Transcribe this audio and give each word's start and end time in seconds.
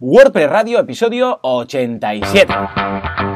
WordPress 0.00 0.48
Radio, 0.48 0.78
episodio 0.78 1.40
87. 1.42 3.27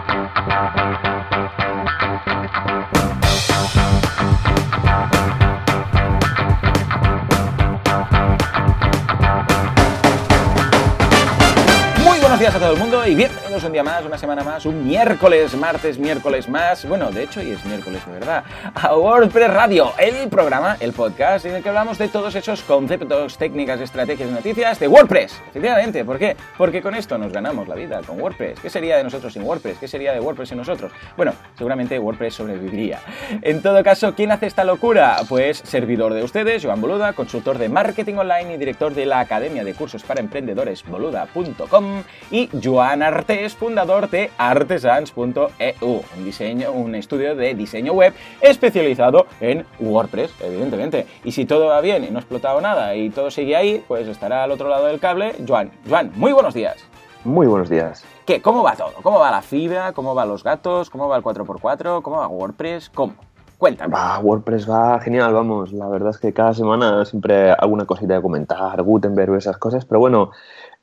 Días 12.43 12.57
a 12.57 12.59
todo 12.59 12.73
el 12.73 12.79
mundo 12.81 13.07
y 13.07 13.15
bienvenidos 13.15 13.63
un 13.63 13.71
día 13.71 13.85
más, 13.85 14.05
una 14.05 14.19
semana 14.19 14.43
más, 14.43 14.67
un 14.67 14.85
miércoles, 14.85 15.55
martes, 15.55 15.97
miércoles 15.97 16.49
más. 16.49 16.85
Bueno, 16.89 17.13
de 17.13 17.23
hecho, 17.23 17.39
hoy 17.39 17.53
es 17.53 17.65
miércoles 17.65 18.05
de 18.05 18.13
verdad. 18.15 18.43
A 18.75 18.97
WordPress 18.97 19.49
Radio, 19.49 19.93
el 19.97 20.29
programa, 20.29 20.77
el 20.81 20.93
podcast 20.93 21.47
en 21.47 21.55
el 21.55 21.63
que 21.63 21.69
hablamos 21.69 21.99
de 21.99 22.09
todos 22.09 22.35
esos 22.35 22.63
conceptos, 22.63 23.39
técnicas, 23.39 23.81
estrategias 23.81 24.29
y 24.29 24.33
noticias 24.33 24.81
de 24.81 24.89
WordPress. 24.89 25.41
Efectivamente, 25.51 26.05
¿por 26.05 26.19
qué? 26.19 26.37
Porque 26.59 26.83
con 26.83 26.97
esto 26.97 27.17
nos 27.17 27.33
ganamos 27.33 27.69
la 27.69 27.77
vida, 27.77 28.01
con 28.05 28.21
WordPress. 28.21 28.59
¿Qué 28.59 28.71
sería 28.71 28.97
de 28.97 29.05
nosotros 29.05 29.33
sin 29.33 29.45
WordPress? 29.45 29.79
¿Qué 29.79 29.87
sería 29.87 30.13
de 30.13 30.19
WordPress 30.19 30.49
sin 30.49 30.59
nosotros? 30.59 30.91
Bueno, 31.17 31.35
seguramente 31.57 31.97
WordPress 31.97 32.35
sobreviviría. 32.35 32.99
En 33.43 33.63
todo 33.63 33.85
caso, 33.85 34.17
¿quién 34.17 34.33
hace 34.33 34.47
esta 34.47 34.65
locura? 34.65 35.19
Pues 35.29 35.59
servidor 35.59 36.13
de 36.13 36.25
ustedes, 36.25 36.65
Joan 36.65 36.81
Boluda, 36.81 37.13
consultor 37.13 37.59
de 37.59 37.69
marketing 37.69 38.15
online 38.15 38.55
y 38.55 38.57
director 38.57 38.95
de 38.95 39.07
la 39.07 39.21
Academia 39.21 39.63
de 39.63 39.75
Cursos 39.75 40.03
para 40.03 40.19
Emprendedores 40.19 40.83
boluda.com 40.85 42.03
y 42.33 42.49
Joan 42.61 43.03
Artés, 43.03 43.55
fundador 43.55 44.09
de 44.11 44.31
artesans.eu, 44.39 46.03
un 46.17 46.25
diseño, 46.25 46.73
un 46.73 46.95
estudio 46.95 47.37
de 47.37 47.55
diseño 47.55 47.93
web 47.93 48.15
especializado 48.41 49.27
en 49.41 49.65
WordPress, 49.79 50.35
evidentemente. 50.41 51.07
Y 51.23 51.33
si 51.33 51.45
todo 51.45 51.67
va 51.67 51.81
bien 51.83 52.05
y 52.05 52.11
no 52.11 52.17
ha 52.17 52.21
explotado 52.21 52.61
nada 52.61 52.97
y 52.97 53.11
todo 53.11 53.31
sigue 53.31 53.55
ahí, 53.55 53.85
pues 53.87 54.09
estará 54.09 54.43
al 54.45 54.51
otro 54.51 54.69
lado 54.69 54.87
del 54.87 54.99
cable 54.99 55.35
Joan. 55.47 55.71
Joan, 55.89 56.11
muy 56.17 56.33
buenos 56.33 56.55
días. 56.55 56.77
Muy 57.25 57.47
buenos 57.47 57.69
días. 57.69 58.05
¿Qué? 58.25 58.41
¿Cómo 58.41 58.63
va 58.63 58.75
todo? 58.75 58.95
¿Cómo 59.03 59.21
va 59.21 59.31
la 59.31 59.43
fibra? 59.43 59.93
¿Cómo 59.93 60.15
van 60.15 60.29
los 60.29 60.43
gatos? 60.43 60.91
¿Cómo 60.91 61.09
va 61.09 61.19
el 61.19 61.23
4x4? 61.23 62.03
¿Cómo 62.03 62.17
va 62.17 62.27
WordPress? 62.29 62.91
¿Cómo? 62.91 63.15
Cuéntame. 63.59 63.95
Va, 63.95 64.19
WordPress 64.19 64.69
va 64.69 64.99
genial, 64.99 65.33
vamos. 65.33 65.73
La 65.73 65.87
verdad 65.87 66.11
es 66.11 66.19
que 66.19 66.33
cada 66.33 66.53
semana 66.53 67.05
siempre 67.05 67.53
alguna 67.53 67.85
cosita 67.85 68.15
de 68.15 68.21
comentar, 68.21 68.83
Gutenberg 68.83 69.37
esas 69.37 69.57
cosas, 69.57 69.85
pero 69.85 70.01
bueno, 70.01 70.33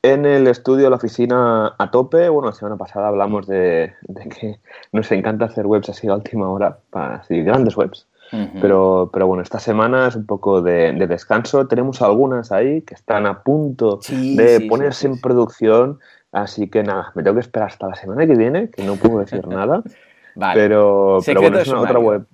en 0.02 0.26
el 0.26 0.48
estudio, 0.48 0.90
la 0.90 0.96
oficina 0.96 1.76
a 1.78 1.92
tope, 1.92 2.30
bueno, 2.30 2.50
la 2.50 2.56
semana 2.56 2.78
pasada 2.78 3.10
hablamos 3.10 3.48
de, 3.48 3.94
que 4.40 4.60
nos 4.92 5.12
encanta 5.12 5.46
hacer 5.46 5.66
webs 5.66 5.90
así 5.90 6.08
a 6.08 6.16
última 6.16 6.50
hora, 6.50 6.78
para 6.90 7.16
así, 7.16 7.42
grandes 7.42 7.76
webs. 7.76 8.08
pero, 8.62 9.10
pero 9.12 9.28
bueno, 9.28 9.44
esta 9.44 9.60
semana 9.60 10.08
es 10.08 10.16
un 10.16 10.26
poco 10.26 10.62
de, 10.62 10.94
descanso. 11.08 11.68
Tenemos 11.68 12.02
algunas 12.02 12.52
ahí 12.52 12.82
que 12.84 12.94
están 12.94 13.26
a 13.26 13.42
punto 13.44 14.00
de 14.10 14.68
ponerse 14.70 15.08
en 15.08 15.20
producción. 15.20 16.00
Así 16.32 16.70
que 16.70 16.84
nada, 16.84 17.12
me 17.16 17.24
tengo 17.24 17.36
que 17.36 17.42
esperar 17.42 17.70
hasta 17.70 17.88
la 17.88 17.96
semana 17.96 18.28
que 18.28 18.36
viene, 18.36 18.70
que 18.70 18.84
no 18.84 18.96
puedo 18.96 19.20
decir 19.20 19.48
nada. 19.48 19.82
vale. 20.36 20.62
Pero, 20.62 21.18
pero 21.26 21.42
bueno, 21.42 21.60
es 21.60 21.68
una 21.68 21.82
otra 21.82 22.00
web. 22.00 22.26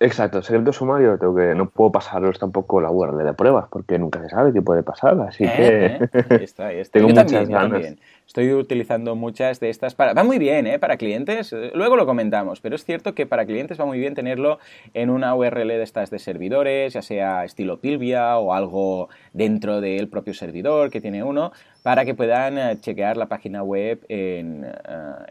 Exacto, 0.00 0.42
secreto 0.42 0.72
sumario, 0.72 1.18
tengo 1.18 1.34
que, 1.34 1.54
no 1.56 1.70
puedo 1.70 1.90
pasaros 1.90 2.38
tampoco 2.38 2.80
la 2.80 2.90
URL 2.90 3.24
de 3.24 3.34
pruebas 3.34 3.66
porque 3.68 3.98
nunca 3.98 4.20
se 4.22 4.28
sabe 4.28 4.52
qué 4.52 4.62
puede 4.62 4.84
pasar, 4.84 5.20
así 5.22 5.44
eh, 5.44 5.98
que 6.12 6.36
eh, 6.36 6.44
está, 6.44 6.72
está. 6.72 6.92
tengo 6.98 7.08
muchas 7.08 7.48
ganas. 7.48 7.96
Estoy 8.28 8.52
utilizando 8.52 9.16
muchas 9.16 9.58
de 9.58 9.70
estas 9.70 9.94
para... 9.94 10.12
Va 10.12 10.22
muy 10.22 10.38
bien, 10.38 10.66
¿eh? 10.66 10.78
Para 10.78 10.98
clientes, 10.98 11.50
luego 11.72 11.96
lo 11.96 12.04
comentamos, 12.04 12.60
pero 12.60 12.76
es 12.76 12.84
cierto 12.84 13.14
que 13.14 13.24
para 13.24 13.46
clientes 13.46 13.80
va 13.80 13.86
muy 13.86 13.98
bien 13.98 14.14
tenerlo 14.14 14.58
en 14.92 15.08
una 15.08 15.34
URL 15.34 15.66
de 15.66 15.82
estas 15.82 16.10
de 16.10 16.18
servidores, 16.18 16.92
ya 16.92 17.00
sea 17.00 17.46
estilo 17.46 17.80
Pilvia 17.80 18.36
o 18.36 18.52
algo 18.52 19.08
dentro 19.32 19.80
del 19.80 20.08
propio 20.08 20.34
servidor 20.34 20.90
que 20.90 21.00
tiene 21.00 21.22
uno, 21.22 21.52
para 21.82 22.04
que 22.04 22.14
puedan 22.14 22.58
eh, 22.58 22.78
chequear 22.78 23.16
la 23.16 23.26
página 23.26 23.62
web 23.62 24.04
en, 24.10 24.62
eh, 24.62 24.72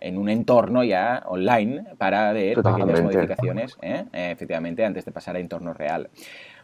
en 0.01 0.17
un 0.17 0.27
entorno 0.27 0.83
ya 0.83 1.21
online 1.27 1.83
para 1.99 2.33
ver 2.33 2.55
pequeñas 2.55 3.03
modificaciones, 3.03 3.77
¿eh? 3.83 4.05
efectivamente, 4.11 4.83
antes 4.83 5.05
de 5.05 5.11
pasar 5.11 5.35
a 5.35 5.39
entorno 5.39 5.71
real. 5.75 6.09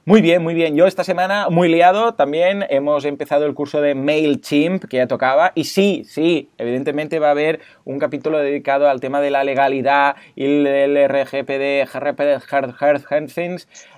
Muy 0.05 0.21
bien, 0.21 0.43
muy 0.43 0.53
bien. 0.53 0.75
Yo 0.75 0.85
esta 0.85 1.05
semana, 1.05 1.47
muy 1.49 1.69
liado, 1.69 2.13
también 2.15 2.65
hemos 2.69 3.05
empezado 3.05 3.45
el 3.45 3.53
curso 3.53 3.79
de 3.79 3.95
MailChimp, 3.95 4.83
que 4.83 4.97
ya 4.97 5.07
tocaba. 5.07 5.53
Y 5.55 5.63
sí, 5.63 6.03
sí, 6.05 6.49
evidentemente 6.57 7.19
va 7.19 7.29
a 7.29 7.31
haber 7.31 7.61
un 7.85 7.99
capítulo 7.99 8.39
dedicado 8.39 8.89
al 8.89 8.99
tema 8.99 9.21
de 9.21 9.31
la 9.31 9.45
legalidad 9.45 10.17
y 10.35 10.43
el 10.43 10.97
RGPD, 11.09 11.87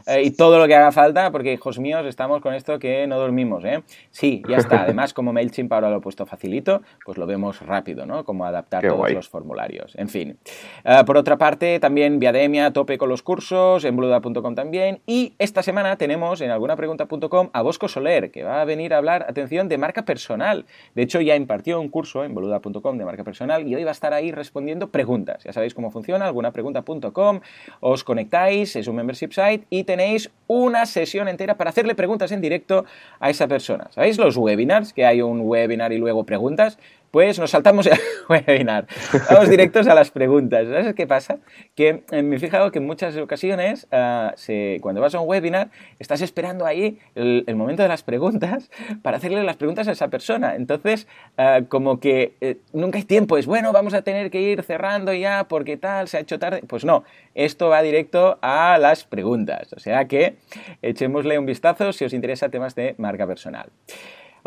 eh, 0.06 0.24
y 0.24 0.32
todo 0.32 0.60
lo 0.60 0.68
que 0.68 0.76
haga 0.76 0.92
falta, 0.92 1.32
porque 1.32 1.54
hijos 1.54 1.80
míos, 1.80 2.06
estamos 2.06 2.42
con 2.42 2.54
esto 2.54 2.78
que 2.78 3.08
no 3.08 3.18
dormimos, 3.18 3.64
¿eh? 3.66 3.84
Sí, 4.12 4.44
ya 4.48 4.58
está. 4.58 4.84
Además, 4.84 5.14
como 5.14 5.34
MailChimp 5.34 5.72
ahora 5.74 5.90
lo 5.90 5.98
he 5.98 6.02
puesto 6.02 6.26
facilito, 6.26 6.82
pues 7.04 7.18
lo 7.18 7.26
vemos 7.26 7.62
rápido, 7.62 8.06
¿no? 8.06 8.24
Como 8.24 8.46
adaptar 8.46 8.88
todos 8.88 9.12
los 9.12 9.30
formularios. 9.30 9.96
En 9.96 10.10
fin. 10.10 10.38
Eh, 10.84 11.04
por 11.06 11.18
otra 11.18 11.38
parte, 11.38 11.80
también 11.80 12.20
Viademia, 12.20 12.72
tope 12.72 12.98
con 12.98 13.10
los 13.10 13.24
cursos, 13.24 13.84
en 13.84 13.96
bluda.com 13.96 14.56
también. 14.56 15.02
Y 15.06 15.34
esta 15.40 15.64
semana 15.64 15.98
tenemos 15.98 16.42
en 16.42 16.52
algunapregunta.com 16.52 17.50
a 17.52 17.62
Bosco 17.62 17.88
Soler, 17.88 18.32
que 18.32 18.44
va 18.44 18.62
a 18.62 18.66
venir 18.66 18.94
a 18.94 18.98
hablar, 18.98 19.26
atención, 19.28 19.70
de 19.70 19.78
marca 19.78 20.06
personal. 20.06 20.66
De 20.94 21.02
hecho, 21.02 21.22
ya 21.22 21.36
impartió 21.36 21.80
un 21.80 21.90
curso 21.90 22.24
en 22.24 22.34
boluda.com 22.34 22.98
de 22.98 23.06
marca 23.06 23.24
personal 23.24 23.68
y 23.68 23.76
hoy 23.76 23.84
va 23.84 23.92
a 23.92 23.94
estar 23.94 24.14
ahí 24.14 24.32
respondiendo 24.32 24.90
preguntas. 24.90 25.44
Ya 25.44 25.54
sabéis 25.54 25.74
cómo 25.74 25.90
funciona, 25.90 26.26
algunapregunta.com, 26.26 27.40
os 27.80 28.04
conectáis, 28.04 28.76
es 28.76 28.88
un 28.88 28.96
membership 28.96 29.32
site 29.32 29.66
y 29.70 29.84
tenéis 29.96 30.30
una 30.48 30.86
sesión 30.86 31.30
entera 31.30 31.56
para 31.56 31.70
hacerle 31.70 31.96
preguntas 31.96 32.34
en 32.34 32.42
directo 32.42 32.84
a 33.22 33.30
esa 33.30 33.48
persona. 33.48 33.88
¿Sabéis 33.92 34.18
los 34.18 34.36
webinars? 34.36 34.92
Que 34.92 35.06
hay 35.06 35.22
un 35.22 35.40
webinar 35.40 35.94
y 35.94 35.98
luego 35.98 36.26
preguntas. 36.26 36.78
Pues 37.16 37.40
nos 37.40 37.52
saltamos 37.52 37.88
el 37.88 37.98
webinar. 38.30 38.88
Vamos 39.32 39.48
directos 39.48 39.88
a 39.88 39.96
las 39.96 40.12
preguntas. 40.12 40.68
¿Sabes 40.68 40.94
qué 40.96 41.08
pasa? 41.08 41.38
Que 41.74 42.04
eh, 42.12 42.22
me 42.24 42.36
he 42.36 42.40
fijado 42.40 42.74
que 42.74 42.80
en 42.80 42.86
muchas 42.86 43.16
ocasiones, 43.16 43.88
ah, 43.94 44.36
cuando 44.82 45.00
vas 45.00 45.16
a 45.16 45.22
un 45.22 45.30
webinar, 45.30 45.70
estás 45.98 46.20
esperando 46.20 46.66
ahí 46.66 47.00
el, 47.16 47.46
momento 47.56 47.84
de 47.84 47.88
las 47.88 48.04
preguntas 48.04 48.70
para 49.02 49.16
hacerle 49.16 49.42
las 49.46 49.56
preguntas 49.56 49.88
a 49.88 49.94
esa 49.94 50.10
persona. 50.10 50.58
Entonces, 50.58 51.08
ah, 51.38 51.62
como 51.70 52.02
que 52.02 52.36
eh, 52.42 52.58
nunca 52.74 52.98
hay 52.98 53.06
tiempo. 53.06 53.38
Es 53.38 53.46
bueno, 53.46 53.72
vamos 53.72 53.94
a 53.94 54.02
tener 54.02 54.30
que 54.30 54.42
ir 54.42 54.62
cerrando 54.64 55.14
ya 55.14 55.46
porque 55.48 55.78
tal, 55.78 56.10
se 56.10 56.18
ha 56.18 56.20
hecho 56.20 56.38
tarde. 56.38 56.64
Pues 56.68 56.84
no, 56.84 57.06
esto 57.34 57.70
va 57.70 57.82
directo 57.82 58.40
a 58.42 58.78
las 58.78 59.06
preguntas. 59.06 59.72
O 59.72 59.80
sea 59.80 60.04
que 60.10 60.36
echémosle 60.82 61.40
un 61.40 61.46
vistazo 61.46 61.94
si 61.94 62.04
os 62.04 62.12
interesa 62.12 62.50
temas 62.50 62.76
de 62.76 62.94
marca 62.98 63.26
personal. 63.26 63.70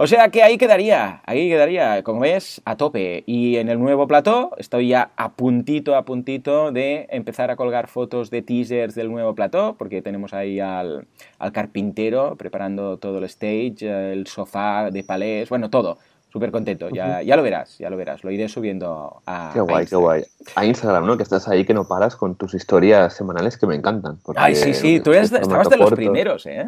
O 0.00 0.06
sea 0.06 0.28
que 0.28 0.44
ahí 0.44 0.58
quedaría, 0.58 1.22
ahí 1.26 1.48
quedaría, 1.48 2.04
como 2.04 2.20
ves, 2.20 2.62
a 2.64 2.76
tope. 2.76 3.24
Y 3.26 3.56
en 3.56 3.68
el 3.68 3.80
nuevo 3.80 4.06
plató 4.06 4.52
estoy 4.56 4.90
ya 4.90 5.10
a 5.16 5.32
puntito, 5.32 5.96
a 5.96 6.04
puntito 6.04 6.70
de 6.70 7.08
empezar 7.10 7.50
a 7.50 7.56
colgar 7.56 7.88
fotos 7.88 8.30
de 8.30 8.42
teasers 8.42 8.94
del 8.94 9.10
nuevo 9.10 9.34
plató, 9.34 9.74
porque 9.76 10.00
tenemos 10.00 10.32
ahí 10.34 10.60
al, 10.60 11.08
carpintero 11.52 12.36
preparando 12.36 12.98
todo 12.98 13.18
el 13.18 13.24
stage, 13.24 14.12
el 14.12 14.28
sofá 14.28 14.92
de 14.92 15.02
palés, 15.02 15.48
bueno, 15.48 15.68
todo. 15.68 15.98
Súper 16.32 16.52
contento, 16.52 16.90
ya, 16.90 17.22
ya 17.22 17.34
lo 17.34 17.42
verás, 17.42 17.78
ya 17.78 17.90
lo 17.90 17.96
verás, 17.96 18.22
lo 18.22 18.30
iré 18.30 18.48
subiendo 18.48 19.22
a. 19.26 19.50
Qué 19.52 19.60
guay, 19.60 19.86
qué 19.86 19.96
guay. 19.96 20.22
A 20.54 20.64
Instagram, 20.64 21.06
¿no? 21.06 21.16
Que 21.16 21.24
estás 21.24 21.48
ahí 21.48 21.64
que 21.64 21.74
no 21.74 21.88
paras 21.88 22.14
con 22.14 22.36
tus 22.36 22.54
historias 22.54 23.14
semanales 23.14 23.58
que 23.58 23.66
me 23.66 23.74
encantan. 23.74 24.20
Ay, 24.36 24.54
sí, 24.54 24.74
sí, 24.74 25.00
tú 25.00 25.12
eres, 25.12 25.32
estabas 25.32 25.68
de 25.68 25.76
los 25.76 25.90
primeros, 25.90 26.46
¿eh? 26.46 26.66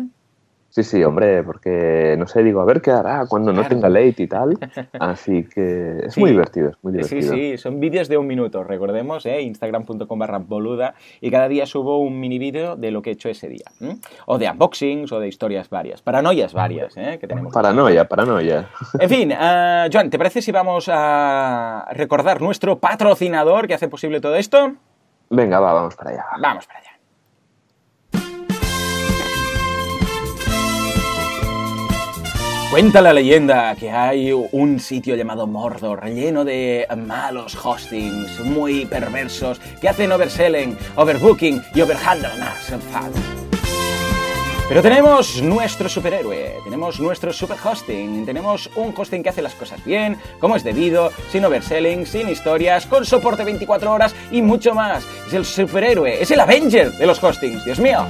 Sí, 0.71 0.85
sí, 0.85 1.03
hombre, 1.03 1.43
porque 1.43 2.15
no 2.17 2.29
sé, 2.29 2.45
digo, 2.45 2.61
a 2.61 2.65
ver 2.65 2.81
qué 2.81 2.93
hará 2.93 3.27
cuando 3.29 3.53
no 3.53 3.67
tenga 3.67 3.89
late 3.89 4.23
y 4.23 4.27
tal. 4.29 4.57
Así 5.01 5.45
que 5.45 5.99
es 6.07 6.17
muy 6.17 6.31
divertido, 6.31 6.71
es 6.71 6.77
muy 6.83 6.93
divertido. 6.93 7.35
Sí, 7.35 7.53
sí, 7.53 7.59
son 7.59 7.81
vídeos 7.81 8.09
de 8.09 8.17
un 8.17 8.27
minuto, 8.29 8.63
recordemos, 8.63 9.27
¿eh? 9.27 9.43
instagram.com 9.43 10.19
barra 10.19 10.39
boluda, 10.39 10.95
y 11.21 11.31
cada 11.31 11.49
día 11.49 11.67
subo 11.67 11.99
un 11.99 12.21
mini 12.21 12.39
vídeo 12.39 12.77
de 12.77 12.93
lo 12.93 13.03
que 13.03 13.11
he 13.11 13.13
hecho 13.15 13.29
ese 13.29 13.49
día. 13.49 13.67
O 14.27 14.39
de 14.39 14.49
unboxings 14.49 15.11
o 15.11 15.19
de 15.19 15.27
historias 15.27 15.69
varias, 15.71 16.03
paranoias 16.03 16.55
varias 16.55 16.97
¿eh? 16.97 17.19
que 17.21 17.27
tenemos. 17.27 17.53
Paranoia, 17.53 18.07
paranoia. 18.07 18.69
En 18.99 19.09
fin, 19.09 19.33
uh, 19.33 19.91
Joan, 19.93 20.09
¿te 20.09 20.19
parece 20.19 20.41
si 20.41 20.53
vamos 20.53 20.89
a 20.89 21.89
recordar 21.93 22.41
nuestro 22.41 22.79
patrocinador 22.79 23.67
que 23.67 23.75
hace 23.75 23.89
posible 23.89 24.21
todo 24.21 24.37
esto? 24.37 24.73
Venga, 25.31 25.59
va, 25.59 25.73
vamos 25.73 25.97
para 25.97 26.11
allá. 26.11 26.25
Vamos 26.41 26.67
para 26.67 26.79
allá. 26.79 26.90
Cuenta 32.71 33.01
la 33.01 33.13
leyenda 33.13 33.75
que 33.75 33.91
hay 33.91 34.31
un 34.33 34.79
sitio 34.79 35.17
llamado 35.17 35.49
Mordor 35.49 36.05
lleno 36.05 36.45
de 36.45 36.87
malos 37.05 37.59
hostings 37.61 38.39
muy 38.45 38.87
perversos 38.87 39.61
que 39.81 39.89
hacen 39.89 40.13
overselling, 40.13 40.79
overbooking 40.95 41.61
y 41.75 41.81
overhandleness 41.81 42.73
Pero 44.69 44.83
tenemos 44.83 45.43
nuestro 45.43 45.89
superhéroe, 45.89 46.59
tenemos 46.63 47.01
nuestro 47.01 47.33
super 47.33 47.59
hosting, 47.61 48.25
tenemos 48.25 48.71
un 48.77 48.95
hosting 48.97 49.25
que 49.25 49.31
hace 49.31 49.43
las 49.43 49.57
cosas 49.57 49.85
bien, 49.85 50.17
como 50.39 50.55
es 50.55 50.63
debido, 50.63 51.11
sin 51.33 51.45
overselling, 51.45 52.07
sin 52.07 52.29
historias, 52.29 52.87
con 52.87 53.05
soporte 53.05 53.43
24 53.43 53.93
horas 53.93 54.15
y 54.31 54.43
mucho 54.43 54.77
más. 54.77 55.05
Es 55.27 55.35
el 55.35 55.45
superhéroe, 55.45 56.23
es 56.23 56.31
el 56.31 56.39
Avenger 56.39 56.93
de 56.93 57.07
los 57.07 57.21
hostings, 57.21 57.65
Dios 57.65 57.81
mío. 57.81 58.07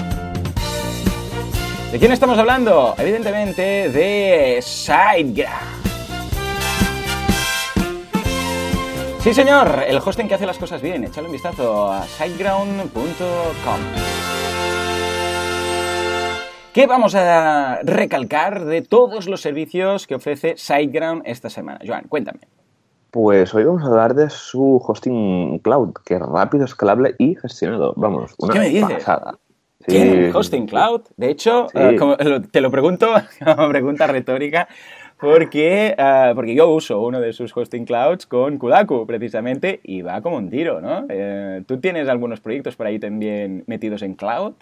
¿De 1.93 1.99
quién 1.99 2.13
estamos 2.13 2.39
hablando? 2.39 2.95
Evidentemente 2.99 3.91
de 3.91 4.61
SiteGraph. 4.63 5.81
Sí, 9.21 9.35
señor, 9.35 9.83
el 9.87 9.99
hosting 9.99 10.29
que 10.29 10.35
hace 10.35 10.47
las 10.47 10.57
cosas 10.57 10.81
bien. 10.81 11.03
Échale 11.05 11.27
un 11.27 11.33
vistazo 11.33 11.91
a 11.91 12.05
siteground.com. 12.05 13.81
¿Qué 16.73 16.87
vamos 16.87 17.17
a 17.17 17.81
recalcar 17.83 18.65
de 18.65 18.83
todos 18.83 19.29
los 19.29 19.41
servicios 19.41 20.07
que 20.07 20.15
ofrece 20.15 20.55
SiteGround 20.57 21.23
esta 21.27 21.51
semana? 21.51 21.81
Joan, 21.85 22.05
cuéntame. 22.09 22.39
Pues 23.11 23.53
hoy 23.53 23.65
vamos 23.65 23.83
a 23.83 23.87
hablar 23.87 24.15
de 24.15 24.31
su 24.31 24.81
hosting 24.87 25.59
cloud, 25.59 25.93
que 26.05 26.15
es 26.15 26.21
rápido, 26.21 26.65
escalable 26.65 27.17
y 27.19 27.35
gestionado. 27.35 27.93
Vamos, 27.97 28.33
una 28.39 28.53
¿Qué 28.53 28.59
me 28.61 28.69
dices? 28.69 28.93
pasada. 29.05 29.37
¿Qué? 29.87 30.31
¿Hosting 30.35 30.67
cloud? 30.67 31.03
De 31.17 31.31
hecho, 31.31 31.67
eh, 31.75 31.97
te 32.51 32.61
lo 32.61 32.71
pregunto 32.71 33.09
como 33.45 33.69
pregunta 33.69 34.07
retórica, 34.07 34.69
porque, 35.19 35.95
uh, 35.99 36.35
porque 36.35 36.55
yo 36.55 36.69
uso 36.71 37.01
uno 37.01 37.21
de 37.21 37.33
sus 37.33 37.55
hosting 37.57 37.85
clouds 37.85 38.27
con 38.27 38.59
Kudaku, 38.59 39.07
precisamente, 39.07 39.81
y 39.83 40.03
va 40.03 40.21
como 40.23 40.37
un 40.37 40.51
tiro, 40.51 40.81
¿no? 40.81 41.07
Eh, 41.09 41.63
¿Tú 41.67 41.79
tienes 41.79 42.09
algunos 42.09 42.41
proyectos 42.41 42.77
por 42.77 42.87
ahí 42.87 42.99
también 42.99 43.65
metidos 43.67 44.03
en 44.03 44.15
cloud? 44.15 44.55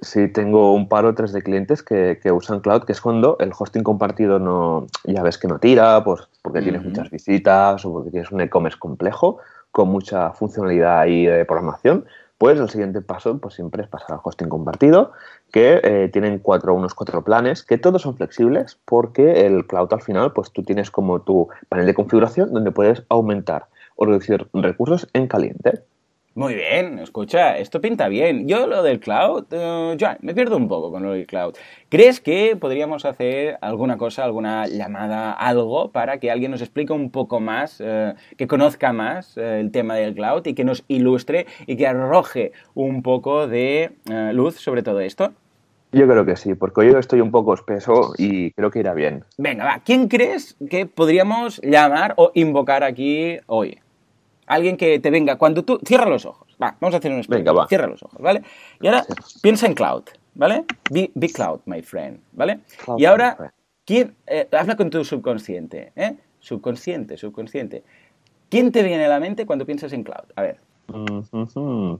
Sí, 0.00 0.26
tengo 0.26 0.74
un 0.74 0.88
par 0.88 1.04
o 1.04 1.14
tres 1.14 1.32
de 1.32 1.42
clientes 1.42 1.84
que, 1.84 2.18
que, 2.20 2.32
usan 2.32 2.58
cloud, 2.58 2.82
que 2.82 2.92
es 2.92 3.00
cuando 3.00 3.36
el 3.38 3.52
hosting 3.56 3.84
compartido 3.84 4.40
no, 4.40 4.88
ya 5.04 5.22
ves 5.22 5.38
que 5.38 5.46
no 5.46 5.60
tira, 5.60 6.02
pues 6.02 6.22
porque 6.42 6.60
tienes 6.60 6.82
muchas 6.82 7.08
visitas 7.08 7.84
o 7.84 7.92
porque 7.92 8.10
tienes 8.10 8.32
un 8.32 8.40
e-commerce 8.40 8.78
complejo 8.78 9.38
con 9.70 9.88
mucha 9.88 10.32
funcionalidad 10.32 11.06
y 11.06 11.26
de 11.26 11.44
programación, 11.44 12.04
pues 12.42 12.58
el 12.58 12.68
siguiente 12.68 13.00
paso 13.02 13.38
pues 13.38 13.54
siempre 13.54 13.84
es 13.84 13.88
pasar 13.88 14.14
al 14.14 14.20
hosting 14.20 14.48
compartido, 14.48 15.12
que 15.52 15.80
eh, 15.84 16.10
tienen 16.12 16.40
cuatro, 16.40 16.74
unos 16.74 16.92
cuatro 16.92 17.22
planes, 17.22 17.62
que 17.62 17.78
todos 17.78 18.02
son 18.02 18.16
flexibles 18.16 18.80
porque 18.84 19.46
el 19.46 19.64
cloud 19.64 19.92
al 19.92 20.02
final 20.02 20.32
pues 20.32 20.50
tú 20.50 20.64
tienes 20.64 20.90
como 20.90 21.20
tu 21.20 21.46
panel 21.68 21.86
de 21.86 21.94
configuración 21.94 22.52
donde 22.52 22.72
puedes 22.72 23.04
aumentar 23.10 23.66
o 23.94 24.06
reducir 24.06 24.48
recursos 24.54 25.08
en 25.12 25.28
caliente. 25.28 25.84
Muy 26.34 26.54
bien, 26.54 26.98
escucha, 26.98 27.58
esto 27.58 27.82
pinta 27.82 28.08
bien. 28.08 28.48
Yo 28.48 28.66
lo 28.66 28.82
del 28.82 29.00
cloud, 29.00 29.44
uh, 29.52 29.96
me 30.22 30.34
pierdo 30.34 30.56
un 30.56 30.66
poco 30.66 30.90
con 30.90 31.02
lo 31.02 31.12
del 31.12 31.26
cloud. 31.26 31.54
¿Crees 31.90 32.22
que 32.22 32.56
podríamos 32.56 33.04
hacer 33.04 33.58
alguna 33.60 33.98
cosa, 33.98 34.24
alguna 34.24 34.66
llamada, 34.66 35.32
algo 35.32 35.90
para 35.92 36.20
que 36.20 36.30
alguien 36.30 36.50
nos 36.50 36.62
explique 36.62 36.90
un 36.90 37.10
poco 37.10 37.38
más, 37.38 37.80
uh, 37.80 38.14
que 38.38 38.46
conozca 38.46 38.94
más 38.94 39.36
uh, 39.36 39.40
el 39.42 39.70
tema 39.70 39.94
del 39.96 40.14
cloud 40.14 40.46
y 40.46 40.54
que 40.54 40.64
nos 40.64 40.84
ilustre 40.88 41.44
y 41.66 41.76
que 41.76 41.86
arroje 41.86 42.52
un 42.72 43.02
poco 43.02 43.46
de 43.46 43.92
luz 44.32 44.56
sobre 44.56 44.82
todo 44.82 45.00
esto? 45.00 45.34
Yo 45.92 46.08
creo 46.08 46.24
que 46.24 46.36
sí, 46.36 46.54
porque 46.54 46.90
yo 46.90 46.98
estoy 46.98 47.20
un 47.20 47.30
poco 47.30 47.52
espeso 47.52 48.14
y 48.16 48.52
creo 48.52 48.70
que 48.70 48.78
irá 48.78 48.94
bien. 48.94 49.24
Venga, 49.36 49.66
va, 49.66 49.82
¿quién 49.84 50.08
crees 50.08 50.56
que 50.70 50.86
podríamos 50.86 51.60
llamar 51.62 52.14
o 52.16 52.30
invocar 52.32 52.84
aquí 52.84 53.36
hoy? 53.46 53.78
Alguien 54.52 54.76
que 54.76 54.98
te 54.98 55.10
venga, 55.10 55.36
cuando 55.36 55.64
tú... 55.64 55.78
Cierra 55.84 56.06
los 56.06 56.26
ojos. 56.26 56.54
Va, 56.62 56.76
vamos 56.78 56.94
a 56.94 56.98
hacer 56.98 57.10
un 57.10 57.18
experimento. 57.18 57.52
Venga, 57.52 57.62
va. 57.62 57.68
Cierra 57.68 57.86
los 57.86 58.02
ojos, 58.02 58.20
¿vale? 58.20 58.42
Y 58.80 58.86
ahora 58.86 59.04
piensa 59.40 59.66
en 59.66 59.74
cloud, 59.74 60.02
¿vale? 60.34 60.64
Be, 60.90 61.10
cloud, 61.32 61.60
my 61.64 61.80
friend, 61.82 62.20
¿vale? 62.32 62.60
y 62.98 63.04
ahora, 63.06 63.54
¿quién... 63.86 64.14
Eh, 64.26 64.46
habla 64.52 64.76
con 64.76 64.90
tu 64.90 65.04
subconsciente, 65.04 65.92
¿eh? 65.96 66.16
Subconsciente, 66.40 67.16
subconsciente. 67.16 67.82
¿Quién 68.50 68.72
te 68.72 68.82
viene 68.82 69.06
a 69.06 69.08
la 69.08 69.20
mente 69.20 69.46
cuando 69.46 69.64
piensas 69.64 69.92
en 69.94 70.02
cloud? 70.02 70.24
A 70.36 70.42
ver. 70.42 70.60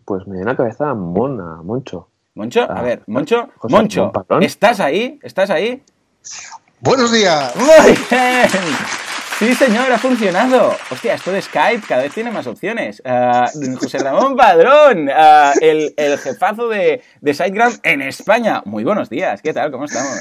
Pues 0.05 0.27
me 0.27 0.35
viene 0.35 0.43
a 0.43 0.53
la 0.53 0.57
cabeza 0.57 0.93
Mona, 0.93 1.63
Moncho. 1.63 2.09
¿Moncho? 2.35 2.63
A 2.63 2.81
ah, 2.81 2.83
ver, 2.83 3.03
Moncho. 3.07 3.49
Moncho, 3.65 4.13
¿estás 4.41 4.81
ahí? 4.81 5.19
¿Estás 5.23 5.49
ahí? 5.49 5.83
Buenos 6.81 7.13
días. 7.13 7.55
Muy 7.57 7.95
bien. 8.11 8.99
Sí, 9.39 9.55
señor, 9.55 9.91
ha 9.91 9.99
funcionado. 9.99 10.77
Hostia, 10.91 11.15
esto 11.15 11.33
de 11.33 11.43
Skype 11.43 11.87
cada 11.87 12.03
vez 12.03 12.15
tiene 12.15 12.31
más 12.31 12.47
opciones. 12.47 13.03
Uh, 13.05 13.77
José 13.77 13.99
Ramón 13.99 14.37
Padrón, 14.37 15.09
uh, 15.09 15.53
el, 15.61 15.93
el, 15.97 16.19
jefazo 16.19 16.69
de, 16.69 17.03
de 17.21 17.35
SiteGround 17.35 17.81
en 17.83 18.03
España. 18.03 18.63
Muy 18.65 18.85
buenos 18.85 19.11
días, 19.11 19.41
¿qué 19.43 19.53
tal? 19.53 19.73
¿Cómo 19.73 19.87
estamos? 19.87 20.21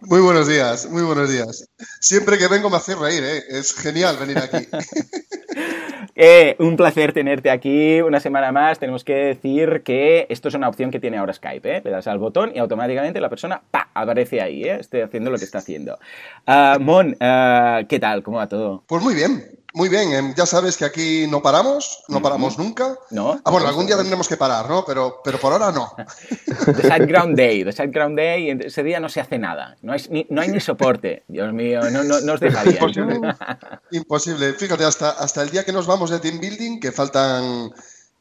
Muy 0.00 0.20
buenos 0.20 0.46
días, 0.46 0.86
muy 0.86 1.02
buenos 1.02 1.28
días. 1.28 1.68
Siempre 2.00 2.38
que 2.38 2.46
vengo 2.46 2.70
me 2.70 2.76
hace 2.76 2.94
reír, 2.94 3.24
¿eh? 3.24 3.44
es 3.48 3.74
genial 3.74 4.16
venir 4.16 4.38
aquí. 4.38 4.68
eh, 6.14 6.56
un 6.58 6.76
placer 6.76 7.12
tenerte 7.12 7.50
aquí 7.50 8.00
una 8.00 8.20
semana 8.20 8.52
más. 8.52 8.78
Tenemos 8.78 9.04
que 9.04 9.14
decir 9.14 9.82
que 9.84 10.26
esto 10.28 10.48
es 10.48 10.54
una 10.54 10.68
opción 10.68 10.90
que 10.90 11.00
tiene 11.00 11.18
ahora 11.18 11.32
Skype. 11.32 11.76
¿eh? 11.76 11.82
Le 11.84 11.90
das 11.90 12.06
al 12.06 12.18
botón 12.18 12.52
y 12.54 12.58
automáticamente 12.58 13.20
la 13.20 13.28
persona 13.28 13.62
¡pa! 13.70 13.88
aparece 13.94 14.40
ahí, 14.40 14.64
¿eh? 14.64 14.80
Haciendo 15.04 15.30
lo 15.30 15.38
que 15.38 15.44
está 15.44 15.58
haciendo. 15.58 15.98
Uh, 16.46 16.80
Mon, 16.80 17.08
uh, 17.08 17.86
¿qué 17.88 17.98
tal? 18.00 18.22
¿Cómo 18.22 18.38
va 18.38 18.48
todo? 18.48 18.84
Pues 18.86 19.02
muy 19.02 19.14
bien. 19.14 19.57
Muy 19.74 19.88
bien, 19.88 20.12
em, 20.12 20.34
ya 20.34 20.46
sabes 20.46 20.76
que 20.76 20.84
aquí 20.86 21.26
no 21.28 21.42
paramos, 21.42 22.02
no 22.08 22.22
paramos 22.22 22.58
nunca. 22.58 22.96
No. 23.10 23.40
Ah, 23.44 23.50
bueno, 23.50 23.68
algún 23.68 23.86
día 23.86 23.96
tendremos 23.96 24.26
que 24.26 24.36
parar, 24.36 24.68
¿no? 24.68 24.84
Pero, 24.86 25.20
pero 25.22 25.38
por 25.38 25.52
ahora 25.52 25.70
no. 25.70 25.92
The 26.64 26.82
Sideground 26.82 27.36
Day, 27.36 27.64
The 27.64 27.72
Sideground 27.72 28.16
Day, 28.16 28.58
ese 28.64 28.82
día 28.82 28.98
no 28.98 29.08
se 29.08 29.20
hace 29.20 29.38
nada. 29.38 29.76
No 29.82 29.92
hay 29.92 30.02
ni, 30.10 30.26
no 30.30 30.40
hay 30.40 30.48
ni 30.48 30.60
soporte. 30.60 31.24
Dios 31.28 31.52
mío, 31.52 31.80
no, 31.90 32.02
no, 32.02 32.20
no 32.20 32.32
os 32.32 32.40
dejaría. 32.40 32.72
Imposible. 32.72 33.20
Imposible. 33.90 34.52
Fíjate, 34.54 34.84
hasta, 34.84 35.10
hasta 35.10 35.42
el 35.42 35.50
día 35.50 35.64
que 35.64 35.72
nos 35.72 35.86
vamos 35.86 36.10
de 36.10 36.18
Team 36.18 36.40
Building, 36.40 36.80
que 36.80 36.90
faltan 36.90 37.70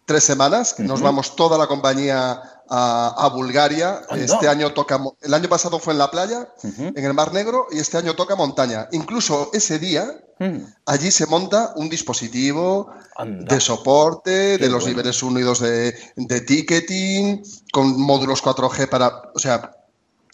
tres 0.08 0.24
semanas, 0.24 0.80
nos 0.80 1.02
vamos 1.02 1.36
toda 1.36 1.58
la 1.58 1.68
compañía 1.68 2.42
a, 2.70 3.30
Bulgaria. 3.34 4.02
este 4.16 4.48
año 4.48 4.74
toca, 4.74 5.00
el 5.22 5.34
año 5.34 5.50
pasado 5.50 5.80
fue 5.80 5.94
en 5.94 6.00
la 6.00 6.10
playa, 6.10 6.48
en 6.64 7.06
el 7.06 7.14
Mar 7.14 7.34
Negro, 7.34 7.68
y 7.72 7.80
este 7.80 7.98
año 7.98 8.16
toca 8.16 8.36
montaña. 8.36 8.88
Incluso 8.92 9.50
ese 9.54 9.80
día, 9.80 10.10
mm. 10.40 10.58
allí 10.86 11.12
se 11.12 11.26
monta 11.26 11.74
un 11.76 11.90
dispositivo 11.90 12.92
de 13.26 13.60
soporte 13.60 14.58
de 14.58 14.70
los 14.70 14.86
niveles 14.86 15.22
1 15.24 15.40
y 15.40 15.44
2 15.44 15.60
de, 15.60 15.96
de 16.16 16.42
ticketing, 16.42 17.44
con 17.72 18.00
módulos 18.00 18.44
4G 18.44 18.90
para... 18.90 19.32
O 19.34 19.40
sea, 19.40 19.72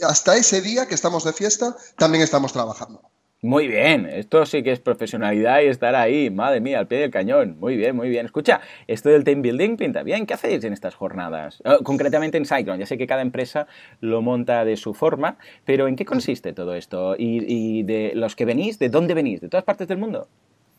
hasta 0.02 0.36
ese 0.36 0.62
día 0.62 0.88
que 0.88 0.96
estamos 0.96 1.24
de 1.24 1.34
fiesta, 1.34 1.76
también 1.98 2.24
estamos 2.24 2.52
trabajando. 2.52 3.02
Muy 3.44 3.68
bien, 3.68 4.06
esto 4.06 4.46
sí 4.46 4.64
que 4.64 4.72
es 4.72 4.80
profesionalidad 4.80 5.60
y 5.60 5.66
estar 5.66 5.96
ahí, 5.96 6.30
madre 6.30 6.62
mía, 6.62 6.80
al 6.80 6.88
pie 6.88 7.00
del 7.00 7.12
cañón. 7.12 7.58
Muy 7.60 7.76
bien, 7.76 7.94
muy 7.94 8.08
bien. 8.08 8.26
Escucha, 8.26 8.62
esto 8.88 9.10
del 9.10 9.26
team 9.26 9.42
building 9.42 9.76
pinta 9.76 10.02
bien. 10.02 10.26
¿Qué 10.26 10.34
hacéis 10.34 10.64
en 10.64 10.72
estas 10.72 10.96
jornadas? 10.96 11.62
Ah, 11.66 11.80
concretamente 11.84 12.38
en 12.38 12.46
Cyclone. 12.46 12.80
Ya 12.80 12.86
sé 12.86 12.98
que 12.98 13.06
cada 13.06 13.22
empresa 13.22 13.68
lo 14.00 14.22
monta 14.22 14.64
de 14.64 14.78
su 14.78 14.94
forma, 14.94 15.38
pero 15.66 15.90
¿en 15.90 15.98
qué 15.98 16.06
consiste 16.06 16.54
todo 16.54 16.74
esto? 16.74 17.16
¿Y, 17.18 17.84
de 17.84 18.14
los 18.16 18.38
que 18.38 18.46
venís, 18.46 18.80
de 18.80 18.88
dónde 18.88 19.14
venís? 19.14 19.42
¿De 19.42 19.50
todas 19.50 19.66
partes 19.66 19.90
del 19.90 19.98
mundo? 19.98 20.30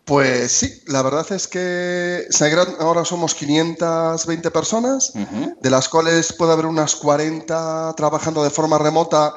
Pues 0.06 0.50
sí, 0.50 0.82
la 0.86 1.02
verdad 1.02 1.30
es 1.32 1.46
que 1.46 2.22
ahora 2.78 3.04
somos 3.04 3.34
520 3.34 4.50
personas, 4.50 5.12
de 5.60 5.70
las 5.70 5.90
cuales 5.90 6.32
puede 6.32 6.54
haber 6.54 6.64
unas 6.64 6.96
40 6.96 7.92
trabajando 7.94 8.42
de 8.42 8.48
forma 8.48 8.78
remota 8.78 9.34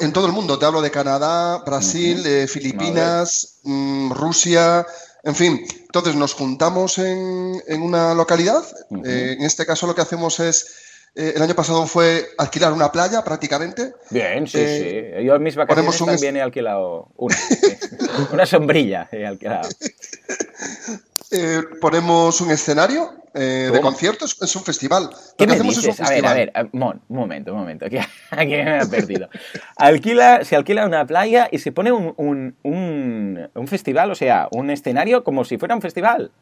en, 0.00 0.12
todo 0.12 0.26
el 0.26 0.32
mundo, 0.32 0.58
te 0.58 0.66
hablo 0.66 0.80
de 0.80 0.90
Canadá, 0.90 1.58
Brasil, 1.64 2.24
eh, 2.26 2.46
Filipinas, 2.46 3.60
mm, 3.64 4.12
Rusia, 4.12 4.86
en 5.24 5.34
fin. 5.34 5.66
Entonces 5.82 6.14
nos 6.14 6.34
juntamos 6.34 6.98
en, 6.98 7.60
una 7.82 8.14
localidad. 8.14 8.64
Eh, 9.04 9.36
en 9.38 9.44
este 9.44 9.66
caso 9.66 9.86
lo 9.86 9.94
que 9.94 10.02
hacemos 10.02 10.40
es, 10.40 11.10
eh, 11.14 11.32
el 11.36 11.42
año 11.42 11.54
pasado 11.54 11.86
fue 11.86 12.28
alquilar 12.38 12.72
una 12.72 12.90
playa 12.92 13.22
prácticamente. 13.22 13.92
Bien, 14.10 14.46
sí, 14.46 14.58
sí. 14.58 15.24
Yo 15.24 15.34
en 15.34 15.42
mis 15.42 15.56
vacaciones 15.56 15.98
también 15.98 16.36
he 16.36 16.42
alquilado 16.42 17.08
una. 17.16 17.36
una 18.32 18.46
sombrilla 18.46 19.08
he 19.12 19.26
alquilado. 19.26 19.68
Eh, 21.30 21.62
ponemos 21.80 22.40
un 22.40 22.50
escenario 22.50 23.12
eh, 23.34 23.70
de 23.70 23.80
conciertos, 23.80 24.36
es 24.40 24.56
un 24.56 24.64
festival. 24.64 25.10
¿Qué 25.36 25.46
me 25.46 25.60
dices? 25.60 26.00
a 26.00 26.08
ver, 26.08 26.26
a 26.26 26.34
ver, 26.34 26.52
un 26.72 27.02
momento, 27.08 27.52
un 27.52 27.58
momento, 27.58 27.84
aquí, 28.30 28.46
me 28.46 28.80
ha 28.80 28.86
perdido. 28.86 29.28
Alquila, 29.76 30.44
se 30.44 30.56
alquila 30.56 30.86
una 30.86 31.06
playa 31.06 31.48
y 31.50 31.58
se 31.58 31.70
pone 31.70 31.92
un, 31.92 32.14
un, 32.16 33.48
un, 33.54 33.68
festival, 33.68 34.10
o 34.10 34.14
sea, 34.14 34.48
un 34.52 34.70
escenario 34.70 35.22
como 35.22 35.44
si 35.44 35.58
fuera 35.58 35.74
un 35.74 35.82
festival. 35.82 36.32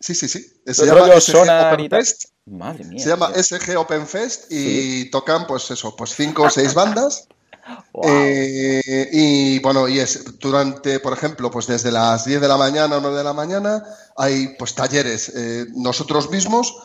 Sí, 0.00 0.14
sí, 0.14 0.28
sí. 0.28 0.44
Se 0.66 0.86
llama 0.86 1.04
Open 1.04 1.90
Fest. 1.90 2.24
Madre 2.46 2.84
mía. 2.84 3.02
Se 3.02 3.08
llama 3.08 3.30
SG 3.34 3.76
Open 3.76 4.06
Fest 4.06 4.46
y 4.50 5.10
tocan, 5.10 5.46
pues 5.46 5.70
eso, 5.70 5.94
pues 5.96 6.14
cinco 6.14 6.44
o 6.44 6.50
seis 6.50 6.74
bandas. 6.74 7.28
Eh, 8.02 9.08
y 9.12 9.58
bueno, 9.60 9.88
y 9.88 10.00
es 10.00 10.38
durante, 10.38 11.00
por 11.00 11.12
ejemplo, 11.12 11.50
pues 11.50 11.66
desde 11.66 11.92
las 11.92 12.24
10 12.24 12.40
de 12.40 12.48
la 12.48 12.56
mañana 12.56 12.96
o 12.96 13.00
9 13.00 13.16
de 13.16 13.24
la 13.24 13.32
mañana 13.32 13.84
hay 14.16 14.48
pues 14.58 14.74
talleres. 14.74 15.32
Eh, 15.34 15.66
nosotros 15.74 16.30
mismos, 16.30 16.76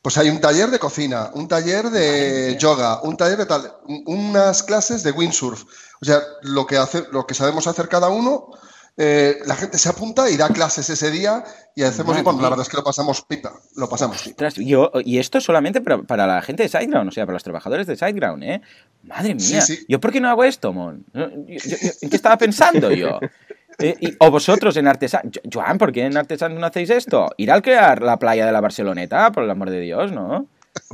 pues 0.00 0.16
hay 0.18 0.30
un 0.30 0.40
taller 0.40 0.70
de 0.70 0.78
cocina, 0.78 1.30
un 1.34 1.48
taller 1.48 1.90
de 1.90 2.56
yoga, 2.58 3.02
un 3.02 3.16
taller 3.16 3.38
de 3.38 3.46
tal, 3.46 3.76
unas 4.06 4.62
clases 4.62 5.02
de 5.02 5.10
windsurf. 5.10 5.64
O 6.00 6.04
sea, 6.04 6.20
lo 6.42 6.66
que, 6.66 6.76
hace, 6.76 7.06
lo 7.10 7.26
que 7.26 7.34
sabemos 7.34 7.66
hacer 7.66 7.88
cada 7.88 8.08
uno 8.08 8.50
eh, 8.96 9.38
la 9.46 9.54
gente 9.56 9.78
se 9.78 9.88
apunta 9.88 10.28
y 10.28 10.36
da 10.36 10.48
clases 10.48 10.90
ese 10.90 11.10
día 11.10 11.44
y 11.74 11.82
hacemos 11.82 12.18
y 12.18 12.22
bueno, 12.22 12.42
la 12.42 12.50
verdad 12.50 12.66
es 12.66 12.68
que 12.68 12.76
lo 12.76 12.84
pasamos 12.84 13.22
pipa, 13.22 13.52
lo 13.76 13.88
pasamos 13.88 14.22
pipa. 14.22 14.48
Yo, 14.56 14.90
y 15.02 15.18
esto 15.18 15.40
solamente 15.40 15.80
para, 15.80 16.26
la 16.26 16.42
gente 16.42 16.62
de 16.62 16.68
SiteGround, 16.68 17.08
o 17.08 17.12
sea, 17.12 17.24
para 17.24 17.34
los 17.34 17.42
trabajadores 17.42 17.86
de 17.86 17.96
SiteGround, 17.96 18.42
¿eh? 18.42 18.60
Madre 19.04 19.34
mía, 19.34 19.64
¿yo 19.88 19.98
por 19.98 20.12
qué 20.12 20.20
no 20.20 20.28
hago 20.28 20.44
esto, 20.44 20.72
Mon? 20.72 21.04
¿En 21.14 21.46
qué 21.46 22.16
estaba 22.16 22.36
pensando 22.36 22.90
yo? 22.90 23.18
Eh, 23.78 24.16
o 24.20 24.30
vosotros 24.30 24.76
en 24.76 24.86
Artesan. 24.86 25.32
Joan, 25.50 25.78
¿por 25.78 25.92
qué 25.92 26.04
en 26.04 26.16
Artesan 26.16 26.54
no 26.54 26.66
hacéis 26.66 26.90
esto? 26.90 27.30
Ir 27.38 27.50
al 27.50 27.62
crear 27.62 28.02
la 28.02 28.18
playa 28.18 28.44
de 28.44 28.52
la 28.52 28.60
Barceloneta, 28.60 29.32
por 29.32 29.44
el 29.44 29.50
amor 29.50 29.70
de 29.70 29.80
Dios, 29.80 30.12
¿no? 30.12 30.46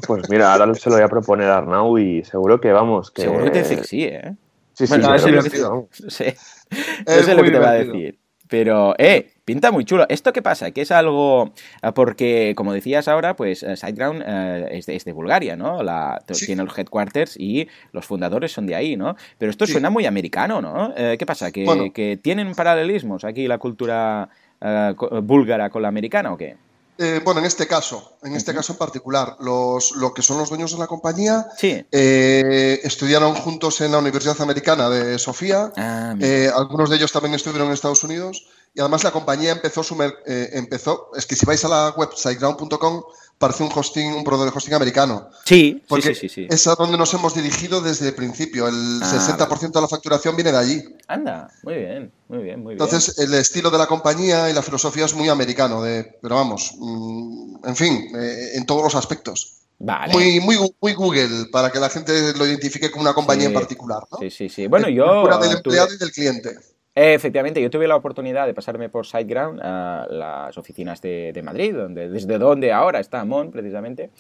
Pues 0.06 0.30
mira, 0.30 0.52
ahora 0.52 0.72
se 0.74 0.88
lo 0.88 0.96
voy 0.96 1.04
a 1.04 1.08
proponer 1.08 1.48
a 1.48 1.58
Arnau 1.58 1.98
y 1.98 2.24
seguro 2.24 2.60
que 2.60 2.72
vamos. 2.72 3.10
Que... 3.10 3.22
Seguro 3.22 3.44
que 3.44 3.50
te 3.50 3.58
dice 3.58 3.84
sí, 3.84 4.04
¿eh? 4.04 4.34
Sí, 4.74 4.86
sí, 4.86 4.94
bueno, 4.96 5.88
sí, 5.90 6.24
sí. 6.70 7.04
es 7.06 7.28
lo 7.28 7.42
que 7.42 7.50
te 7.50 7.58
va 7.58 7.70
a 7.70 7.74
decir. 7.74 8.18
Pero, 8.48 8.94
eh, 8.98 9.30
pinta 9.44 9.70
muy 9.70 9.84
chulo. 9.84 10.06
¿Esto 10.08 10.32
qué 10.32 10.42
pasa? 10.42 10.70
Que 10.70 10.80
es 10.80 10.90
algo. 10.90 11.52
Ah, 11.82 11.92
porque, 11.92 12.54
como 12.56 12.72
decías 12.72 13.06
ahora, 13.06 13.36
pues 13.36 13.62
eh, 13.62 13.76
SiteGround 13.76 14.22
eh, 14.26 14.82
es, 14.86 15.04
de, 15.04 15.12
Bulgaria, 15.12 15.54
¿no? 15.56 15.82
La, 15.82 16.20
Tiene 16.26 16.64
los 16.64 16.76
headquarters 16.76 17.36
y 17.38 17.68
los 17.92 18.06
fundadores 18.06 18.52
son 18.52 18.66
de 18.66 18.74
ahí, 18.74 18.96
¿no? 18.96 19.16
Pero 19.36 19.50
esto 19.50 19.66
suena 19.66 19.90
muy 19.90 20.06
americano, 20.06 20.62
¿no? 20.62 20.94
Eh, 20.96 21.16
¿Qué 21.18 21.26
pasa? 21.26 21.52
¿Que, 21.52 21.90
¿Que, 21.94 22.16
tienen 22.16 22.54
paralelismos 22.54 23.24
aquí 23.24 23.46
la 23.46 23.58
cultura 23.58 24.28
búlgara 25.22 25.70
con 25.70 25.82
la 25.82 25.88
americana 25.88 26.32
o 26.32 26.36
qué? 26.36 26.56
Eh, 27.00 27.20
bueno, 27.24 27.38
en 27.38 27.46
este 27.46 27.68
caso, 27.68 28.18
en 28.24 28.34
este 28.34 28.52
caso 28.52 28.72
en 28.72 28.78
particular, 28.78 29.36
los, 29.38 29.92
lo 29.92 30.12
que 30.12 30.20
son 30.20 30.36
los 30.38 30.48
dueños 30.48 30.72
de 30.72 30.78
la 30.78 30.88
compañía 30.88 31.46
eh, 31.62 32.80
estudiaron 32.82 33.36
juntos 33.36 33.80
en 33.80 33.92
la 33.92 33.98
Universidad 33.98 34.40
Americana 34.40 34.90
de 34.90 35.16
Sofía. 35.20 35.72
Ah, 35.76 36.16
eh, 36.20 36.50
algunos 36.52 36.90
de 36.90 36.96
ellos 36.96 37.12
también 37.12 37.34
estuvieron 37.34 37.68
en 37.68 37.74
Estados 37.74 38.02
Unidos. 38.02 38.48
Y 38.74 38.80
además 38.80 39.04
la 39.04 39.12
compañía 39.12 39.52
empezó, 39.52 39.84
su 39.84 39.96
empezó 40.26 41.10
es 41.16 41.24
que 41.24 41.36
si 41.36 41.46
vais 41.46 41.64
a 41.64 41.68
la 41.68 41.94
website 41.96 42.38
ground.com 42.38 43.02
parece 43.38 43.62
un 43.62 43.70
hosting, 43.74 44.12
un 44.14 44.24
proveedor 44.24 44.52
de 44.52 44.56
hosting 44.56 44.74
americano. 44.74 45.30
Sí, 45.44 45.82
sí, 46.02 46.14
sí, 46.14 46.28
sí, 46.28 46.46
Es 46.50 46.66
a 46.66 46.74
donde 46.74 46.98
nos 46.98 47.14
hemos 47.14 47.34
dirigido 47.34 47.80
desde 47.80 48.08
el 48.08 48.14
principio. 48.14 48.66
El 48.66 49.00
60% 49.00 49.40
ah, 49.40 49.68
de 49.74 49.80
la 49.80 49.88
facturación 49.88 50.36
viene 50.36 50.52
de 50.52 50.58
allí. 50.58 50.84
Anda, 51.06 51.50
muy 51.62 51.74
bien, 51.74 52.12
muy 52.28 52.42
bien, 52.42 52.62
muy 52.62 52.74
bien. 52.74 52.82
Entonces, 52.82 53.18
el 53.18 53.32
estilo 53.34 53.70
de 53.70 53.78
la 53.78 53.86
compañía 53.86 54.50
y 54.50 54.52
la 54.52 54.62
filosofía 54.62 55.04
es 55.04 55.14
muy 55.14 55.28
americano, 55.28 55.82
de, 55.82 56.18
pero 56.20 56.34
vamos, 56.34 56.74
mm, 56.78 57.66
en 57.66 57.76
fin, 57.76 58.08
eh, 58.16 58.50
en 58.54 58.66
todos 58.66 58.82
los 58.82 58.94
aspectos. 58.94 59.54
Vale. 59.80 60.12
Muy, 60.12 60.40
muy, 60.40 60.56
muy 60.80 60.92
Google, 60.94 61.46
para 61.52 61.70
que 61.70 61.78
la 61.78 61.88
gente 61.88 62.34
lo 62.36 62.44
identifique 62.44 62.90
como 62.90 63.02
una 63.02 63.14
compañía 63.14 63.46
en 63.46 63.54
particular. 63.54 64.02
¿no? 64.10 64.18
Sí, 64.18 64.30
sí, 64.30 64.48
sí. 64.48 64.66
Bueno, 64.66 64.88
yo. 64.88 65.28
del 65.38 65.52
empleado 65.52 65.94
y 65.94 65.98
del 65.98 66.10
cliente. 66.10 66.56
Efectivamente, 67.00 67.62
yo 67.62 67.70
tuve 67.70 67.86
la 67.86 67.94
oportunidad 67.94 68.48
de 68.48 68.54
pasarme 68.54 68.88
por 68.88 69.06
SiteGround 69.06 69.60
a 69.62 70.08
las 70.10 70.58
oficinas 70.58 71.00
de, 71.00 71.40
Madrid, 71.44 71.72
donde, 71.72 72.08
desde 72.08 72.38
donde 72.38 72.72
ahora 72.72 72.98
está 72.98 73.24
Mon, 73.24 73.52
precisamente, 73.52 74.10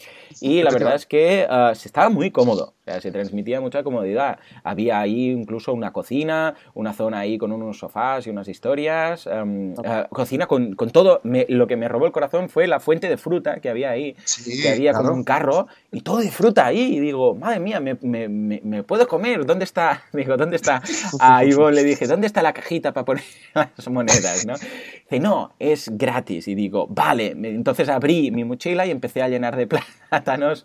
y 0.40 0.62
la 0.62 0.70
verdad 0.70 0.94
es 0.94 1.04
que 1.04 1.44
uh, 1.50 1.74
se 1.74 1.88
estaba 1.88 2.08
muy 2.08 2.30
cómodo, 2.30 2.74
o 2.88 2.90
sea, 2.92 3.00
se 3.00 3.10
transmitía 3.10 3.60
mucha 3.60 3.82
comodidad. 3.82 4.38
Había 4.62 5.00
ahí 5.00 5.30
incluso 5.30 5.72
una 5.72 5.92
cocina, 5.92 6.54
una 6.74 6.92
zona 6.92 7.20
ahí 7.20 7.38
con 7.38 7.52
unos 7.52 7.78
sofás 7.78 8.26
y 8.26 8.30
unas 8.30 8.48
historias, 8.48 9.26
um, 9.26 9.72
uh, 9.72 10.08
cocina 10.10 10.46
con, 10.46 10.74
con 10.74 10.90
todo. 10.90 11.20
lo 11.24 11.66
que 11.66 11.76
me 11.76 11.88
robó 11.88 12.06
el 12.06 12.12
corazón 12.12 12.48
fue 12.48 12.66
la 12.66 12.80
fuente 12.80 13.08
de 13.08 13.16
fruta 13.16 13.60
que 13.60 13.68
había 13.68 13.90
ahí, 13.90 14.16
que 14.62 14.70
había 14.70 14.92
como 14.92 15.12
un 15.12 15.24
carro, 15.24 15.66
y 15.90 16.02
todo 16.02 16.18
de 16.18 16.30
fruta 16.30 16.66
ahí, 16.66 16.96
y 16.96 17.00
digo, 17.00 17.34
madre 17.34 17.60
mía, 17.60 17.80
me, 17.80 17.96
me, 18.00 18.28
me, 18.28 18.82
puedo 18.82 19.06
comer, 19.08 19.44
¿dónde 19.44 19.64
está? 19.64 20.02
Digo, 20.12 20.36
¿dónde 20.36 20.56
está? 20.56 20.82
A 21.20 21.44
Ivonne 21.44 21.76
le 21.76 21.84
dije, 21.84 22.06
¿dónde 22.06 22.26
está 22.26 22.42
la 22.42 22.52
caja? 22.52 22.68
para 22.68 23.04
poner 23.04 23.24
las 23.54 23.88
monedas, 23.88 24.46
¿no? 24.46 24.54
Dice, 24.54 25.20
no, 25.20 25.52
es 25.58 25.90
gratis. 25.96 26.48
Y 26.48 26.54
digo, 26.54 26.86
vale. 26.88 27.30
Entonces 27.30 27.88
abrí 27.88 28.30
mi 28.30 28.44
mochila 28.44 28.86
y 28.86 28.90
empecé 28.90 29.22
a 29.22 29.28
llenar 29.28 29.56
de 29.56 29.66
plátanos. 30.10 30.64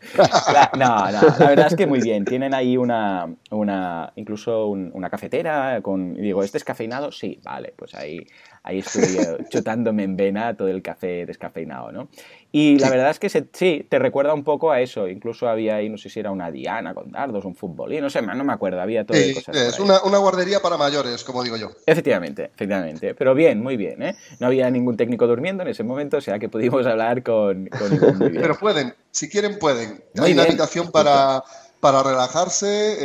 No, 0.77 1.11
no, 1.11 1.11
la 1.11 1.47
verdad 1.47 1.67
es 1.67 1.75
que 1.75 1.87
muy 1.87 2.01
bien. 2.01 2.12
Tienen 2.25 2.53
ahí 2.53 2.77
una, 2.77 3.33
una 3.51 4.13
incluso 4.15 4.67
una 4.67 5.09
cafetera 5.09 5.81
con, 5.81 6.13
digo, 6.13 6.43
¿este 6.43 6.57
es 6.57 6.63
cafeinado? 6.63 7.11
Sí, 7.11 7.39
vale, 7.43 7.73
pues 7.75 7.93
ahí, 7.95 8.25
ahí 8.63 8.79
estoy 8.79 9.03
chutándome 9.49 10.03
en 10.03 10.15
vena 10.15 10.55
todo 10.55 10.67
el 10.67 10.81
café 10.81 11.25
descafeinado, 11.25 11.91
¿no? 11.91 12.07
Y 12.55 12.77
la 12.77 12.91
verdad 12.91 13.09
es 13.09 13.17
que 13.17 13.29
sí, 13.29 13.85
te 13.89 13.97
recuerda 13.97 14.33
un 14.33 14.43
poco 14.43 14.71
a 14.71 14.79
eso. 14.79 15.07
Incluso 15.07 15.49
había 15.49 15.77
ahí, 15.77 15.89
no 15.89 15.97
sé 15.97 16.09
si 16.09 16.19
era 16.19 16.29
una 16.29 16.51
diana 16.51 16.93
con 16.93 17.11
dardos, 17.11 17.45
un 17.45 17.55
futbolín, 17.55 18.01
no 18.01 18.11
sé, 18.11 18.21
no 18.21 18.43
me 18.43 18.53
acuerdo, 18.53 18.79
había 18.79 19.05
todo 19.05 19.17
sí, 19.17 19.33
cosas. 19.33 19.55
Es 19.55 19.79
una, 19.79 20.03
una, 20.03 20.19
guardería 20.19 20.59
para 20.59 20.77
mayores, 20.77 21.23
como 21.23 21.43
digo 21.43 21.57
yo. 21.57 21.71
Efectivamente, 21.87 22.51
efectivamente. 22.53 23.15
Pero 23.15 23.33
bien, 23.33 23.61
muy 23.61 23.75
bien, 23.75 24.03
¿eh? 24.03 24.15
No 24.39 24.47
había 24.47 24.69
ningún 24.69 24.95
técnico 24.95 25.25
durmiendo 25.25 25.63
en 25.63 25.69
ese 25.69 25.83
momento, 25.83 26.17
o 26.17 26.21
sea 26.21 26.37
que 26.37 26.47
pudimos 26.47 26.85
hablar 26.85 27.23
con, 27.23 27.67
con 27.67 28.19
muy 28.19 28.29
bien. 28.29 28.43
Pero 28.43 28.59
pueden, 28.59 28.93
si 29.09 29.29
quieren, 29.29 29.57
pueden. 29.57 30.03
Hay 30.21 30.33
una 30.33 30.43
habitación 30.43 30.91
para 30.91 31.43
para 31.83 32.01
relajarse, 32.01 32.95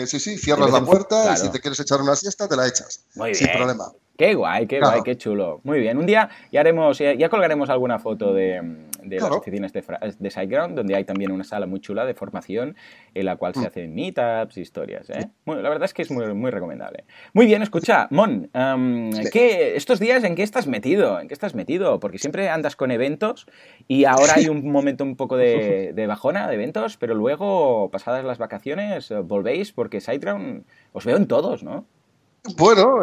eh, 0.00 0.06
sí, 0.06 0.18
sí, 0.18 0.38
cierras 0.38 0.72
la 0.72 0.80
puerta 0.80 1.34
y 1.34 1.36
si 1.36 1.50
te 1.50 1.60
quieres 1.60 1.78
echar 1.78 2.00
una 2.00 2.16
siesta, 2.16 2.48
te 2.48 2.56
la 2.56 2.66
echas. 2.66 3.04
Muy 3.16 3.34
sin 3.34 3.48
problema. 3.52 3.92
Qué 4.16 4.32
guay, 4.32 4.66
qué 4.66 4.80
guay, 4.80 5.02
qué 5.02 5.18
chulo. 5.18 5.60
Muy 5.62 5.78
bien. 5.80 5.98
Un 5.98 6.06
día 6.06 6.30
ya 6.50 6.60
haremos, 6.60 6.98
ya, 7.00 7.28
colgaremos 7.28 7.68
alguna 7.68 7.98
foto 7.98 8.32
de, 8.32 8.62
de 9.04 9.16
las 9.16 9.30
oficinas 9.30 9.72
de, 9.72 9.82
de 10.18 10.30
SiteGround, 10.30 10.76
donde 10.76 10.94
hay 10.94 11.04
también 11.04 11.32
una 11.32 11.44
sala 11.44 11.66
muy 11.66 11.80
chula 11.80 12.04
de 12.04 12.14
formación 12.14 12.76
en 13.14 13.24
la 13.26 13.36
cual 13.36 13.54
se 13.54 13.60
mm. 13.60 13.66
hacen 13.66 13.94
meetups, 13.94 14.56
historias. 14.56 15.10
¿eh? 15.10 15.30
Bueno, 15.44 15.62
la 15.62 15.68
verdad 15.68 15.84
es 15.84 15.94
que 15.94 16.02
es 16.02 16.10
muy, 16.10 16.32
muy 16.34 16.50
recomendable. 16.50 17.04
Muy 17.32 17.46
bien, 17.46 17.62
escucha, 17.62 18.08
Mon, 18.10 18.50
¿qué, 19.32 19.76
estos 19.76 20.00
días 20.00 20.24
en 20.24 20.34
qué 20.34 20.42
estás 20.42 20.66
metido? 20.66 21.20
¿En 21.20 21.28
qué 21.28 21.34
estás 21.34 21.54
metido? 21.54 22.00
Porque 22.00 22.18
siempre 22.18 22.48
andas 22.48 22.76
con 22.76 22.90
eventos 22.90 23.46
y 23.88 24.04
ahora 24.04 24.34
hay 24.36 24.48
un 24.48 24.70
momento 24.70 25.04
un 25.04 25.16
poco 25.16 25.36
de, 25.36 25.92
de 25.94 26.06
bajona 26.06 26.48
de 26.48 26.54
eventos, 26.54 26.96
pero 26.96 27.14
luego, 27.14 27.90
pasadas 27.90 28.24
las 28.24 28.38
vacaciones, 28.38 29.12
volvéis 29.24 29.72
porque 29.72 30.00
SiteGround 30.00 30.64
os 30.92 31.04
veo 31.04 31.16
en 31.16 31.26
todos, 31.26 31.62
¿no? 31.62 31.86
Bueno, 32.56 33.00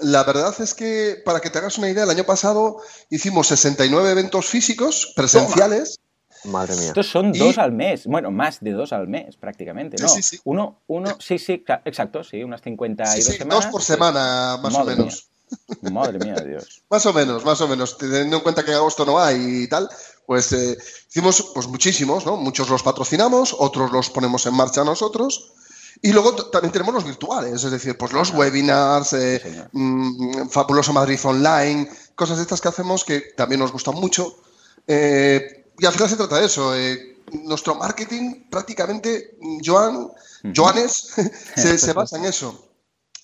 la 0.00 0.22
verdad 0.22 0.54
es 0.60 0.72
que 0.72 1.20
para 1.24 1.40
que 1.40 1.50
te 1.50 1.58
hagas 1.58 1.76
una 1.76 1.90
idea, 1.90 2.04
el 2.04 2.10
año 2.10 2.24
pasado 2.24 2.78
hicimos 3.10 3.48
69 3.48 4.12
eventos 4.12 4.46
físicos 4.46 5.12
presenciales. 5.16 5.98
Madre 6.44 6.76
mía. 6.76 6.88
Estos 6.88 7.08
son 7.08 7.32
dos 7.32 7.58
al 7.58 7.72
mes, 7.72 8.06
bueno, 8.06 8.30
más 8.30 8.60
de 8.60 8.70
dos 8.70 8.92
al 8.92 9.08
mes 9.08 9.36
prácticamente, 9.36 10.00
¿no? 10.00 10.08
Sí, 10.08 10.22
sí, 10.22 10.38
Uno, 10.44 10.82
uno, 10.86 11.16
sí, 11.18 11.36
sí, 11.36 11.64
exacto, 11.84 12.22
sí, 12.22 12.44
unas 12.44 12.62
52 12.62 13.12
sí, 13.12 13.22
semanas. 13.22 13.64
Dos 13.64 13.72
por 13.72 13.82
semana, 13.82 14.56
más 14.62 14.74
o 14.74 14.84
menos. 14.84 15.28
Madre 15.90 16.18
mía, 16.20 16.36
Dios. 16.36 16.82
más 16.90 17.06
o 17.06 17.12
menos, 17.12 17.44
más 17.44 17.60
o 17.60 17.66
menos. 17.66 17.98
Teniendo 17.98 18.36
en 18.36 18.42
cuenta 18.42 18.64
que 18.64 18.72
agosto 18.72 19.04
no 19.04 19.18
hay 19.18 19.64
y 19.64 19.68
tal, 19.68 19.88
pues 20.26 20.52
eh, 20.52 20.78
hicimos 21.08 21.50
pues 21.54 21.66
muchísimos, 21.66 22.24
¿no? 22.24 22.36
Muchos 22.36 22.68
los 22.68 22.84
patrocinamos, 22.84 23.56
otros 23.58 23.90
los 23.90 24.10
ponemos 24.10 24.46
en 24.46 24.54
marcha 24.54 24.84
nosotros. 24.84 25.54
Y 26.00 26.12
luego 26.12 26.34
también 26.50 26.72
tenemos 26.72 26.94
los 26.94 27.04
virtuales, 27.04 27.64
es 27.64 27.70
decir, 27.70 27.96
pues 27.98 28.12
los 28.12 28.32
webinars, 28.32 29.12
eh, 29.14 29.68
mm, 29.72 30.48
Fabuloso 30.48 30.92
Madrid 30.92 31.18
Online, 31.24 31.88
cosas 32.14 32.36
de 32.36 32.42
estas 32.42 32.60
que 32.60 32.68
hacemos 32.68 33.04
que 33.04 33.20
también 33.36 33.60
nos 33.60 33.72
gustan 33.72 33.94
mucho. 33.94 34.38
Eh, 34.86 35.66
y 35.78 35.86
al 35.86 35.92
final 35.92 36.08
se 36.08 36.16
trata 36.16 36.38
de 36.38 36.46
eso. 36.46 36.74
Eh, 36.76 37.18
nuestro 37.44 37.74
marketing 37.74 38.48
prácticamente, 38.48 39.36
Joan, 39.64 40.10
Joanes, 40.54 41.14
se, 41.56 41.92
basa 41.92 42.16
en 42.16 42.24
eso, 42.26 42.70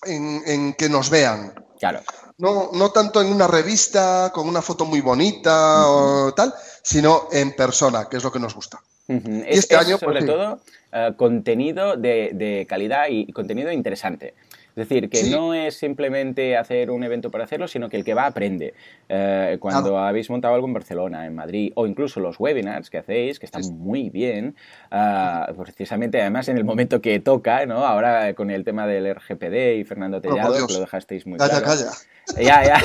en, 0.04 0.75
que 0.75 0.88
nos 0.88 1.11
vean. 1.11 1.54
Claro. 1.78 2.00
No, 2.38 2.71
no 2.73 2.90
tanto 2.90 3.21
en 3.21 3.28
una 3.28 3.47
revista 3.47 4.33
con 4.35 4.49
una 4.49 4.62
foto 4.62 4.85
muy 4.85 5.00
bonita 5.00 5.88
o 5.88 6.35
tal, 6.35 6.52
sino 6.83 7.28
en 7.31 7.54
persona, 7.54 8.09
que 8.09 8.16
es 8.16 8.25
lo 8.25 8.33
que 8.33 8.40
nos 8.40 8.54
gusta. 8.54 8.81
Y 9.08 9.42
este 9.46 9.76
año, 9.76 9.99
sobre 9.99 10.20
pues 10.20 10.26
todo, 10.26 10.61
eh, 10.92 11.12
contenido 11.16 11.96
de, 11.96 12.66
calidad 12.68 13.06
y 13.11 13.30
contenido 13.32 13.70
interesante. 13.70 14.34
Es 14.76 14.88
decir, 14.88 15.09
que 15.09 15.31
no 15.31 15.54
es 15.54 15.76
simplemente 15.76 16.57
hacer 16.57 16.90
un 16.90 17.04
evento 17.04 17.31
para 17.31 17.45
hacerlo, 17.45 17.69
sino 17.69 17.88
que 17.88 17.97
el 17.97 18.04
que 18.04 18.12
va 18.12 18.26
aprende. 18.26 18.75
Eh, 19.09 19.57
cuando 19.61 19.99
habéis 19.99 20.28
montado 20.31 20.52
algo 20.54 20.66
en 20.66 20.73
Barcelona, 20.73 21.26
en 21.26 21.35
Madrid, 21.37 21.71
o 21.76 21.87
incluso 21.87 22.19
los 22.19 22.40
webinars 22.40 22.90
que 22.90 22.99
hacéis, 22.99 23.38
que 23.38 23.47
están 23.47 23.62
muy 23.78 24.11
bien, 24.11 24.57
uh, 24.90 25.54
precisamente 25.54 26.21
además 26.21 26.49
en 26.49 26.59
el 26.59 26.64
momento 26.64 27.00
que 27.00 27.21
toca, 27.21 27.66
¿no? 27.66 27.87
Ahora 27.87 28.35
con 28.35 28.50
el 28.50 28.64
tema 28.64 28.88
del 28.88 29.14
RGPD 29.14 29.78
y 29.78 29.85
Fernando 29.85 30.21
Tellado, 30.21 30.66
que 30.66 30.73
lo 30.73 30.81
dejasteis 30.81 31.25
muy 31.25 31.38
calla, 31.38 31.62
claro. 31.62 31.66
Calla, 31.66 32.43
Ya, 32.43 32.64
ya. 32.64 32.83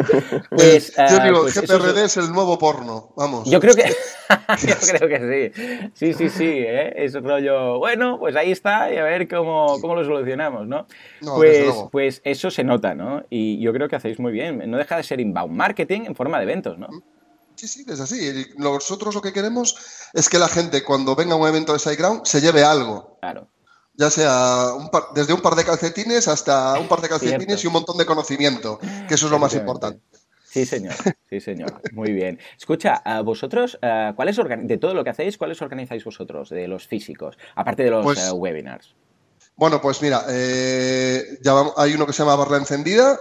pues, 0.50 0.94
yo 0.96 1.18
uh, 1.18 1.22
digo, 1.22 1.40
pues 1.42 1.60
GPRD 1.60 2.04
es, 2.04 2.16
el 2.16 2.32
nuevo 2.32 2.58
porno, 2.58 3.12
vamos. 3.14 3.46
Yo 3.50 3.60
creo 3.60 3.74
que, 3.74 3.84
yo 4.66 4.74
creo 4.80 5.06
que 5.06 5.52
sí. 5.52 5.92
Sí, 5.92 6.14
sí, 6.14 6.30
sí, 6.30 6.48
¿eh? 6.48 6.94
es 6.96 7.12
rollo, 7.12 7.78
bueno, 7.78 8.18
pues 8.18 8.36
ahí 8.36 8.52
está 8.52 8.90
y 8.90 8.96
a 8.96 9.04
ver 9.04 9.28
cómo, 9.28 9.78
cómo 9.82 9.96
lo 9.96 10.04
solucionamos, 10.04 10.66
¿no? 10.66 10.86
Pues, 11.20 11.74
pues 11.90 12.20
eso 12.24 12.50
se 12.50 12.64
nota, 12.64 12.94
¿no? 12.94 13.24
Y 13.30 13.60
yo 13.60 13.72
creo 13.72 13.88
que 13.88 13.96
hacéis 13.96 14.18
muy 14.18 14.32
bien. 14.32 14.70
No 14.70 14.78
deja 14.78 14.96
de 14.96 15.02
ser 15.02 15.20
inbound 15.20 15.54
marketing 15.54 16.02
en 16.06 16.14
forma 16.14 16.38
de 16.38 16.44
eventos, 16.44 16.78
¿no? 16.78 16.88
Sí, 17.56 17.68
sí, 17.68 17.84
es 17.88 18.00
así. 18.00 18.46
Nosotros 18.56 19.14
lo 19.14 19.20
que 19.20 19.32
queremos 19.32 19.76
es 20.14 20.28
que 20.28 20.38
la 20.38 20.48
gente 20.48 20.82
cuando 20.82 21.14
venga 21.14 21.34
a 21.34 21.36
un 21.36 21.46
evento 21.46 21.72
de 21.72 21.78
SiteGround 21.78 22.24
se 22.24 22.40
lleve 22.40 22.62
algo. 22.62 23.18
Claro. 23.20 23.48
Ya 23.94 24.08
sea 24.08 24.68
desde 25.14 25.34
un 25.34 25.42
par 25.42 25.56
de 25.56 25.64
calcetines 25.64 26.26
hasta 26.26 26.78
un 26.78 26.88
par 26.88 27.02
de 27.02 27.08
calcetines 27.10 27.62
y 27.62 27.66
un 27.66 27.74
montón 27.74 27.98
de 27.98 28.06
conocimiento, 28.06 28.78
que 29.06 29.14
eso 29.14 29.26
es 29.26 29.32
lo 29.32 29.38
más 29.38 29.54
importante. 29.54 30.00
Sí, 30.50 30.66
señor. 30.66 30.94
Sí, 31.28 31.40
señor. 31.40 31.80
Muy 31.92 32.12
bien. 32.12 32.40
Escucha, 32.58 33.02
vosotros, 33.22 33.78
¿cuáles 34.16 34.36
de 34.36 34.78
todo 34.78 34.94
lo 34.94 35.04
que 35.04 35.10
hacéis, 35.10 35.38
cuáles 35.38 35.62
organizáis 35.62 36.04
vosotros 36.04 36.50
de 36.50 36.66
los 36.66 36.88
físicos, 36.88 37.38
aparte 37.54 37.84
de 37.84 37.90
los 37.90 38.04
pues, 38.04 38.18
eh, 38.26 38.32
webinars? 38.32 38.96
Bueno, 39.60 39.78
pues 39.82 40.00
mira, 40.00 40.24
eh, 40.30 41.38
ya 41.42 41.52
hay 41.76 41.92
uno 41.92 42.06
que 42.06 42.14
se 42.14 42.22
llama 42.22 42.34
Barra 42.34 42.56
Encendida. 42.56 43.20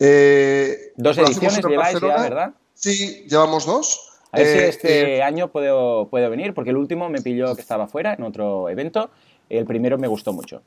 Eh, 0.00 0.94
dos 0.96 1.18
ediciones 1.18 1.62
lleváis 1.62 2.00
ya, 2.00 2.22
¿verdad? 2.22 2.54
Sí, 2.72 3.26
llevamos 3.28 3.66
dos. 3.66 4.00
A 4.32 4.38
ver 4.38 4.46
si 4.46 4.64
eh, 4.64 4.68
este 4.68 5.22
año 5.22 5.52
puedo, 5.52 6.08
puedo 6.08 6.30
venir, 6.30 6.54
porque 6.54 6.70
el 6.70 6.78
último 6.78 7.10
me 7.10 7.20
pilló 7.20 7.54
que 7.54 7.60
estaba 7.60 7.86
fuera 7.86 8.14
en 8.14 8.22
otro 8.22 8.70
evento. 8.70 9.10
El 9.50 9.66
primero 9.66 9.98
me 9.98 10.08
gustó 10.08 10.32
mucho. 10.32 10.62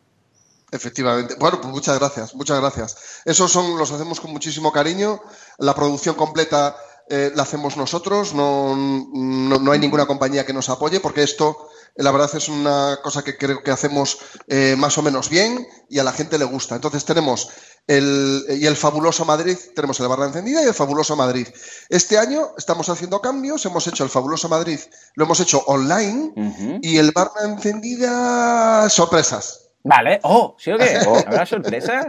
Efectivamente. 0.72 1.34
Bueno, 1.40 1.62
pues 1.62 1.74
muchas 1.74 1.98
gracias, 1.98 2.36
muchas 2.36 2.60
gracias. 2.62 3.24
Esos 3.26 3.52
son, 3.52 3.76
los 3.76 3.92
hacemos 3.92 4.20
con 4.20 4.32
muchísimo 4.32 4.72
cariño. 4.72 5.20
La 5.58 5.74
producción 5.74 6.14
completa 6.14 6.76
eh, 7.10 7.32
la 7.36 7.44
hacemos 7.44 7.78
nosotros, 7.78 8.34
no, 8.34 8.76
no, 8.76 9.72
hay 9.72 9.80
ninguna 9.80 10.06
compañía 10.06 10.46
que 10.46 10.54
nos 10.54 10.70
apoye, 10.70 11.00
porque 11.00 11.24
esto, 11.24 11.70
la 11.96 12.12
verdad, 12.12 12.30
es 12.36 12.50
una 12.50 13.00
cosa 13.02 13.24
que 13.24 13.38
creo 13.38 13.64
que 13.64 13.72
hacemos 13.72 14.18
eh, 14.48 14.76
más 14.78 14.98
o 14.98 15.02
menos 15.02 15.30
bien 15.30 15.68
y 15.90 16.00
a 16.00 16.04
la 16.04 16.12
gente 16.12 16.38
le 16.38 16.46
gusta. 16.46 16.76
Entonces 16.76 17.06
tenemos 17.06 17.50
el, 17.88 18.46
y 18.50 18.66
el 18.66 18.76
fabuloso 18.76 19.24
Madrid, 19.24 19.58
tenemos 19.74 20.00
el 20.00 20.08
Barra 20.08 20.26
Encendida 20.26 20.62
y 20.62 20.68
el 20.68 20.74
fabuloso 20.74 21.16
Madrid. 21.16 21.48
Este 21.90 22.18
año 22.18 22.50
estamos 22.58 22.90
haciendo 22.90 23.22
cambios, 23.22 23.66
hemos 23.66 23.88
hecho 23.88 24.04
el 24.04 24.10
fabuloso 24.10 24.50
Madrid, 24.50 24.80
lo 25.16 25.26
hemos 25.26 25.40
hecho 25.40 25.60
online 25.68 26.80
y 26.82 26.98
el 26.98 27.12
Barra 27.12 27.46
Encendida, 27.46 28.90
sorpresas. 28.90 29.70
Vale, 29.84 30.20
oh, 30.24 30.56
¿sí 30.60 30.72
o 30.72 30.78
qué? 30.78 30.98
¿Habrá 31.28 31.46
sorpresas? 31.46 32.08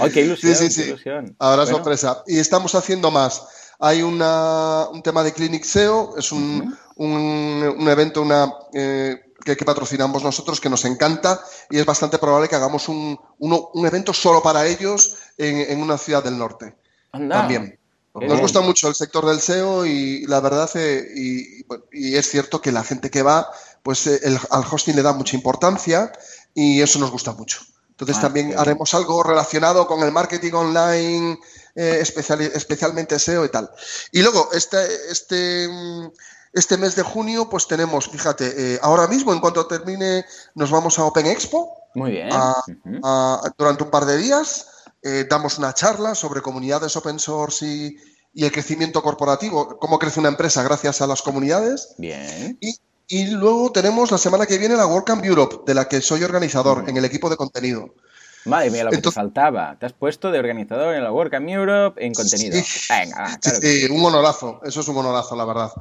Oh, 0.00 0.08
qué 0.12 0.22
ilusión, 0.22 0.54
sí, 0.54 0.70
sí, 0.70 0.82
sí. 0.82 0.88
Ilusión. 0.88 1.36
Habrá 1.38 1.66
sorpresa. 1.66 2.24
Y 2.26 2.38
estamos 2.38 2.74
haciendo 2.74 3.10
más. 3.10 3.63
Hay 3.84 4.02
una, 4.02 4.88
un 4.90 5.02
tema 5.02 5.22
de 5.22 5.34
Clinic 5.34 5.62
SEO, 5.62 6.14
es 6.16 6.32
un, 6.32 6.74
un, 6.96 7.86
evento 7.86 8.22
una, 8.22 8.50
eh, 8.72 9.32
que, 9.44 9.56
patrocinamos 9.56 10.22
nosotros 10.22 10.58
que 10.58 10.70
nos 10.70 10.86
encanta 10.86 11.38
y 11.68 11.78
es 11.78 11.84
bastante 11.84 12.16
probable 12.16 12.48
que 12.48 12.56
hagamos 12.56 12.88
un, 12.88 13.20
un 13.38 13.86
evento 13.86 14.14
solo 14.14 14.42
para 14.42 14.66
ellos 14.66 15.16
en, 15.36 15.58
en 15.70 15.82
una 15.82 15.98
ciudad 15.98 16.24
del 16.24 16.38
norte. 16.38 16.74
También. 17.10 17.78
Nos 18.14 18.40
gusta 18.40 18.62
mucho 18.62 18.88
el 18.88 18.94
sector 18.94 19.26
del 19.26 19.40
SEO 19.40 19.84
y 19.84 20.24
la 20.28 20.40
verdad, 20.40 20.70
eh, 20.76 21.06
y, 21.14 21.66
y, 21.92 22.16
es 22.16 22.30
cierto 22.30 22.62
que 22.62 22.72
la 22.72 22.84
gente 22.84 23.10
que 23.10 23.22
va, 23.22 23.50
pues 23.82 24.06
eh, 24.06 24.18
el, 24.22 24.38
al 24.50 24.64
hosting 24.70 24.96
le 24.96 25.02
da 25.02 25.12
mucha 25.12 25.36
importancia 25.36 26.10
y 26.54 26.80
eso 26.80 26.98
nos 27.00 27.10
gusta 27.10 27.32
mucho. 27.32 27.60
Entonces 27.90 28.16
ah, 28.16 28.22
también 28.22 28.58
haremos 28.58 28.94
algo 28.94 29.22
relacionado 29.22 29.86
con 29.86 30.02
el 30.02 30.10
marketing 30.10 30.52
online, 30.52 31.38
eh, 31.74 31.98
especialmente 32.00 33.18
SEO 33.18 33.44
y 33.44 33.48
tal. 33.48 33.70
Y 34.12 34.22
luego, 34.22 34.50
este, 34.52 34.78
este, 35.10 35.68
este 36.52 36.76
mes 36.76 36.96
de 36.96 37.02
junio, 37.02 37.48
pues 37.48 37.66
tenemos, 37.66 38.08
fíjate, 38.08 38.74
eh, 38.74 38.78
ahora 38.82 39.06
mismo, 39.06 39.32
en 39.32 39.40
cuanto 39.40 39.66
termine, 39.66 40.24
nos 40.54 40.70
vamos 40.70 40.98
a 40.98 41.04
Open 41.04 41.26
Expo. 41.26 41.76
Muy 41.94 42.10
bien. 42.10 42.30
durante 43.56 43.84
un 43.84 43.90
par 43.90 44.04
de 44.04 44.16
días. 44.16 44.68
Eh, 45.02 45.26
damos 45.28 45.58
una 45.58 45.74
charla 45.74 46.14
sobre 46.14 46.40
comunidades 46.40 46.96
open 46.96 47.18
source 47.18 47.66
y, 47.66 47.96
y 48.32 48.46
el 48.46 48.50
crecimiento 48.50 49.02
corporativo, 49.02 49.78
cómo 49.78 49.98
crece 49.98 50.18
una 50.18 50.30
empresa 50.30 50.62
gracias 50.62 51.02
a 51.02 51.06
las 51.06 51.20
comunidades. 51.20 51.94
Bien. 51.98 52.56
Y 52.58 52.74
y 53.06 53.26
luego 53.26 53.70
tenemos 53.70 54.10
la 54.10 54.18
semana 54.18 54.46
que 54.46 54.58
viene 54.58 54.76
la 54.76 54.86
WordCamp 54.86 55.24
Europe, 55.24 55.58
de 55.66 55.74
la 55.74 55.88
que 55.88 56.00
soy 56.00 56.22
organizador 56.24 56.88
en 56.88 56.96
el 56.96 57.04
equipo 57.04 57.28
de 57.28 57.36
contenido. 57.36 57.94
Madre 58.44 58.70
mía, 58.70 58.84
lo 58.84 58.90
que 58.90 58.98
te 58.98 59.10
faltaba. 59.10 59.76
Te 59.78 59.86
has 59.86 59.92
puesto 59.92 60.30
de 60.30 60.38
organizador 60.38 60.94
en 60.94 61.02
la 61.02 61.12
WordCamp 61.12 61.48
Europe 61.48 62.04
en 62.04 62.12
contenido. 62.12 62.60
Venga, 62.90 63.38
claro 63.40 63.58
sí, 63.60 63.86
un 63.90 64.04
honorazo. 64.04 64.60
Eso 64.64 64.80
es 64.80 64.88
un 64.88 64.98
honorazo, 64.98 65.34
la 65.36 65.44
verdad. 65.44 65.72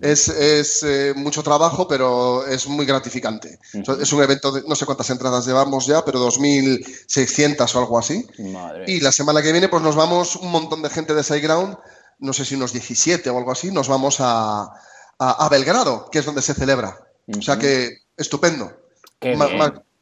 Es, 0.00 0.82
eh, 0.84 1.12
mucho 1.16 1.42
trabajo, 1.42 1.88
pero 1.88 2.46
es 2.46 2.66
muy 2.66 2.86
gratificante. 2.86 3.58
Es 4.00 4.12
un 4.12 4.22
evento 4.22 4.52
de 4.52 4.62
no 4.66 4.74
sé 4.74 4.86
cuántas 4.86 5.10
entradas 5.10 5.46
llevamos 5.46 5.86
ya, 5.86 6.04
pero 6.04 6.24
2.600 6.26 7.74
o 7.74 7.78
algo 7.78 7.98
así. 7.98 8.26
Madre. 8.38 8.84
Y 8.86 9.00
la 9.00 9.12
semana 9.12 9.42
que 9.42 9.52
viene, 9.52 9.68
pues 9.68 9.82
nos 9.82 9.96
vamos 9.96 10.36
un 10.36 10.50
montón 10.50 10.82
de 10.82 10.90
gente 10.90 11.14
de 11.14 11.22
SiteGround, 11.22 11.76
no 12.18 12.32
sé 12.32 12.44
si 12.44 12.54
unos 12.54 12.72
17 12.72 13.28
o 13.30 13.38
algo 13.38 13.50
así, 13.50 13.72
nos 13.72 13.88
vamos 13.88 14.18
a, 14.20 14.72
a, 15.18 15.48
Belgrado, 15.48 16.08
que 16.10 16.20
es 16.20 16.24
donde 16.24 16.42
se 16.42 16.54
celebra. 16.54 16.98
O 17.36 17.42
sea 17.42 17.58
que, 17.58 17.90
estupendo. 18.16 18.72
Qué 19.20 19.36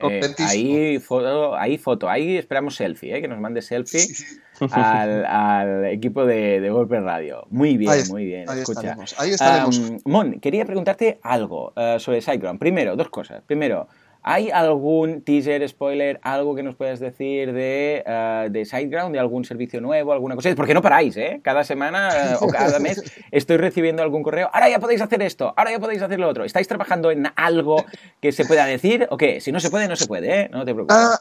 eh, 0.03 0.35
ahí, 0.39 0.99
foto, 0.99 1.57
ahí 1.57 1.79
foto, 1.79 2.09
ahí 2.09 2.37
esperamos 2.37 2.77
selfie, 2.77 3.17
eh, 3.17 3.21
que 3.21 3.29
nos 3.29 3.39
mande 3.41 3.63
selfie 3.63 4.07
Al, 4.71 5.87
equipo 5.87 6.27
de, 6.27 6.61
de, 6.61 6.71
Golpe 6.71 7.01
Radio. 7.01 7.47
Muy 7.51 7.79
bien, 7.79 8.03
muy 8.11 8.27
bien. 8.27 8.49
Ahí 8.49 8.61
Escucha. 8.61 8.97
Ahí 9.17 9.31
estaremos. 9.31 9.81
Mon, 10.05 10.39
quería 10.39 10.67
preguntarte 10.67 11.19
algo 11.23 11.73
uh, 11.77 11.99
sobre 11.99 12.21
SiteGround. 12.21 12.59
Primero, 12.59 12.95
dos 12.95 13.09
cosas. 13.09 13.43
Primero, 13.47 13.89
¿Hay 14.23 14.51
algún 14.51 15.23
teaser, 15.23 15.67
spoiler, 15.69 16.21
algo 16.23 16.55
que 16.55 16.63
nos 16.63 16.77
puedas 16.77 17.01
decir 17.01 17.53
de, 17.53 18.05
uh, 18.07 18.53
de 18.53 18.65
SiteGround, 18.65 19.15
de 19.15 19.19
algún 19.19 19.45
servicio 19.45 19.81
nuevo, 19.81 20.13
alguna 20.13 20.35
cosa? 20.35 20.55
Porque 20.55 20.75
no 20.75 20.83
paráis, 20.83 21.17
¿eh? 21.17 21.41
Cada 21.43 21.65
semana 21.65 22.11
eh, 22.11 22.37
o 22.41 22.49
cada 22.49 22.79
mes 22.79 23.03
estoy 23.31 23.57
recibiendo 23.57 24.03
algún 24.03 24.23
correo. 24.23 24.51
Ahora 24.53 24.69
ya 24.69 24.79
podéis 24.79 25.01
hacer 25.01 25.23
esto, 25.23 25.55
ahora 25.57 25.71
ya 25.71 25.79
podéis 25.79 26.03
hacer 26.03 26.19
lo 26.21 26.29
otro. 26.29 26.45
¿Estáis 26.45 26.69
trabajando 26.69 27.11
en 27.11 27.29
algo 27.35 27.85
que 28.21 28.33
se 28.33 28.45
pueda 28.45 28.67
decir 28.67 29.07
o 29.11 29.17
qué? 29.17 29.41
Si 29.41 29.53
no 29.53 29.61
se 29.61 29.71
puede, 29.71 29.89
no 29.89 29.97
se 29.97 30.07
puede, 30.07 30.43
¿eh? 30.43 30.49
No 30.53 30.65
te 30.67 30.75
preocupes. 30.75 30.97
Ah, 30.97 31.19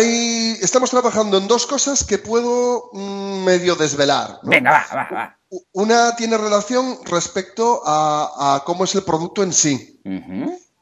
eh, 0.00 0.56
estamos 0.60 0.90
trabajando 0.90 1.38
en 1.38 1.46
dos 1.46 1.66
cosas 1.66 2.02
que 2.02 2.18
puedo 2.18 2.90
mm, 2.92 3.44
medio 3.44 3.76
desvelar. 3.76 4.40
Venga, 4.42 4.72
va, 4.72 4.86
va, 4.96 5.08
va. 5.14 5.38
Una 5.72 6.16
tiene 6.16 6.36
relación 6.36 6.98
respecto 7.04 7.82
a, 7.86 8.62
cómo 8.66 8.82
es 8.82 8.94
el 8.96 9.04
producto 9.04 9.44
en 9.44 9.52
sí 9.52 10.00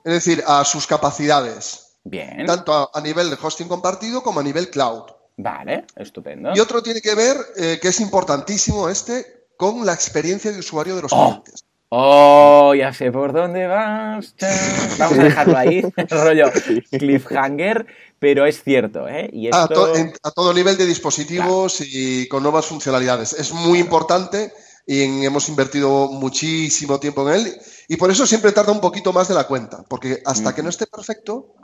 es 0.04 0.12
decir, 0.12 0.44
a 0.46 0.64
sus 0.64 0.86
capacidades. 0.86 1.96
Bien. 2.04 2.44
Tanto 2.46 2.90
a, 2.92 3.00
nivel 3.00 3.30
de 3.30 3.38
hosting 3.40 3.66
compartido 3.66 4.22
como 4.22 4.40
a 4.40 4.42
nivel 4.42 4.68
cloud. 4.68 5.04
Vale, 5.36 5.86
estupendo. 5.96 6.52
Y 6.54 6.60
otro 6.60 6.82
tiene 6.82 7.00
que 7.00 7.14
ver, 7.14 7.36
eh, 7.56 7.78
que 7.80 7.88
es 7.88 8.00
importantísimo 8.00 8.88
este, 8.88 9.46
con 9.56 9.84
la 9.84 9.94
experiencia 9.94 10.52
de 10.52 10.58
usuario 10.58 10.94
de 10.94 11.02
los 11.02 11.12
oh. 11.12 11.42
clientes. 11.42 11.64
Oh, 11.88 12.74
ya 12.74 12.92
sé 12.92 13.10
por 13.10 13.32
dónde 13.32 13.66
vas. 13.66 14.34
Vamos 14.98 15.18
a 15.18 15.22
dejarlo 15.22 15.56
ahí, 15.56 15.82
rollo 16.10 16.50
cliffhanger, 16.90 17.86
pero 18.18 18.46
es 18.46 18.62
cierto, 18.62 19.08
¿eh? 19.08 19.30
Y 19.32 19.48
a, 19.52 19.68
todo 19.68 20.52
nivel 20.52 20.76
de 20.76 20.86
dispositivos 20.86 21.80
y 21.80 22.28
con 22.28 22.42
nuevas 22.42 22.66
funcionalidades. 22.66 23.32
Es 23.32 23.52
muy 23.52 23.78
importante 23.78 24.52
y 24.86 25.24
hemos 25.24 25.48
invertido 25.48 26.08
muchísimo 26.08 26.98
tiempo 26.98 27.28
en 27.28 27.36
él 27.36 27.60
y 27.88 27.96
por 27.96 28.10
eso 28.10 28.26
siempre 28.26 28.52
tarda 28.52 28.72
un 28.72 28.80
poquito 28.80 29.12
más 29.12 29.28
de 29.28 29.34
la 29.34 29.46
cuenta, 29.46 29.84
porque 29.88 30.22
hasta 30.24 30.54
que 30.54 30.62
no 30.62 30.68
esté 30.70 30.86
perfecto, 30.86 31.54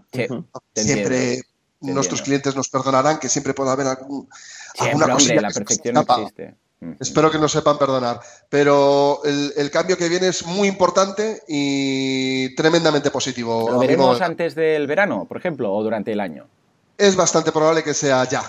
siempre 0.74 1.42
nuestros 1.80 2.22
clientes 2.22 2.54
nos 2.54 2.68
perdonarán 2.68 3.18
que 3.18 3.28
siempre 3.28 3.54
pueda 3.54 3.72
haber 3.72 3.86
algún, 3.86 4.28
alguna 4.78 5.12
cosilla 5.12 5.40
la 5.40 5.50
perfección 5.50 5.94
no 5.94 6.00
existe. 6.02 6.54
Espero 6.98 7.30
que 7.30 7.38
nos 7.38 7.52
sepan 7.52 7.78
perdonar. 7.78 8.20
Pero 8.48 9.20
el, 9.24 9.70
cambio 9.70 9.98
que 9.98 10.08
viene 10.08 10.28
es 10.28 10.46
muy 10.46 10.66
importante 10.66 11.42
y 11.46 12.54
tremendamente 12.54 13.10
positivo. 13.10 13.70
¿Lo 13.70 13.78
veremos 13.78 14.20
antes 14.22 14.54
del 14.54 14.86
verano, 14.86 15.26
por 15.26 15.36
ejemplo, 15.36 15.72
o 15.72 15.82
durante 15.82 16.12
el 16.12 16.20
año? 16.20 16.46
Es 16.96 17.16
bastante 17.16 17.52
probable 17.52 17.82
que 17.82 17.92
sea 17.92 18.24
ya. 18.24 18.42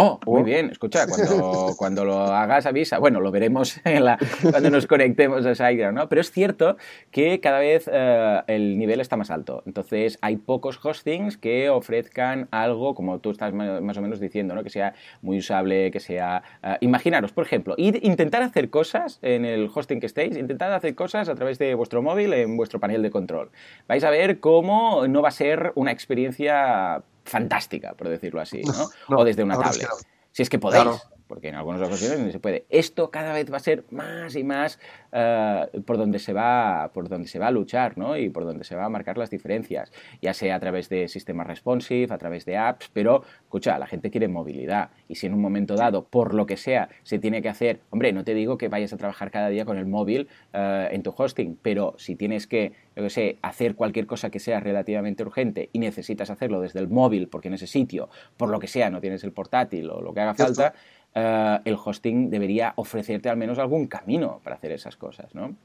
Oh, 0.00 0.20
muy 0.26 0.44
bien. 0.44 0.70
Escucha, 0.70 1.08
cuando, 1.08 1.74
cuando 1.76 2.04
lo 2.04 2.18
hagas 2.20 2.66
avisa. 2.66 3.00
Bueno, 3.00 3.20
lo 3.20 3.32
veremos 3.32 3.80
en 3.84 4.04
la, 4.04 4.16
cuando 4.48 4.70
nos 4.70 4.86
conectemos 4.86 5.44
a 5.44 5.56
SiteGround, 5.56 5.98
¿no? 5.98 6.08
Pero 6.08 6.20
es 6.20 6.30
cierto 6.30 6.76
que 7.10 7.40
cada 7.40 7.58
vez 7.58 7.90
eh, 7.92 8.40
el 8.46 8.78
nivel 8.78 9.00
está 9.00 9.16
más 9.16 9.32
alto. 9.32 9.64
Entonces 9.66 10.16
hay 10.22 10.36
pocos 10.36 10.78
hostings 10.80 11.36
que 11.36 11.68
ofrezcan 11.68 12.46
algo, 12.52 12.94
como 12.94 13.18
tú 13.18 13.32
estás 13.32 13.52
más 13.52 13.96
o 13.96 14.00
menos 14.00 14.20
diciendo, 14.20 14.54
¿no? 14.54 14.62
Que 14.62 14.70
sea 14.70 14.94
muy 15.20 15.38
usable, 15.38 15.90
que 15.90 15.98
sea... 15.98 16.44
Eh, 16.62 16.76
imaginaros, 16.80 17.32
por 17.32 17.44
ejemplo, 17.44 17.74
intentar 17.76 18.42
hacer 18.42 18.70
cosas 18.70 19.18
en 19.22 19.44
el 19.44 19.68
hosting 19.74 19.98
que 19.98 20.06
estéis, 20.06 20.36
intentar 20.36 20.70
hacer 20.70 20.94
cosas 20.94 21.28
a 21.28 21.34
través 21.34 21.58
de 21.58 21.74
vuestro 21.74 22.02
móvil 22.02 22.32
en 22.34 22.56
vuestro 22.56 22.78
panel 22.78 23.02
de 23.02 23.10
control. 23.10 23.50
Vais 23.88 24.04
a 24.04 24.10
ver 24.10 24.38
cómo 24.38 25.08
no 25.08 25.22
va 25.22 25.30
a 25.30 25.32
ser 25.32 25.72
una 25.74 25.90
experiencia 25.90 27.02
fantástica, 27.28 27.94
por 27.94 28.08
decirlo 28.08 28.40
así, 28.40 28.62
¿no? 28.62 29.16
o 29.16 29.24
desde 29.24 29.44
una 29.44 29.58
tablet. 29.58 29.88
Si 30.32 30.42
es 30.42 30.48
que 30.48 30.58
podéis 30.58 31.00
porque 31.28 31.48
en 31.48 31.54
algunas 31.54 31.80
ocasiones 31.82 32.18
no 32.18 32.32
se 32.32 32.40
puede. 32.40 32.64
Esto 32.70 33.10
cada 33.10 33.32
vez 33.32 33.52
va 33.52 33.58
a 33.58 33.60
ser 33.60 33.84
más 33.90 34.34
y 34.34 34.42
más 34.42 34.80
eh, 35.12 35.66
por, 35.86 35.98
donde 35.98 36.18
se 36.18 36.32
va, 36.32 36.90
por 36.92 37.08
donde 37.08 37.28
se 37.28 37.38
va 37.38 37.48
a 37.48 37.50
luchar 37.50 37.96
¿no? 37.96 38.16
y 38.16 38.30
por 38.30 38.44
donde 38.44 38.64
se 38.64 38.74
va 38.74 38.86
a 38.86 38.88
marcar 38.88 39.18
las 39.18 39.30
diferencias, 39.30 39.92
ya 40.20 40.34
sea 40.34 40.56
a 40.56 40.60
través 40.60 40.88
de 40.88 41.08
sistemas 41.08 41.46
responsive, 41.46 42.12
a 42.12 42.18
través 42.18 42.44
de 42.44 42.56
apps, 42.56 42.90
pero 42.92 43.22
escucha, 43.42 43.78
la 43.78 43.86
gente 43.86 44.10
quiere 44.10 44.28
movilidad 44.28 44.90
y 45.08 45.14
si 45.14 45.26
en 45.26 45.34
un 45.34 45.40
momento 45.40 45.74
dado, 45.76 46.04
por 46.04 46.34
lo 46.34 46.46
que 46.46 46.56
sea, 46.56 46.88
se 47.02 47.18
tiene 47.18 47.42
que 47.42 47.48
hacer, 47.48 47.80
hombre, 47.90 48.12
no 48.12 48.24
te 48.24 48.34
digo 48.34 48.58
que 48.58 48.68
vayas 48.68 48.92
a 48.92 48.96
trabajar 48.96 49.30
cada 49.30 49.48
día 49.48 49.64
con 49.64 49.78
el 49.78 49.86
móvil 49.86 50.28
eh, 50.52 50.88
en 50.90 51.02
tu 51.02 51.14
hosting, 51.16 51.58
pero 51.60 51.94
si 51.98 52.16
tienes 52.16 52.46
que, 52.46 52.72
yo 52.96 53.02
que 53.02 53.10
sé, 53.10 53.38
hacer 53.42 53.74
cualquier 53.74 54.06
cosa 54.06 54.30
que 54.30 54.40
sea 54.40 54.60
relativamente 54.60 55.22
urgente 55.22 55.68
y 55.72 55.78
necesitas 55.78 56.30
hacerlo 56.30 56.60
desde 56.60 56.80
el 56.80 56.88
móvil 56.88 57.28
porque 57.28 57.48
en 57.48 57.54
ese 57.54 57.66
sitio, 57.66 58.08
por 58.36 58.48
lo 58.48 58.58
que 58.58 58.66
sea, 58.66 58.90
no 58.90 59.00
tienes 59.00 59.24
el 59.24 59.32
portátil 59.32 59.90
o 59.90 60.00
lo 60.00 60.12
que 60.14 60.20
haga 60.20 60.34
falta, 60.34 60.74
eh, 61.14 61.58
el 61.64 61.76
hosting 61.82 62.30
debería 62.30 62.72
ofrecerte 62.76 63.28
al 63.28 63.36
menos 63.36 63.58
algún 63.58 63.86
camino 63.86 64.40
para 64.42 64.56
hacer 64.56 64.72
esas 64.72 64.96
cosas, 64.96 65.34
¿no? 65.34 65.56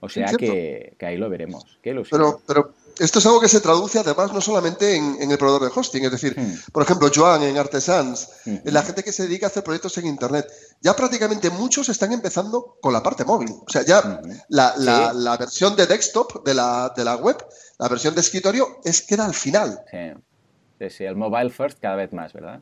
O 0.00 0.08
sea 0.08 0.32
que, 0.32 0.96
ahí 1.00 1.18
lo 1.18 1.28
veremos. 1.28 1.78
pero, 1.82 2.40
pero 2.46 2.72
esto 2.98 3.18
es 3.18 3.26
algo 3.26 3.40
que 3.40 3.48
se 3.48 3.60
traduce 3.60 3.98
además 3.98 4.32
no 4.32 4.40
solamente 4.40 4.96
en, 4.96 5.30
el 5.30 5.38
proveedor 5.38 5.62
de 5.62 5.78
hosting, 5.78 6.04
es 6.04 6.10
decir, 6.10 6.38
hmm. 6.38 6.72
por 6.72 6.82
ejemplo, 6.82 7.10
Joan 7.14 7.42
en 7.42 7.58
Artesans, 7.58 8.28
hmm. 8.44 8.56
la 8.64 8.82
gente 8.82 9.02
que 9.02 9.12
se 9.12 9.24
dedica 9.24 9.46
a 9.46 9.48
hacer 9.48 9.62
proyectos 9.62 9.96
en 9.98 10.06
Internet, 10.06 10.46
ya 10.80 10.96
prácticamente 10.96 11.50
muchos 11.50 11.88
están 11.90 12.12
empezando 12.12 12.76
con 12.80 12.92
la 12.92 13.02
parte 13.02 13.24
móvil. 13.24 13.50
O 13.50 13.70
sea, 13.70 13.82
ya 13.84 14.00
hmm. 14.00 14.42
la, 14.48 15.36
versión 15.38 15.76
de 15.76 15.86
desktop 15.86 16.44
de 16.44 16.54
la, 16.54 16.92
de 16.96 17.04
la 17.04 17.16
web, 17.16 17.36
la 17.78 17.88
versión 17.88 18.14
de 18.14 18.22
escritorio, 18.22 18.80
es 18.84 19.02
queda 19.02 19.26
al 19.26 19.34
final. 19.34 19.80
Sí. 19.90 20.90
sí, 20.90 21.04
el 21.04 21.16
mobile 21.16 21.50
first 21.50 21.78
cada 21.78 21.96
vez 21.96 22.12
más, 22.12 22.32
¿verdad? 22.32 22.60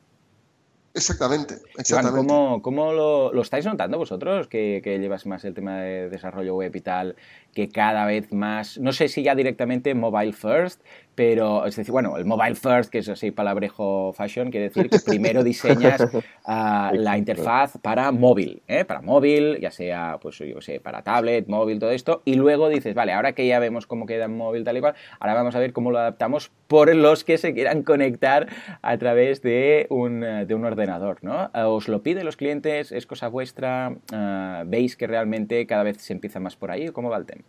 Exactamente, 0.98 1.54
exactamente. 1.78 2.26
¿cómo, 2.26 2.61
cómo 2.61 2.92
lo, 2.92 3.40
estáis 3.40 3.64
notando 3.64 3.98
vosotros, 3.98 4.48
que, 4.48 4.80
que, 4.82 4.98
llevas 4.98 5.26
más 5.26 5.44
el 5.44 5.54
tema 5.54 5.78
de 5.78 6.11
desarrollo 6.11 6.56
web 6.56 6.74
y 6.74 6.80
tal, 6.80 7.16
que 7.54 7.68
cada 7.68 8.06
vez 8.06 8.32
más, 8.32 8.78
no 8.78 8.92
sé 8.92 9.08
si 9.08 9.22
ya 9.22 9.34
directamente 9.34 9.94
mobile 9.94 10.32
first, 10.32 10.80
pero 11.14 11.66
es 11.66 11.74
decir, 11.74 11.90
bueno, 11.90 12.16
el 12.16 12.24
mobile 12.24 12.54
first, 12.54 12.92
que 12.92 12.98
es 12.98 13.08
así 13.08 13.32
palabrejo 13.32 14.12
fashion, 14.12 14.52
quiere 14.52 14.68
decir 14.68 14.88
que 14.88 15.00
primero 15.00 15.42
diseñas 15.42 16.00
ah, 16.46 16.92
la 16.94 17.18
interfaz 17.18 17.76
para 17.82 18.12
móvil, 18.12 18.62
¿eh? 18.68 18.84
para 18.84 19.02
móvil, 19.02 19.58
ya 19.61 19.72
sea, 19.72 20.18
pues 20.22 20.38
yo 20.38 20.61
sé, 20.61 20.78
para 20.78 21.02
tablet, 21.02 21.48
móvil, 21.48 21.80
todo 21.80 21.90
esto, 21.90 22.22
y 22.24 22.34
luego 22.34 22.68
dices, 22.68 22.94
vale, 22.94 23.12
ahora 23.12 23.32
que 23.32 23.48
ya 23.48 23.58
vemos 23.58 23.88
cómo 23.88 24.06
queda 24.06 24.26
en 24.26 24.37
móvil 24.37 24.62
tal 24.62 24.76
y 24.76 24.80
cual, 24.80 24.94
ahora 25.18 25.34
vamos 25.34 25.56
a 25.56 25.58
ver 25.58 25.72
cómo 25.72 25.90
lo 25.90 25.98
adaptamos 25.98 26.52
por 26.68 26.94
los 26.94 27.24
que 27.24 27.38
se 27.38 27.52
quieran 27.52 27.82
conectar 27.82 28.46
a 28.82 28.96
través 28.98 29.42
de 29.42 29.88
un, 29.90 30.20
de 30.20 30.54
un 30.54 30.64
ordenador, 30.64 31.18
¿no? 31.22 31.50
¿Os 31.52 31.88
lo 31.88 32.02
piden 32.04 32.26
los 32.26 32.37
clientes? 32.37 32.92
¿Es 32.92 33.06
cosa 33.06 33.26
vuestra? 33.26 33.96
Ah, 34.12 34.62
¿Veis 34.66 34.96
que 34.96 35.06
realmente 35.06 35.66
cada 35.66 35.82
vez 35.82 35.96
se 35.98 36.12
empieza 36.12 36.38
más 36.38 36.54
por 36.54 36.70
ahí? 36.70 36.90
¿Cómo 36.90 37.11
va 37.11 37.16
el 37.16 37.26
tema? 37.26 37.47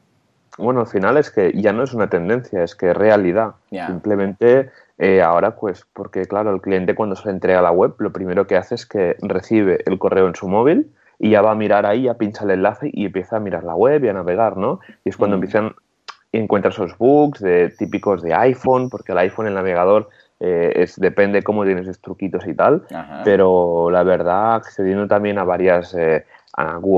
Bueno, 0.59 0.81
al 0.81 0.87
final 0.87 1.17
es 1.17 1.31
que 1.31 1.51
ya 1.53 1.73
no 1.73 1.83
es 1.83 1.93
una 1.93 2.09
tendencia, 2.09 2.63
es 2.63 2.75
que 2.75 2.91
es 2.91 2.97
realidad. 2.97 3.53
Simplemente 3.69 4.69
eh, 4.97 5.21
ahora, 5.21 5.55
pues, 5.55 5.85
porque 5.93 6.25
claro, 6.25 6.53
el 6.53 6.61
cliente 6.61 6.93
cuando 6.93 7.15
se 7.15 7.27
le 7.27 7.33
entrega 7.33 7.61
la 7.61 7.71
web, 7.71 7.95
lo 7.99 8.11
primero 8.11 8.45
que 8.45 8.57
hace 8.57 8.75
es 8.75 8.85
que 8.85 9.15
recibe 9.21 9.79
el 9.85 9.97
correo 9.97 10.27
en 10.27 10.35
su 10.35 10.47
móvil 10.47 10.91
y 11.17 11.31
ya 11.31 11.41
va 11.41 11.51
a 11.51 11.55
mirar 11.55 11.85
ahí, 11.85 12.03
ya 12.03 12.15
pincha 12.15 12.43
el 12.43 12.51
enlace 12.51 12.89
y 12.91 13.05
empieza 13.05 13.37
a 13.37 13.39
mirar 13.39 13.63
la 13.63 13.75
web 13.75 14.03
y 14.03 14.09
a 14.09 14.13
navegar, 14.13 14.57
¿no? 14.57 14.79
Y 15.03 15.09
es 15.09 15.17
cuando 15.17 15.37
mm. 15.37 15.39
empiezan 15.39 15.75
encuentra 16.31 16.69
esos 16.69 16.97
bugs 16.97 17.39
de, 17.39 17.69
típicos 17.69 18.21
de 18.21 18.33
iPhone, 18.33 18.89
porque 18.89 19.13
el 19.13 19.17
iPhone, 19.19 19.47
el 19.47 19.55
navegador, 19.55 20.09
eh, 20.39 20.73
es, 20.75 20.99
depende 20.99 21.43
cómo 21.43 21.65
tienes 21.65 21.83
esos 21.83 22.01
truquitos 22.01 22.47
y 22.47 22.53
tal, 22.53 22.83
pero 23.23 23.89
la 23.91 24.03
verdad, 24.03 24.55
accediendo 24.55 25.07
también 25.07 25.37
a 25.37 25.43
varias 25.43 25.93
eh, 25.95 26.25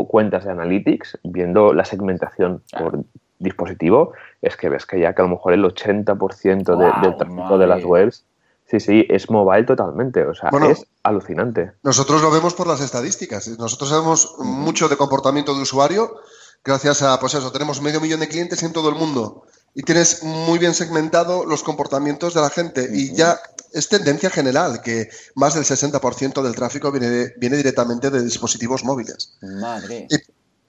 cuentas 0.07 0.45
de 0.45 0.51
Analytics, 0.51 1.19
viendo 1.23 1.73
la 1.73 1.85
segmentación 1.85 2.61
por 2.77 3.03
dispositivo, 3.41 4.13
es 4.41 4.55
que 4.55 4.69
ves 4.69 4.85
que 4.85 4.99
ya 4.99 5.13
que 5.13 5.21
a 5.21 5.25
lo 5.25 5.31
mejor 5.31 5.53
el 5.53 5.63
80% 5.63 6.77
de, 6.77 7.07
del 7.07 7.17
tráfico 7.17 7.57
de 7.57 7.67
las 7.67 7.83
webs, 7.83 8.23
sí, 8.69 8.79
sí, 8.79 9.05
es 9.09 9.29
mobile 9.29 9.65
totalmente, 9.65 10.25
o 10.25 10.33
sea, 10.33 10.49
es 10.69 10.85
alucinante. 11.03 11.73
Nosotros 11.83 12.21
lo 12.21 12.31
vemos 12.31 12.53
por 12.53 12.67
las 12.67 12.81
estadísticas, 12.81 13.47
nosotros 13.59 13.89
sabemos 13.89 14.35
mucho 14.39 14.87
de 14.87 14.97
comportamiento 14.97 15.55
de 15.55 15.61
usuario, 15.61 16.15
gracias 16.63 17.01
a, 17.01 17.19
pues 17.19 17.33
eso, 17.33 17.51
tenemos 17.51 17.81
medio 17.81 17.99
millón 17.99 18.19
de 18.19 18.27
clientes 18.27 18.63
en 18.63 18.73
todo 18.73 18.89
el 18.89 18.95
mundo 18.95 19.43
y 19.73 19.83
tienes 19.83 20.23
muy 20.23 20.59
bien 20.59 20.73
segmentado 20.73 21.45
los 21.45 21.63
comportamientos 21.63 22.33
de 22.33 22.41
la 22.41 22.49
gente 22.49 22.89
y 22.91 23.15
ya 23.15 23.39
es 23.73 23.87
tendencia 23.87 24.29
general 24.29 24.81
que 24.81 25.09
más 25.35 25.55
del 25.55 25.63
60% 25.63 26.41
del 26.41 26.55
tráfico 26.55 26.91
viene, 26.91 27.33
viene 27.37 27.55
directamente 27.55 28.09
de 28.09 28.21
dispositivos 28.21 28.83
móviles. 28.83 29.37
Madre 29.41 30.07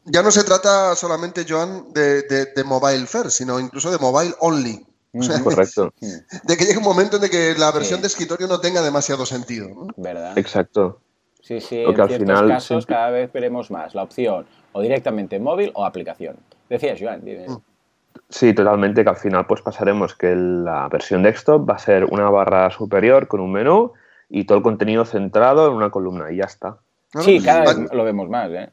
ya 0.05 0.23
no 0.23 0.31
se 0.31 0.45
trata 0.45 0.95
solamente, 0.97 1.45
Joan, 1.49 1.93
de, 1.93 2.23
de, 2.23 2.65
mobile 2.65 3.07
first, 3.07 3.39
sino 3.39 3.61
incluso 3.61 3.91
de 3.91 3.99
mobile 3.99 4.35
only. 4.41 4.85
Correcto. 5.45 5.93
De 6.45 6.57
que 6.57 6.65
llegue 6.65 6.79
un 6.79 6.85
momento 6.85 7.23
en 7.23 7.31
que 7.31 7.55
la 7.59 7.71
versión 7.71 8.01
de 8.01 8.07
escritorio 8.07 8.47
no 8.47 8.61
tenga 8.61 8.81
demasiado 8.81 9.27
sentido. 9.27 9.69
¿Verdad? 9.99 10.39
Exacto. 10.39 11.01
Sí, 11.43 11.61
sí, 11.61 11.81
en 11.81 11.95
ciertos 11.95 12.17
final... 12.17 12.49
casos 12.49 12.87
cada 12.87 13.11
vez 13.11 13.31
veremos 13.31 13.71
más 13.71 13.95
la 13.95 14.05
opción 14.05 14.47
o 14.73 14.81
directamente 14.81 15.39
móvil 15.39 15.71
o 15.75 15.85
aplicación. 15.85 16.37
Decías, 16.71 16.99
Joan. 16.99 17.21
Mm. 17.21 17.59
Sí, 18.29 18.55
totalmente, 18.55 19.05
que 19.05 19.11
al 19.11 19.17
final 19.17 19.47
pues 19.47 19.61
pasaremos 19.61 20.15
que 20.15 20.35
la 20.35 20.89
versión 20.89 21.23
desktop 21.23 21.69
va 21.69 21.75
a 21.75 21.79
ser 21.79 22.05
una 22.05 22.31
barra 22.31 22.71
superior 22.71 23.29
con 23.29 23.41
un 23.41 23.53
menú 23.53 23.93
y 24.31 24.45
todo 24.45 24.59
el 24.59 24.65
contenido 24.65 25.05
centrado 25.05 25.69
en 25.69 25.75
una 25.75 25.91
columna 25.91 26.33
y 26.33 26.37
ya 26.37 26.45
está. 26.45 26.79
Sí, 27.21 27.43
cada 27.43 27.75
vez 27.75 27.93
lo 27.93 28.05
vemos 28.05 28.31
más, 28.31 28.51
¿eh? 28.51 28.71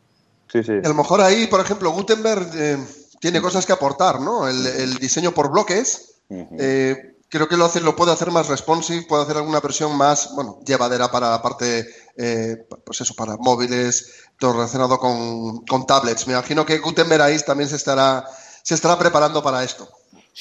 A 0.54 0.88
lo 0.88 0.94
mejor 0.96 1.22
ahí, 1.22 1.48
por 1.48 1.60
ejemplo, 1.60 1.92
Gutenberg 1.92 2.50
eh, 2.56 2.78
tiene 3.20 3.42
cosas 3.42 3.66
que 3.66 3.74
aportar, 3.74 4.20
¿no? 4.20 4.48
El, 4.48 4.96
diseño 4.98 5.32
por 5.32 5.52
bloques. 5.52 6.22
Eh, 6.30 7.16
creo 7.28 7.48
que 7.48 7.58
lo, 7.58 7.66
hace, 7.66 7.82
lo 7.82 7.96
puede 7.96 8.12
hacer 8.12 8.32
más 8.32 8.48
responsive, 8.48 9.06
puede 9.08 9.24
hacer 9.24 9.38
alguna 9.38 9.60
versión 9.60 9.96
más, 9.96 10.34
bueno, 10.36 10.60
llevadera 10.66 11.12
para 11.12 11.30
la 11.30 11.42
parte, 11.42 11.88
eh, 12.18 12.68
pues 12.84 13.02
eso, 13.02 13.14
para 13.16 13.38
móviles, 13.38 14.14
todo 14.40 14.54
relacionado 14.54 14.98
con, 15.00 15.66
con, 15.66 15.86
tablets. 15.86 16.28
Me 16.28 16.34
imagino 16.34 16.66
que 16.66 16.80
Gutenberg 16.80 17.22
ahí 17.22 17.40
también 17.40 17.70
se 17.70 17.76
estará, 17.76 18.26
se 18.64 18.74
estará 18.76 18.98
preparando 18.98 19.44
para 19.44 19.64
esto. 19.64 19.88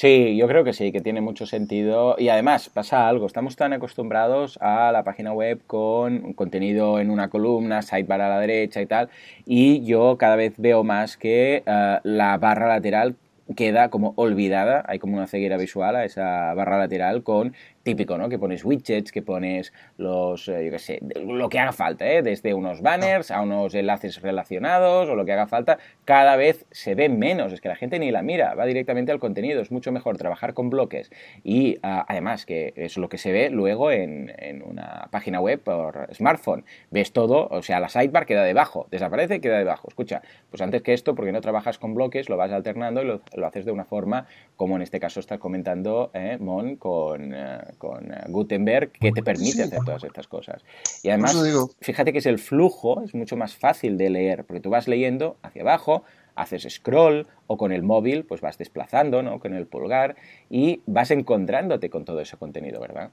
Sí, 0.01 0.37
yo 0.37 0.47
creo 0.47 0.63
que 0.63 0.71
sí, 0.71 0.93
que 0.93 1.01
tiene 1.01 1.19
mucho 1.19 1.45
sentido. 1.45 2.15
Y 2.17 2.29
además 2.29 2.69
pasa 2.69 3.09
algo, 3.09 3.25
estamos 3.25 3.57
tan 3.57 3.73
acostumbrados 3.73 4.57
a 4.61 4.93
la 4.93 5.03
página 5.03 5.33
web 5.33 5.59
con 5.67 6.31
contenido 6.35 7.01
en 7.01 7.09
una 7.09 7.29
columna, 7.29 7.81
sidebar 7.81 8.21
a 8.21 8.29
la 8.29 8.39
derecha 8.39 8.81
y 8.81 8.85
tal, 8.85 9.09
y 9.45 9.83
yo 9.83 10.17
cada 10.17 10.37
vez 10.37 10.53
veo 10.57 10.85
más 10.85 11.17
que 11.17 11.63
eh, 11.65 11.99
la 12.03 12.37
barra 12.37 12.69
lateral 12.69 13.17
queda 13.57 13.89
como 13.89 14.13
olvidada, 14.15 14.85
hay 14.87 14.99
como 14.99 15.17
una 15.17 15.27
ceguera 15.27 15.57
visual 15.57 15.95
a 15.97 16.05
esa 16.05 16.53
barra 16.53 16.77
lateral 16.77 17.21
con 17.23 17.53
típico, 17.83 18.17
¿no? 18.17 18.29
Que 18.29 18.37
pones 18.37 18.65
widgets, 18.65 19.11
que 19.11 19.21
pones 19.21 19.73
los, 19.97 20.47
eh, 20.47 20.65
yo 20.65 20.71
qué 20.71 20.79
sé, 20.79 20.99
lo 21.25 21.49
que 21.49 21.59
haga 21.59 21.71
falta, 21.71 22.09
¿eh? 22.09 22.21
Desde 22.21 22.53
unos 22.53 22.81
banners 22.81 23.31
a 23.31 23.41
unos 23.41 23.73
enlaces 23.73 24.21
relacionados 24.21 25.09
o 25.09 25.15
lo 25.15 25.25
que 25.25 25.33
haga 25.33 25.47
falta, 25.47 25.77
cada 26.05 26.35
vez 26.35 26.65
se 26.71 26.95
ve 26.95 27.09
menos, 27.09 27.53
es 27.53 27.61
que 27.61 27.69
la 27.69 27.75
gente 27.75 27.99
ni 27.99 28.11
la 28.11 28.21
mira, 28.21 28.53
va 28.55 28.65
directamente 28.65 29.11
al 29.11 29.19
contenido, 29.19 29.61
es 29.61 29.71
mucho 29.71 29.91
mejor 29.91 30.17
trabajar 30.17 30.53
con 30.53 30.69
bloques 30.69 31.11
y 31.43 31.77
ah, 31.83 32.05
además 32.07 32.45
que 32.45 32.73
es 32.75 32.97
lo 32.97 33.09
que 33.09 33.17
se 33.17 33.31
ve 33.31 33.49
luego 33.49 33.91
en, 33.91 34.29
una 34.65 35.07
página 35.11 35.39
web 35.39 35.59
por 35.61 36.09
smartphone, 36.13 36.65
ves 36.91 37.13
todo, 37.13 37.47
o 37.49 37.61
sea, 37.61 37.79
la 37.79 37.89
sidebar 37.89 38.25
queda 38.25 38.43
debajo, 38.43 38.87
desaparece 38.91 39.35
y 39.35 39.39
queda 39.39 39.57
debajo, 39.57 39.87
escucha, 39.87 40.21
pues 40.49 40.61
antes 40.61 40.81
que 40.81 40.93
esto, 40.93 41.15
porque 41.15 41.31
no 41.31 41.41
trabajas 41.41 41.79
con 41.79 41.93
bloques, 41.93 42.29
lo 42.29 42.37
vas 42.37 42.51
alternando 42.51 43.01
y 43.01 43.05
lo, 43.05 43.47
haces 43.47 43.65
de 43.65 43.71
una 43.71 43.85
forma 43.85 44.27
como 44.57 44.75
en 44.75 44.81
este 44.81 44.99
caso 44.99 45.19
estás 45.19 45.39
comentando, 45.39 46.11
¿eh? 46.13 46.37
Mon, 46.39 46.75
con 46.75 47.33
con 47.77 48.11
eh, 48.11 48.23
Gutenberg 48.27 48.91
que 48.91 49.11
te 49.11 49.23
permite 49.23 49.63
hacer 49.63 49.79
todas 49.85 50.03
estas 50.03 50.27
cosas. 50.27 50.63
Y 51.03 51.09
además, 51.09 51.37
fíjate 51.81 52.11
que 52.11 52.19
es 52.19 52.25
el 52.25 52.39
flujo, 52.39 53.01
es 53.03 53.13
mucho 53.13 53.37
más 53.37 53.55
fácil 53.55 53.97
de 53.97 54.09
leer, 54.09 54.45
porque 54.45 54.61
tú 54.61 54.69
vas 54.69 54.87
leyendo 54.87 55.37
hacia 55.41 55.61
abajo, 55.61 56.03
haces 56.35 56.67
scroll 56.69 57.27
o 57.47 57.57
con 57.57 57.71
el 57.71 57.83
móvil 57.83 58.25
pues 58.25 58.41
vas 58.41 58.57
desplazando, 58.57 59.21
¿no? 59.21 59.39
Con 59.39 59.53
el 59.53 59.67
pulgar 59.67 60.15
y 60.49 60.81
vas 60.85 61.11
encontrándote 61.11 61.89
con 61.89 62.05
todo 62.05 62.21
ese 62.21 62.37
contenido, 62.37 62.79
¿verdad? 62.79 63.11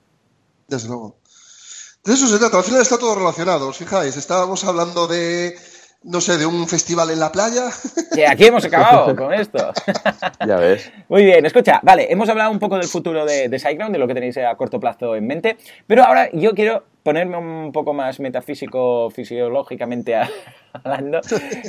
Desde 0.69 0.89
luego. 0.89 1.17
De 2.05 2.13
eso 2.13 2.29
se 2.29 2.39
trata, 2.39 2.59
al 2.59 2.65
final 2.65 2.83
está 2.83 2.99
todo 2.99 3.17
relacionado, 3.17 3.69
os 3.69 3.79
fijáis, 3.79 4.17
estábamos 4.17 4.63
hablando 4.65 5.09
de 5.09 5.57
no 6.03 6.21
sé, 6.21 6.39
de 6.39 6.47
un 6.47 6.67
festival 6.69 7.11
en 7.11 7.21
la 7.21 7.33
playa. 7.33 7.65
Que 8.15 8.27
aquí 8.27 8.47
hemos 8.47 8.65
acabado 8.65 9.15
con 9.15 9.35
esto. 9.35 9.73
Ya 10.47 10.57
ves. 10.57 10.91
Muy 11.09 11.25
bien, 11.25 11.45
escucha, 11.45 11.81
vale, 11.83 12.11
hemos 12.11 12.29
hablado 12.29 12.51
un 12.51 12.59
poco 12.59 12.77
del 12.77 12.89
futuro 12.89 13.27
de, 13.27 13.49
de 13.49 13.59
SiteGround, 13.59 13.93
de 13.93 13.99
lo 13.99 14.07
que 14.07 14.15
tenéis 14.15 14.39
a 14.39 14.55
corto 14.57 14.81
plazo 14.81 15.17
en 15.17 15.27
mente, 15.27 15.59
pero 15.87 16.03
ahora 16.05 16.31
yo 16.33 16.55
quiero 16.55 16.85
ponerme 17.07 17.37
un 17.37 17.71
poco 17.71 17.95
más 17.95 18.19
metafísico, 18.19 19.11
fisiológicamente 19.11 20.17
hablando, 20.73 21.21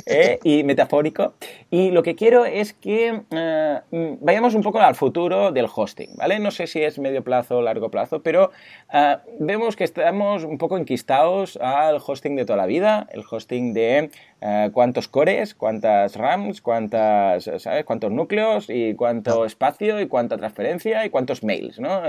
¿eh? 0.04 0.40
y 0.42 0.64
metafórico. 0.64 1.34
Y 1.70 1.92
lo 1.92 2.02
que 2.02 2.16
quiero 2.16 2.44
es 2.44 2.72
que 2.72 3.20
eh, 3.30 3.80
vayamos 4.20 4.56
un 4.56 4.62
poco 4.62 4.80
al 4.80 4.96
futuro 4.96 5.52
del 5.52 5.68
hosting, 5.72 6.16
¿vale? 6.16 6.40
No 6.40 6.50
sé 6.50 6.66
si 6.66 6.82
es 6.82 6.98
medio 6.98 7.22
plazo 7.22 7.58
o 7.58 7.62
largo 7.62 7.88
plazo, 7.88 8.20
pero 8.20 8.50
eh, 8.92 9.16
vemos 9.38 9.76
que 9.76 9.84
estamos 9.84 10.42
un 10.42 10.58
poco 10.58 10.76
enquistados 10.76 11.56
al 11.62 12.00
hosting 12.04 12.34
de 12.34 12.44
toda 12.44 12.56
la 12.56 12.66
vida, 12.66 13.06
el 13.12 13.22
hosting 13.30 13.72
de 13.72 14.10
cuántos 14.72 15.08
cores, 15.08 15.54
cuántas 15.54 16.16
RAMs, 16.16 16.60
cuántas, 16.60 17.50
¿sabes? 17.58 17.84
cuántos 17.84 18.12
núcleos 18.12 18.70
y 18.70 18.94
cuánto 18.94 19.44
espacio 19.44 20.00
y 20.00 20.06
cuánta 20.06 20.36
transferencia 20.36 21.04
y 21.04 21.10
cuántos 21.10 21.42
mails, 21.42 21.80
¿no? 21.80 22.02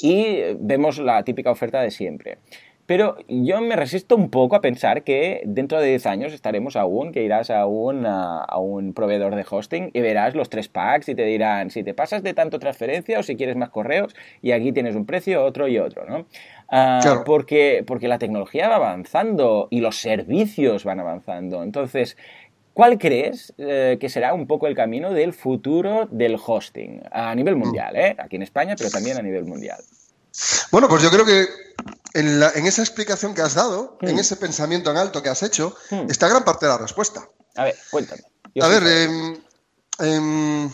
y 0.00 0.40
vemos 0.58 0.98
la 0.98 1.22
típica 1.22 1.50
oferta 1.50 1.80
de 1.80 1.90
siempre. 1.90 2.38
Pero 2.86 3.16
yo 3.28 3.60
me 3.60 3.76
resisto 3.76 4.16
un 4.16 4.28
poco 4.28 4.56
a 4.56 4.60
pensar 4.60 5.04
que 5.04 5.42
dentro 5.46 5.80
de 5.80 5.88
10 5.88 6.06
años 6.06 6.32
estaremos 6.32 6.74
aún, 6.74 7.12
que 7.12 7.22
irás 7.22 7.48
a 7.48 7.64
un, 7.66 8.04
a, 8.06 8.58
un 8.58 8.92
proveedor 8.92 9.36
de 9.36 9.46
hosting 9.48 9.90
y 9.94 10.00
verás 10.00 10.34
los 10.34 10.50
tres 10.50 10.68
packs 10.68 11.08
y 11.08 11.14
te 11.14 11.24
dirán 11.24 11.70
si 11.70 11.84
te 11.84 11.94
pasas 11.94 12.24
de 12.24 12.34
tanto 12.34 12.58
transferencia 12.58 13.20
o 13.20 13.22
si 13.22 13.36
quieres 13.36 13.56
más 13.56 13.70
correos 13.70 14.16
y 14.42 14.50
aquí 14.50 14.72
tienes 14.72 14.96
un 14.96 15.06
precio, 15.06 15.44
otro 15.44 15.68
y 15.68 15.78
otro, 15.78 16.06
¿no? 16.06 16.26
Ah, 16.74 17.22
porque, 17.26 17.84
porque 17.86 18.08
la 18.08 18.18
tecnología 18.18 18.66
va 18.66 18.76
avanzando 18.76 19.68
y 19.70 19.80
los 19.80 20.00
servicios 20.00 20.84
van 20.84 21.00
avanzando. 21.00 21.62
Entonces, 21.62 22.16
¿Cuál 22.74 22.98
crees 22.98 23.52
eh, 23.58 23.98
que 24.00 24.08
será 24.08 24.32
un 24.32 24.46
poco 24.46 24.66
el 24.66 24.74
camino 24.74 25.12
del 25.12 25.34
futuro 25.34 26.08
del 26.10 26.38
hosting 26.42 27.02
a 27.10 27.34
nivel 27.34 27.56
mundial? 27.56 27.94
¿eh? 27.96 28.16
Aquí 28.18 28.36
en 28.36 28.42
España, 28.42 28.74
pero 28.76 28.88
también 28.88 29.18
a 29.18 29.22
nivel 29.22 29.44
mundial. 29.44 29.78
Bueno, 30.70 30.88
pues 30.88 31.02
yo 31.02 31.10
creo 31.10 31.26
que 31.26 31.46
en, 32.14 32.66
esa 32.66 32.80
explicación 32.80 33.34
que 33.34 33.42
has 33.42 33.54
dado, 33.54 33.98
en 34.00 34.16
hmm. 34.16 34.18
ese 34.18 34.36
pensamiento 34.36 34.90
en 34.90 34.96
alto 34.96 35.22
que 35.22 35.28
has 35.28 35.42
hecho, 35.42 35.76
hmm. 35.90 36.10
está 36.10 36.28
gran 36.28 36.44
parte 36.44 36.64
de 36.64 36.72
la 36.72 36.78
respuesta. 36.78 37.28
A 37.56 37.64
ver, 37.64 37.74
cuéntame. 37.90 38.22
a 38.60 38.68
ver, 38.68 38.82
em, 39.98 40.70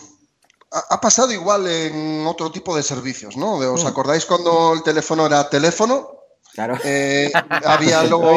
ha 0.71 1.01
pasado 1.01 1.31
igual 1.31 1.67
en 1.67 2.25
otro 2.27 2.51
tipo 2.51 2.75
de 2.75 2.83
servicios, 2.83 3.35
¿no? 3.37 3.53
¿Os 3.55 3.83
hmm. 3.83 3.87
acordáis 3.87 4.25
cuando 4.25 4.73
el 4.73 4.83
teléfono 4.83 5.25
era 5.25 5.49
teléfono? 5.49 6.19
Claro. 6.53 6.77
Eh, 6.83 7.31
había 7.65 8.03
luego 8.03 8.31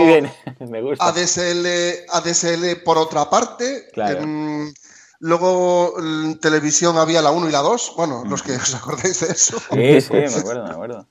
ADSL, 0.98 1.66
ADSL 2.08 2.82
por 2.84 2.98
otra 2.98 3.28
parte. 3.28 3.88
Em, 3.96 4.72
luego 5.20 5.94
en 5.98 6.38
televisión 6.38 6.98
había 6.98 7.22
la 7.22 7.30
1 7.30 7.48
y 7.48 7.52
la 7.52 7.60
2. 7.60 7.94
Bueno, 7.96 8.24
los 8.26 8.42
que 8.42 8.56
os 8.56 8.74
acordáis 8.74 9.20
de 9.20 9.32
eso. 9.32 9.58
Sí, 9.70 10.00
sí, 10.00 10.12
me 10.12 10.26
acuerdo, 10.26 10.64
me 10.64 10.70
acuerdo. 10.70 11.06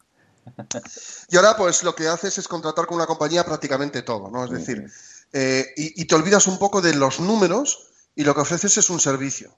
Y 1.30 1.38
ahora, 1.38 1.56
pues 1.56 1.84
lo 1.84 1.96
que 1.96 2.08
haces 2.08 2.38
es 2.38 2.48
contratar 2.48 2.86
con 2.86 2.98
una 2.98 3.06
compañía 3.06 3.46
prácticamente 3.46 4.02
todo, 4.02 4.30
¿no? 4.30 4.46
Es 4.46 4.52
decir, 4.52 4.92
eh, 5.34 5.66
y, 5.78 6.06
te 6.06 6.16
olvidas 6.16 6.48
un 6.48 6.58
poco 6.58 6.82
de 6.82 6.94
los 6.94 7.20
números 7.20 7.88
y 8.16 8.24
lo 8.24 8.34
que 8.34 8.42
ofreces 8.42 8.78
es 8.78 8.90
un 8.90 9.00
servicio. 9.00 9.56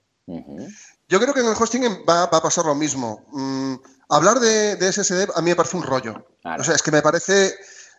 Yo 1.10 1.20
creo 1.20 1.34
que 1.34 1.42
en 1.42 1.48
el 1.48 1.56
hosting 1.60 1.84
va, 2.08 2.24
a 2.24 2.42
pasar 2.42 2.66
lo 2.66 2.76
mismo. 2.76 3.26
Mm, 3.32 3.76
hablar 4.10 4.40
de, 4.40 4.92
SSD 4.92 5.30
a 5.36 5.42
mí 5.42 5.50
me 5.52 5.56
parece 5.56 5.78
un 5.78 5.84
rollo. 5.84 6.26
O 6.44 6.64
sea, 6.64 6.76
es 6.76 6.82
que 6.82 6.92
me 6.92 7.02
parece, 7.02 7.56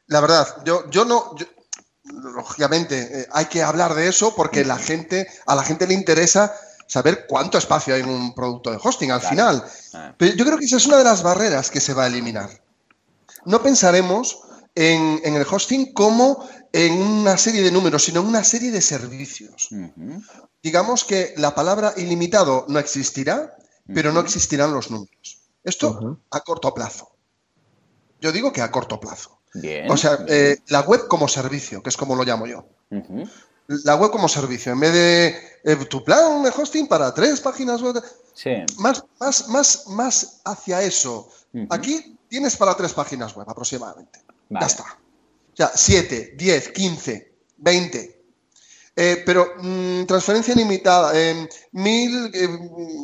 la 0.06 0.20
verdad, 0.20 0.62
yo, 0.64 0.88
yo 0.90 1.04
no, 1.04 1.34
lógicamente, 2.04 3.20
eh, 3.20 3.28
hay 3.32 3.46
que 3.46 3.62
hablar 3.62 3.94
de 3.94 4.08
eso 4.08 4.34
porque 4.34 4.64
la 4.64 4.78
gente, 4.78 5.26
a 5.46 5.54
la 5.54 5.62
gente 5.62 5.86
le 5.86 5.94
interesa 5.94 6.52
saber 6.86 7.26
cuánto 7.26 7.58
espacio 7.58 7.94
hay 7.94 8.02
en 8.02 8.08
un 8.08 8.34
producto 8.34 8.70
de 8.70 8.78
hosting 8.82 9.10
al 9.10 9.20
final. 9.20 9.64
Ah. 9.94 10.14
Pero 10.16 10.34
yo 10.34 10.44
creo 10.44 10.58
que 10.58 10.64
esa 10.64 10.76
es 10.76 10.86
una 10.86 10.98
de 10.98 11.04
las 11.04 11.22
barreras 11.22 11.70
que 11.70 11.80
se 11.80 11.94
va 11.94 12.04
a 12.04 12.06
eliminar. 12.06 12.50
No 13.46 13.62
pensaremos 13.62 14.40
en, 14.74 15.20
el 15.24 15.46
hosting 15.48 15.92
como 15.92 16.48
en 16.72 17.00
una 17.00 17.36
serie 17.36 17.62
de 17.62 17.70
números, 17.70 18.04
sino 18.04 18.20
en 18.20 18.26
una 18.26 18.44
serie 18.44 18.70
de 18.70 18.80
servicios. 18.80 19.68
Digamos 20.64 21.04
que 21.04 21.34
la 21.36 21.54
palabra 21.54 21.92
ilimitado 21.98 22.64
no 22.68 22.78
existirá, 22.78 23.54
pero 23.94 24.12
no 24.12 24.20
existirán 24.20 24.72
los 24.72 24.90
números. 24.90 25.42
Esto 25.62 26.18
a 26.30 26.40
corto 26.40 26.72
plazo. 26.72 27.10
Yo 28.18 28.32
digo 28.32 28.50
que 28.50 28.62
a 28.62 28.70
corto 28.70 28.98
plazo. 28.98 29.42
o 29.90 29.96
sea, 29.98 30.24
eh, 30.26 30.56
la 30.68 30.80
web 30.80 31.06
como 31.06 31.28
servicio, 31.28 31.82
que 31.82 31.90
es 31.90 31.98
como 31.98 32.16
lo 32.16 32.24
llamo 32.24 32.46
yo. 32.46 32.66
La 33.66 33.96
web 33.96 34.10
como 34.10 34.26
servicio. 34.26 34.72
En 34.72 34.80
vez 34.80 34.94
de 34.94 35.36
eh, 35.64 35.76
tu 35.84 36.02
plan 36.02 36.42
de 36.42 36.48
hosting 36.48 36.88
para 36.88 37.12
tres 37.12 37.42
páginas 37.42 37.82
web. 37.82 38.02
Más, 38.78 39.04
más, 39.20 39.48
más, 39.48 39.86
más 39.88 40.40
hacia 40.46 40.80
eso. 40.80 41.28
Aquí 41.68 42.16
tienes 42.26 42.56
para 42.56 42.74
tres 42.74 42.94
páginas 42.94 43.36
web 43.36 43.44
aproximadamente. 43.50 44.18
Ya 44.48 44.60
está. 44.60 44.84
O 44.84 45.56
sea, 45.56 45.70
7, 45.74 46.36
10, 46.38 46.68
15, 46.70 47.32
20. 47.58 48.13
Pero 48.94 49.46
mm, 49.58 50.04
transferencia 50.06 50.54
limitada, 50.54 51.12
eh, 51.14 51.48
mil, 51.72 52.30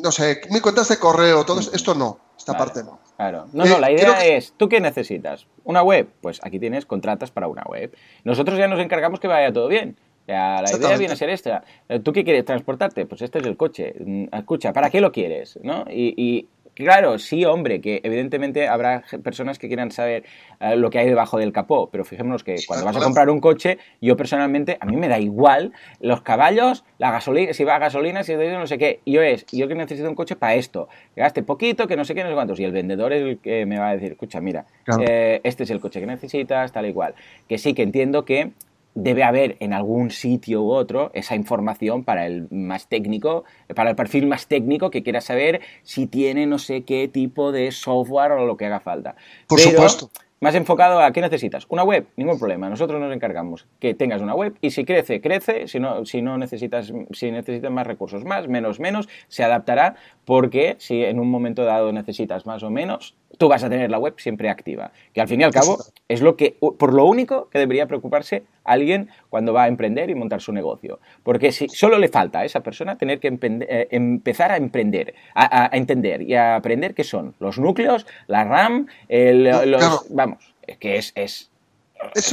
no 0.03 0.13
sé, 0.13 0.41
mil 0.51 0.63
cuentas 0.63 0.89
de 0.89 0.99
correo, 0.99 1.45
todo 1.45 1.61
esto 1.61 1.95
no. 1.95 2.19
Esta 2.39 2.57
parte 2.57 2.83
no. 2.83 2.99
Claro. 3.17 3.49
No, 3.53 3.67
no, 3.67 3.79
la 3.79 3.91
idea 3.91 4.25
es, 4.25 4.55
¿tú 4.57 4.69
qué 4.69 4.81
necesitas? 4.81 5.47
¿Una 5.65 5.83
web? 5.83 6.09
Pues 6.23 6.41
aquí 6.43 6.59
tienes 6.59 6.87
contratas 6.87 7.31
para 7.31 7.49
una 7.49 7.63
web. 7.65 7.95
Nosotros 8.25 8.59
ya 8.59 8.67
nos 8.67 8.81
encargamos 8.81 9.21
que 9.21 9.29
vaya 9.29 9.53
todo 9.53 9.69
bien. 9.69 9.97
la 10.27 10.65
idea 10.65 10.97
viene 10.97 11.13
a 11.13 11.17
ser 11.17 11.29
esta. 11.29 11.65
¿Tú 12.03 12.15
qué 12.15 12.25
quieres 12.25 12.47
transportarte? 12.47 13.05
Pues 13.05 13.21
este 13.21 13.41
es 13.41 13.47
el 13.47 13.59
coche. 13.59 13.95
Mm, 14.01 14.25
escucha, 14.33 14.73
¿para 14.73 14.89
qué 14.89 15.03
lo 15.03 15.13
quieres? 15.13 15.59
¿No? 15.63 15.85
y 15.91 16.49
Claro, 16.81 17.19
sí, 17.19 17.45
hombre, 17.45 17.83
que 17.83 18.01
evidentemente 18.03 18.67
habrá 18.67 19.03
personas 19.23 19.59
que 19.59 19.69
quieran 19.69 19.91
saber 19.91 20.25
eh, 20.61 20.77
lo 20.77 20.89
que 20.89 20.99
hay 20.99 21.07
debajo 21.07 21.37
del 21.37 21.53
capó, 21.53 21.91
pero 21.91 22.07
fijémonos 22.07 22.43
que 22.43 22.57
cuando 22.67 22.87
vas 22.87 22.97
a 22.97 23.01
comprar 23.01 23.29
un 23.29 23.39
coche, 23.39 23.77
yo 24.01 24.17
personalmente, 24.17 24.79
a 24.81 24.87
mí 24.87 24.97
me 24.97 25.07
da 25.07 25.19
igual 25.19 25.73
los 26.01 26.23
caballos, 26.23 26.85
la 26.97 27.11
gasolina, 27.11 27.53
si 27.53 27.65
va 27.65 27.77
a 27.77 27.79
gasolina, 27.79 28.25
si 28.25 28.35
no 28.35 28.67
sé 28.67 28.79
qué. 28.79 29.01
Yo 29.05 29.21
es, 29.21 29.45
yo 29.53 29.69
que 29.69 29.75
necesito 29.75 30.09
un 30.09 30.15
coche 30.15 30.37
para 30.37 30.55
esto, 30.55 30.89
que 31.15 31.21
gaste 31.21 31.43
poquito, 31.43 31.87
que 31.87 31.97
no 31.97 32.05
sé 32.07 32.15
qué, 32.15 32.23
no 32.23 32.31
sé 32.31 32.35
cuántos. 32.35 32.59
Y 32.59 32.65
el 32.65 32.73
vendedor 32.73 33.13
es 33.13 33.23
el 33.23 33.39
que 33.39 33.67
me 33.67 33.79
va 33.79 33.91
a 33.91 33.95
decir, 33.95 34.13
escucha, 34.13 34.41
mira, 34.41 34.65
eh, 35.07 35.41
este 35.45 35.65
es 35.65 35.71
el 35.71 35.81
coche 35.81 36.01
que 36.01 36.07
necesitas, 36.07 36.73
tal 36.73 36.87
y 36.87 36.95
cual. 36.95 37.15
Que 37.47 37.59
sí, 37.59 37.75
que 37.75 37.83
entiendo 37.83 38.25
que 38.25 38.53
debe 38.95 39.23
haber 39.23 39.57
en 39.61 39.73
algún 39.73 40.11
sitio 40.11 40.63
u 40.63 40.71
otro 40.73 41.11
esa 41.15 41.35
información 41.35 42.05
para 42.05 42.27
el 42.27 42.49
más 42.51 42.89
técnico, 42.89 43.45
para 43.75 43.91
el 43.91 43.97
perfil 43.97 44.27
más 44.27 44.47
técnico 44.47 44.91
que 44.91 45.03
quiera 45.03 45.21
saber 45.21 45.61
si 45.83 46.07
tiene 46.07 46.47
no 46.47 46.59
sé 46.59 46.83
qué 46.83 47.09
tipo 47.09 47.53
de 47.53 47.73
software 47.73 48.33
o 48.33 48.47
lo 48.47 48.57
que 48.57 48.67
haga 48.67 48.81
falta. 48.81 49.17
Por 49.47 49.61
supuesto. 49.61 50.11
Más 50.43 50.55
enfocado 50.55 51.01
a 51.01 51.13
qué 51.13 51.21
necesitas. 51.21 51.67
Una 51.69 51.85
web, 51.85 52.07
ningún 52.17 52.39
problema. 52.39 52.71
Nosotros 52.71 52.99
nos 52.99 53.15
encargamos 53.15 53.67
que 53.79 53.93
tengas 53.93 54.23
una 54.23 54.35
web 54.35 54.57
y 54.63 54.71
si 54.71 54.87
crece, 54.87 55.21
crece. 55.21 55.69
Si 55.69 55.79
no, 55.79 56.07
si 56.07 56.23
no 56.23 56.39
necesitas, 56.39 56.95
si 57.13 57.31
necesitas 57.31 57.71
más 57.71 57.87
recursos, 57.87 58.25
más, 58.25 58.49
menos, 58.49 58.81
menos, 58.81 59.07
se 59.29 59.45
adaptará 59.45 59.97
porque 60.25 60.77
si 60.79 61.05
en 61.05 61.21
un 61.21 61.31
momento 61.31 61.65
dado 61.65 61.93
necesitas 61.93 62.47
más 62.47 62.63
o 62.63 62.71
menos, 62.71 63.17
tú 63.39 63.49
vas 63.49 63.63
a 63.65 63.71
tener 63.71 63.91
la 63.91 63.99
web 63.99 64.15
siempre 64.19 64.49
activa. 64.49 64.93
Que 65.13 65.21
al 65.21 65.29
fin 65.29 65.41
y 65.41 65.45
al 65.45 65.53
cabo 65.53 65.79
es 66.09 66.21
lo 66.21 66.37
que, 66.37 66.57
por 66.79 66.93
lo 66.93 67.05
único 67.05 67.49
que 67.49 67.59
debería 67.59 67.87
preocuparse 67.87 68.45
alguien 68.65 69.09
cuando 69.29 69.53
va 69.53 69.65
a 69.65 69.69
emprender 69.69 70.11
y 70.11 70.15
montar 70.15 70.41
su 70.41 70.53
negocio. 70.53 71.01
Porque 71.23 71.53
si 71.53 71.69
solo 71.69 71.99
le 71.99 72.09
falta 72.09 72.41
a 72.41 72.45
esa 72.45 72.61
persona 72.61 72.99
tener 72.99 73.21
que 73.21 73.29
eh, 73.29 73.89
empezar 73.91 74.53
a 74.53 74.57
emprender, 74.57 75.15
a, 75.35 75.71
entender 75.73 76.23
y 76.23 76.35
a 76.35 76.57
aprender 76.57 76.95
qué 76.95 77.05
son 77.05 77.35
los 77.39 77.59
núcleos, 77.59 78.07
la 78.27 78.45
RAM, 78.45 78.87
los, 79.09 80.07
vamos, 80.11 80.55
es 80.67 80.77
que 80.79 80.97
es, 80.97 81.13
es, 81.15 81.51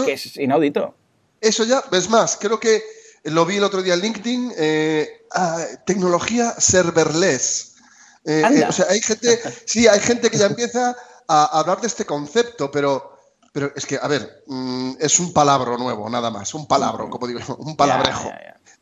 que 0.05 0.13
es 0.13 0.37
inaudito. 0.37 0.95
Eso 1.39 1.63
ya, 1.65 1.81
ves 1.91 2.09
más, 2.09 2.37
creo 2.37 2.59
que 2.59 2.81
lo 3.23 3.45
vi 3.45 3.57
el 3.57 3.63
otro 3.63 3.81
día 3.81 3.93
en 3.93 4.01
LinkedIn, 4.01 4.51
eh, 4.57 5.07
ah, 5.33 5.63
tecnología 5.85 6.51
serverless. 6.51 7.76
Eh, 8.27 8.43
eh, 8.45 8.65
o 8.67 8.71
sea, 8.73 8.87
hay 8.89 8.99
gente, 8.99 9.39
sí, 9.65 9.87
hay 9.87 10.01
gente 10.01 10.29
que 10.29 10.37
ya 10.37 10.47
empieza 10.47 10.97
a 11.29 11.59
hablar 11.59 11.79
de 11.79 11.87
este 11.87 12.05
concepto, 12.05 12.69
pero, 12.69 13.17
pero 13.53 13.71
es 13.73 13.85
que, 13.85 13.97
a 14.01 14.07
ver, 14.09 14.43
mm, 14.47 14.95
es 14.99 15.17
un 15.19 15.31
palabra 15.31 15.77
nuevo, 15.77 16.09
nada 16.09 16.29
más, 16.29 16.53
un 16.53 16.67
palabra, 16.67 17.05
como 17.09 17.25
digo, 17.25 17.39
un 17.59 17.77
palabrejo. 17.77 18.29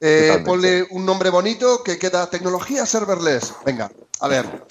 Eh, 0.02 0.42
ponle 0.44 0.88
un 0.90 1.06
nombre 1.06 1.30
bonito 1.30 1.84
que 1.84 2.00
queda 2.00 2.28
tecnología 2.30 2.88
serverless. 2.88 3.54
Venga, 3.64 3.92
a 4.20 4.28
ver, 4.28 4.66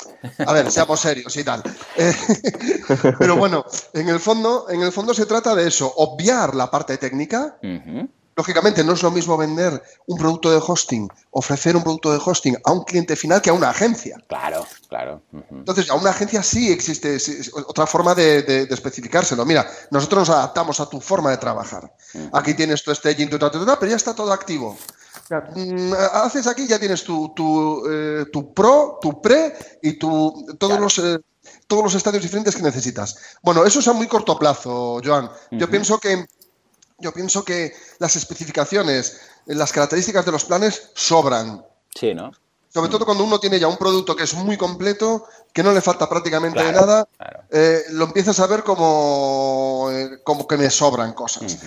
a 0.45 0.53
ver, 0.53 0.71
seamos 0.73 0.99
serios 1.01 1.37
y 1.37 1.45
tal. 1.45 1.63
pero 3.19 3.37
bueno, 3.37 3.65
en 3.93 4.09
el 4.09 4.19
fondo, 4.19 4.67
en 4.69 4.83
el 4.83 4.91
fondo 4.91 5.15
se 5.15 5.25
trata 5.25 5.55
de 5.55 5.69
eso, 5.69 5.93
obviar 5.97 6.57
la 6.57 6.69
parte 6.69 6.99
técnica. 6.99 7.59
Lógicamente, 8.37 8.83
no 8.83 8.95
es 8.95 9.03
lo 9.03 9.11
mismo 9.11 9.37
vender 9.37 9.83
un 10.07 10.19
producto 10.19 10.51
de 10.51 10.61
hosting, 10.65 11.09
ofrecer 11.31 11.77
un 11.77 11.83
producto 11.83 12.13
de 12.13 12.21
hosting 12.25 12.57
a 12.65 12.73
un 12.73 12.83
cliente 12.83 13.15
final 13.15 13.41
que 13.41 13.51
a 13.51 13.53
una 13.53 13.71
agencia. 13.71 14.17
Claro, 14.27 14.67
claro. 14.89 15.23
Entonces, 15.51 15.89
a 15.91 15.95
una 15.95 16.11
agencia 16.11 16.43
sí 16.43 16.73
existe 16.73 17.19
otra 17.53 17.87
forma 17.87 18.15
de, 18.15 18.67
especificárselo. 18.71 19.45
Mira, 19.45 19.69
nosotros 19.91 20.29
nos 20.29 20.37
adaptamos 20.37 20.81
a 20.81 20.87
tu 20.87 21.01
forma 21.01 21.31
de 21.31 21.37
trabajar. 21.39 21.93
Aquí 22.33 22.55
tienes 22.55 22.83
tu 22.83 22.95
staging, 22.95 23.31
tu, 23.31 23.39
pero 23.39 23.87
ya 23.87 23.97
está 23.97 24.15
todo 24.15 24.33
activo. 24.33 24.77
Mm, 25.55 25.93
haces 26.13 26.47
aquí, 26.47 26.67
ya 26.67 26.79
tienes 26.79 27.05
tu, 27.05 27.33
tu, 27.35 27.83
eh, 27.91 28.25
pro, 28.55 28.99
tu 29.01 29.23
pre 29.23 29.55
y 29.83 29.95
tu, 29.95 30.57
todos 30.59 30.81
los... 30.81 30.99
Eh, 30.99 31.19
todos 31.67 31.83
los 31.85 31.95
estadios 31.95 32.23
diferentes 32.23 32.57
que 32.57 32.63
necesitas. 32.63 33.17
Bueno, 33.43 33.65
eso 33.65 33.81
es 33.81 33.89
a 33.89 33.93
muy 33.93 34.07
corto 34.07 34.39
plazo, 34.39 35.01
Joan. 35.05 35.31
Yo 35.51 35.69
pienso 35.69 35.99
que 35.99 36.27
yo 36.99 37.13
pienso 37.13 37.45
que 37.45 37.75
las 37.99 38.17
especificaciones, 38.17 39.21
las 39.47 39.73
características 39.73 40.25
de 40.25 40.33
los 40.33 40.45
planes 40.45 40.91
sobran. 40.95 41.65
Sí, 41.95 42.15
¿no? 42.15 42.33
Sobre 42.73 42.91
todo 42.91 43.05
cuando 43.05 43.23
uno 43.23 43.39
tiene 43.39 43.61
ya 43.61 43.69
un 43.69 43.77
producto 43.77 44.17
que 44.17 44.25
es 44.25 44.35
muy 44.35 44.57
completo, 44.57 45.29
que 45.53 45.63
no 45.63 45.73
le 45.73 45.81
falta 45.81 46.09
prácticamente 46.09 46.61
nada, 46.73 47.07
eh, 47.51 47.85
lo 47.91 48.07
empiezas 48.07 48.41
a 48.41 48.49
ver 48.49 48.65
como, 48.65 49.91
eh, 49.93 50.21
como 50.25 50.49
que 50.49 50.57
me 50.57 50.69
sobran 50.71 51.13
cosas. 51.13 51.59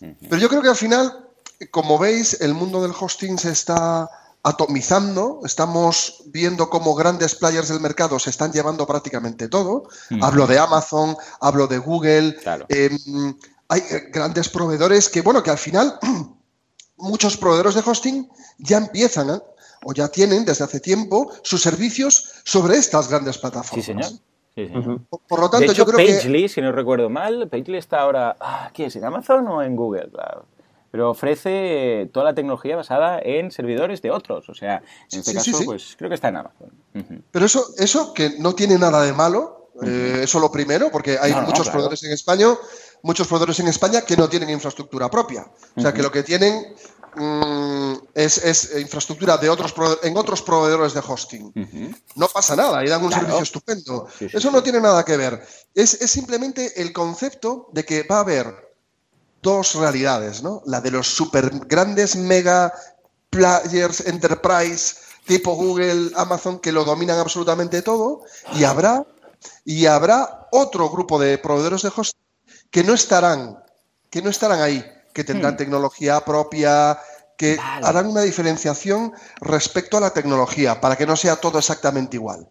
Pero 0.00 0.38
yo 0.38 0.48
creo 0.48 0.62
que 0.62 0.68
al 0.68 0.76
final, 0.76 1.28
como 1.70 1.98
veis, 1.98 2.40
el 2.40 2.52
mundo 2.52 2.82
del 2.82 2.92
hosting 2.98 3.38
se 3.38 3.52
está 3.52 4.10
atomizando, 4.42 5.40
estamos 5.44 6.22
viendo 6.26 6.68
cómo 6.68 6.96
grandes 6.96 7.36
players 7.36 7.68
del 7.68 7.80
mercado 7.80 8.18
se 8.18 8.30
están 8.30 8.52
llevando 8.52 8.88
prácticamente 8.88 9.46
todo. 9.46 9.88
Hablo 10.20 10.48
de 10.48 10.58
Amazon, 10.58 11.16
hablo 11.40 11.68
de 11.68 11.78
Google. 11.78 12.36
Em, 12.68 13.36
hay 13.68 13.80
eh, 13.80 14.08
grandes 14.12 14.48
proveedores 14.48 15.08
que, 15.08 15.22
bueno, 15.22 15.42
que 15.42 15.50
al 15.50 15.58
final 15.58 15.98
muchos 16.96 17.36
proveedores 17.36 17.74
de 17.74 17.82
hosting 17.84 18.28
ya 18.58 18.78
empiezan 18.78 19.30
¿eh? 19.30 19.40
o 19.84 19.92
ya 19.92 20.08
tienen 20.08 20.44
desde 20.44 20.64
hace 20.64 20.80
tiempo 20.80 21.32
sus 21.42 21.62
servicios 21.62 22.32
sobre 22.44 22.76
estas 22.76 23.08
grandes 23.08 23.38
plataformas. 23.38 23.84
Sí, 23.84 23.92
señor. 23.92 25.00
Por, 25.28 25.38
lo 25.38 25.50
tanto, 25.50 25.72
yo 25.72 25.84
creo 25.84 25.98
Pagely, 25.98 26.48
si 26.48 26.62
no 26.62 26.72
recuerdo 26.72 27.10
mal, 27.10 27.46
Pagely 27.50 27.76
está 27.76 28.00
ahora, 28.00 28.36
ah, 28.40 28.70
¿qué 28.72 28.86
es? 28.86 28.96
¿En 28.96 29.04
Amazon 29.04 29.46
o 29.48 29.62
en 29.62 29.76
Google? 29.76 30.10
pero 30.96 31.10
ofrece 31.10 32.08
toda 32.10 32.24
la 32.24 32.34
tecnología 32.34 32.74
basada 32.74 33.20
en 33.22 33.50
servidores 33.50 34.00
de 34.00 34.10
otros. 34.10 34.48
O 34.48 34.54
sea, 34.54 34.82
en 35.12 35.18
este 35.18 35.34
caso, 35.34 35.58
pues 35.66 35.94
creo 35.98 36.08
que 36.08 36.14
está 36.14 36.28
en 36.28 36.36
Amazon. 36.36 36.72
Pero 37.30 37.44
eso, 37.44 37.66
eso 37.76 38.14
que 38.14 38.38
no 38.38 38.54
tiene 38.54 38.78
nada 38.78 39.02
de 39.02 39.12
malo, 39.12 39.68
eh, 39.82 40.20
eso 40.22 40.40
lo 40.40 40.50
primero, 40.50 40.90
porque 40.90 41.18
hay 41.20 41.34
muchos 41.34 41.68
proveedores 41.68 42.02
en 42.04 42.12
España, 42.12 42.46
muchos 43.02 43.26
proveedores 43.26 43.60
en 43.60 43.68
España 43.68 44.02
que 44.02 44.16
no 44.16 44.28
tienen 44.28 44.50
infraestructura 44.50 45.10
propia. 45.10 45.46
O 45.76 45.80
sea, 45.80 45.92
que 45.92 46.02
lo 46.02 46.10
que 46.10 46.22
tienen 46.22 46.74
mm, 47.14 47.94
es, 48.14 48.70
infraestructura 48.78 49.36
de 49.36 49.48
otros 49.48 49.74
en 50.02 50.16
otros 50.16 50.42
proveedores 50.42 50.94
de 50.94 51.00
hosting. 51.06 51.94
No 52.14 52.28
pasa 52.28 52.56
nada, 52.56 52.84
y 52.84 52.88
dan 52.88 53.04
un 53.04 53.12
servicio 53.12 53.42
estupendo. 53.42 54.08
Eso 54.20 54.50
no 54.50 54.62
tiene 54.62 54.80
nada 54.80 55.04
que 55.04 55.16
ver. 55.16 55.46
Es, 55.74 55.94
es 55.94 56.10
simplemente 56.10 56.80
el 56.80 56.92
concepto 56.92 57.68
de 57.72 57.84
que 57.84 58.02
va 58.02 58.16
a 58.16 58.20
haber 58.20 58.66
dos 59.42 59.74
realidades, 59.74 60.42
¿no? 60.42 60.62
La 60.66 60.80
de 60.80 60.90
los 60.90 61.06
super 61.06 61.50
grandes 61.66 62.16
mega 62.16 62.72
players 63.30 64.06
enterprise 64.06 64.96
tipo 65.26 65.54
Google, 65.54 66.12
Amazon 66.16 66.58
que 66.58 66.72
lo 66.72 66.84
dominan 66.84 67.18
absolutamente 67.18 67.82
todo 67.82 68.22
y 68.54 68.64
habrá 68.64 69.04
y 69.64 69.86
habrá 69.86 70.48
otro 70.52 70.88
grupo 70.88 71.18
de 71.18 71.38
proveedores 71.38 71.82
de 71.82 71.92
hosting 71.94 72.25
que 72.70 72.84
no 72.84 72.94
estarán 72.94 73.58
que 74.10 74.22
no 74.22 74.30
estarán 74.30 74.60
ahí, 74.60 74.84
que 75.12 75.24
tendrán 75.24 75.54
hmm. 75.54 75.58
tecnología 75.58 76.20
propia, 76.20 76.98
que 77.36 77.58
harán 77.60 78.06
una 78.06 78.22
diferenciación 78.22 79.12
respecto 79.40 79.98
a 79.98 80.00
la 80.00 80.10
tecnología, 80.10 80.80
para 80.80 80.96
que 80.96 81.06
no 81.06 81.16
sea 81.16 81.36
todo 81.36 81.58
exactamente 81.58 82.16
igual. 82.16 82.48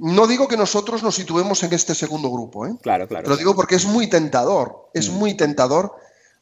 No 0.00 0.26
digo 0.26 0.48
que 0.48 0.56
nosotros 0.56 1.02
nos 1.02 1.14
situemos 1.14 1.62
en 1.62 1.74
este 1.74 1.94
segundo 1.94 2.30
grupo, 2.30 2.66
¿eh? 2.66 2.74
Claro, 2.80 3.06
claro. 3.06 3.28
Lo 3.28 3.36
digo 3.36 3.54
porque 3.54 3.74
es 3.74 3.84
muy 3.84 4.08
tentador, 4.08 4.88
es 4.94 5.10
hmm. 5.10 5.14
muy 5.14 5.34
tentador 5.34 5.92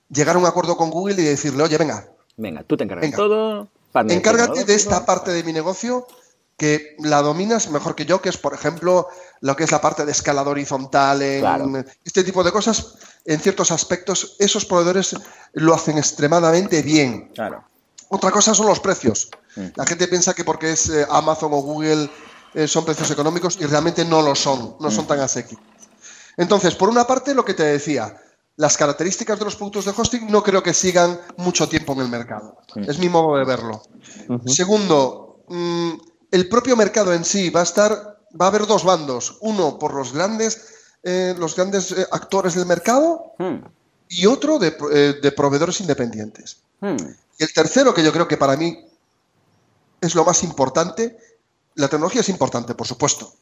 llegar 0.09 0.37
a 0.37 0.39
un 0.39 0.47
acuerdo 0.47 0.77
con 0.77 0.91
Google 0.91 1.21
y 1.21 1.25
decirle, 1.25 1.65
oye, 1.65 1.79
venga. 1.79 2.07
Venga, 2.37 2.63
tú 2.63 2.77
te 2.77 2.85
encargas 2.85 3.11
de 3.11 3.17
todo. 3.17 3.69
Encárgate 3.95 4.65
de 4.65 4.75
esta 4.75 5.05
parte 5.05 5.33
de 5.33 5.43
mi 5.43 5.53
negocio 5.53 6.07
que 6.57 6.95
la 6.99 7.21
dominas 7.23 7.71
mejor 7.71 7.95
que 7.95 8.07
yo, 8.07 8.23
que 8.23 8.29
es, 8.29 8.39
por 8.39 8.55
ejemplo, 8.55 9.09
lo 9.43 9.57
que 9.57 9.65
es 9.65 9.73
la 9.73 9.81
parte 9.81 10.07
de 10.07 10.13
escalada 10.13 10.51
horizontal, 10.51 11.21
en 11.21 11.87
este 12.05 12.25
tipo 12.25 12.43
de 12.43 12.53
cosas, 12.53 12.95
en 13.25 13.41
ciertos 13.41 13.71
aspectos, 13.71 14.37
esos 14.39 14.65
proveedores 14.65 15.17
lo 15.53 15.75
hacen 15.75 15.99
extremadamente 15.99 16.81
bien. 16.83 17.29
Claro. 17.35 17.65
Otra 18.09 18.31
cosa 18.31 18.55
son 18.55 18.67
los 18.67 18.79
precios. 18.79 19.31
Mm. 19.57 19.67
La 19.75 19.85
gente 19.85 20.07
piensa 20.07 20.33
que 20.35 20.45
porque 20.45 20.73
es 20.73 20.89
eh, 20.89 21.07
Amazon 21.11 21.53
o 21.53 21.57
Google 21.57 22.09
eh, 22.55 22.69
son 22.69 22.85
precios 22.85 23.11
económicos 23.11 23.59
y 23.61 23.67
realmente 23.67 24.05
no 24.05 24.23
lo 24.23 24.35
son, 24.35 24.77
no 24.79 24.91
son 24.91 25.05
mm. 25.05 25.09
tan 25.09 25.21
asequibles. 25.21 25.67
Entonces, 26.37 26.75
por 26.75 26.89
una 26.89 27.07
parte, 27.07 27.35
lo 27.35 27.45
que 27.45 27.55
te 27.55 27.65
decía, 27.65 28.17
las 28.57 28.77
características 28.77 29.39
de 29.39 29.45
los 29.45 29.57
productos 29.57 29.87
de 29.87 29.93
hosting 29.97 30.31
no 30.31 30.43
creo 30.43 30.63
que 30.63 30.73
sigan 30.73 31.19
mucho 31.37 31.69
tiempo 31.69 31.95
en 31.95 32.01
el 32.01 32.09
mercado. 32.09 32.59
Es 32.77 32.99
mi 32.99 33.09
modo 33.09 33.37
de 33.39 33.45
verlo. 33.45 33.83
Segundo, 34.47 35.45
mm, 35.49 35.93
el 36.31 36.49
propio 36.49 36.77
mercado 36.77 37.13
en 37.13 37.25
sí 37.25 37.51
va 37.51 37.61
a 37.61 37.65
estar, 37.65 38.12
va 38.41 38.47
a 38.47 38.49
haber 38.49 38.67
dos 38.67 38.85
bandos. 38.85 39.39
Uno 39.41 39.79
por 39.79 39.95
los 39.95 40.13
grandes, 40.13 40.61
eh, 41.03 41.35
los 41.39 41.57
grandes 41.57 41.93
eh, 41.93 42.07
actores 42.11 42.55
del 42.55 42.67
mercado 42.67 43.33
hmm. 43.39 43.57
y 44.09 44.27
otro 44.27 44.59
eh, 44.63 45.19
de, 45.21 45.33
proveedores 45.33 45.81
independientes. 45.81 46.59
Hmm. 46.81 46.97
Y 47.39 47.45
el 47.45 47.53
tercero, 47.53 47.95
que 47.95 48.03
yo 48.03 48.13
creo 48.13 48.29
que 48.29 48.37
para 48.37 48.57
mí 48.57 48.85
es 50.01 50.15
lo 50.15 50.25
más 50.25 50.43
importante, 50.43 51.17
la 51.75 51.89
tecnología 51.89 52.21
es 52.21 52.29
importante, 52.29 52.75
por 52.75 52.87
supuesto. 52.87 53.35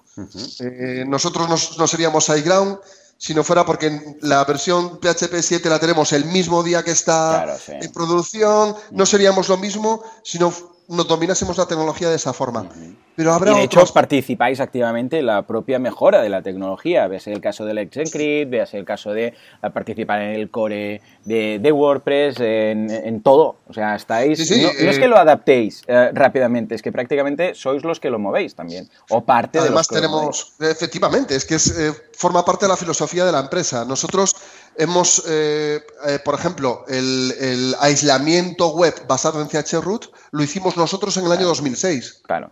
nosotros 1.06 1.76
no, 1.78 1.86
seríamos 1.86 2.24
SiteGround 2.24 2.78
si 3.18 3.34
no 3.34 3.42
fuera 3.42 3.66
porque 3.66 4.16
la 4.22 4.44
versión 4.44 5.00
PHP 5.00 5.42
7 5.42 5.68
la 5.68 5.78
tenemos 5.78 6.12
el 6.12 6.26
mismo 6.26 6.62
día 6.62 6.82
que 6.82 6.92
está 6.92 7.58
en 7.66 7.92
producción, 7.92 8.76
no 8.92 9.04
seríamos 9.04 9.48
lo 9.48 9.56
mismo 9.56 10.02
si 10.22 10.38
no 10.38 10.52
nos 10.90 11.06
dominásemos 11.06 11.56
la 11.56 11.66
tecnología 11.66 12.08
de 12.10 12.16
esa 12.16 12.32
forma. 12.32 12.68
Pero 13.14 13.32
habrá 13.32 13.52
y 13.52 13.54
de 13.56 13.62
hecho 13.64 13.84
participáis 13.92 14.60
activamente 14.60 15.18
en 15.18 15.26
la 15.26 15.46
propia 15.46 15.78
mejora 15.78 16.20
de 16.22 16.28
la 16.28 16.42
tecnología. 16.42 17.06
Ves 17.06 17.26
el 17.26 17.40
caso 17.40 17.64
del 17.64 17.78
Encrypt, 17.78 18.50
veas 18.50 18.74
el 18.74 18.84
caso 18.84 19.12
de 19.12 19.34
participar 19.72 20.22
en 20.22 20.30
el 20.40 20.50
core 20.50 21.00
de, 21.24 21.72
WordPress, 21.72 22.40
en, 22.40 23.22
todo. 23.22 23.56
O 23.68 23.72
sea, 23.72 23.94
estáis... 23.94 24.38
no, 24.50 24.68
es 24.70 24.98
que 24.98 25.04
eh, 25.04 25.08
lo 25.08 25.18
adaptéis 25.18 25.82
eh, 25.86 26.10
rápidamente, 26.12 26.74
es 26.74 26.82
que 26.82 26.92
prácticamente 26.92 27.54
sois 27.54 27.84
los 27.84 28.00
que 28.00 28.10
lo 28.10 28.18
movéis 28.18 28.54
también. 28.54 28.88
O 29.10 29.24
parte 29.24 29.58
Además 29.58 29.88
de 29.88 30.00
los 30.00 30.02
tenemos... 30.02 30.52
Efectivamente, 30.60 31.36
es 31.36 31.44
que 31.44 31.56
es, 31.56 31.78
eh, 31.78 31.92
forma 32.20 32.44
parte 32.44 32.66
de 32.66 32.68
la 32.68 32.76
filosofía 32.76 33.24
de 33.24 33.32
la 33.32 33.40
empresa. 33.40 33.84
Nosotros 33.84 34.34
hemos, 34.80 35.24
eh, 35.28 35.80
eh, 36.06 36.18
por 36.24 36.34
ejemplo, 36.34 36.84
el, 36.88 37.74
aislamiento 37.80 38.74
web 38.74 38.94
basado 39.06 39.40
en 39.40 39.48
chroot 39.48 40.06
lo 40.32 40.42
hicimos 40.42 40.76
nosotros 40.76 41.16
en 41.18 41.26
el 41.26 41.32
año 41.32 41.46
2006. 41.46 42.22
Claro. 42.26 42.50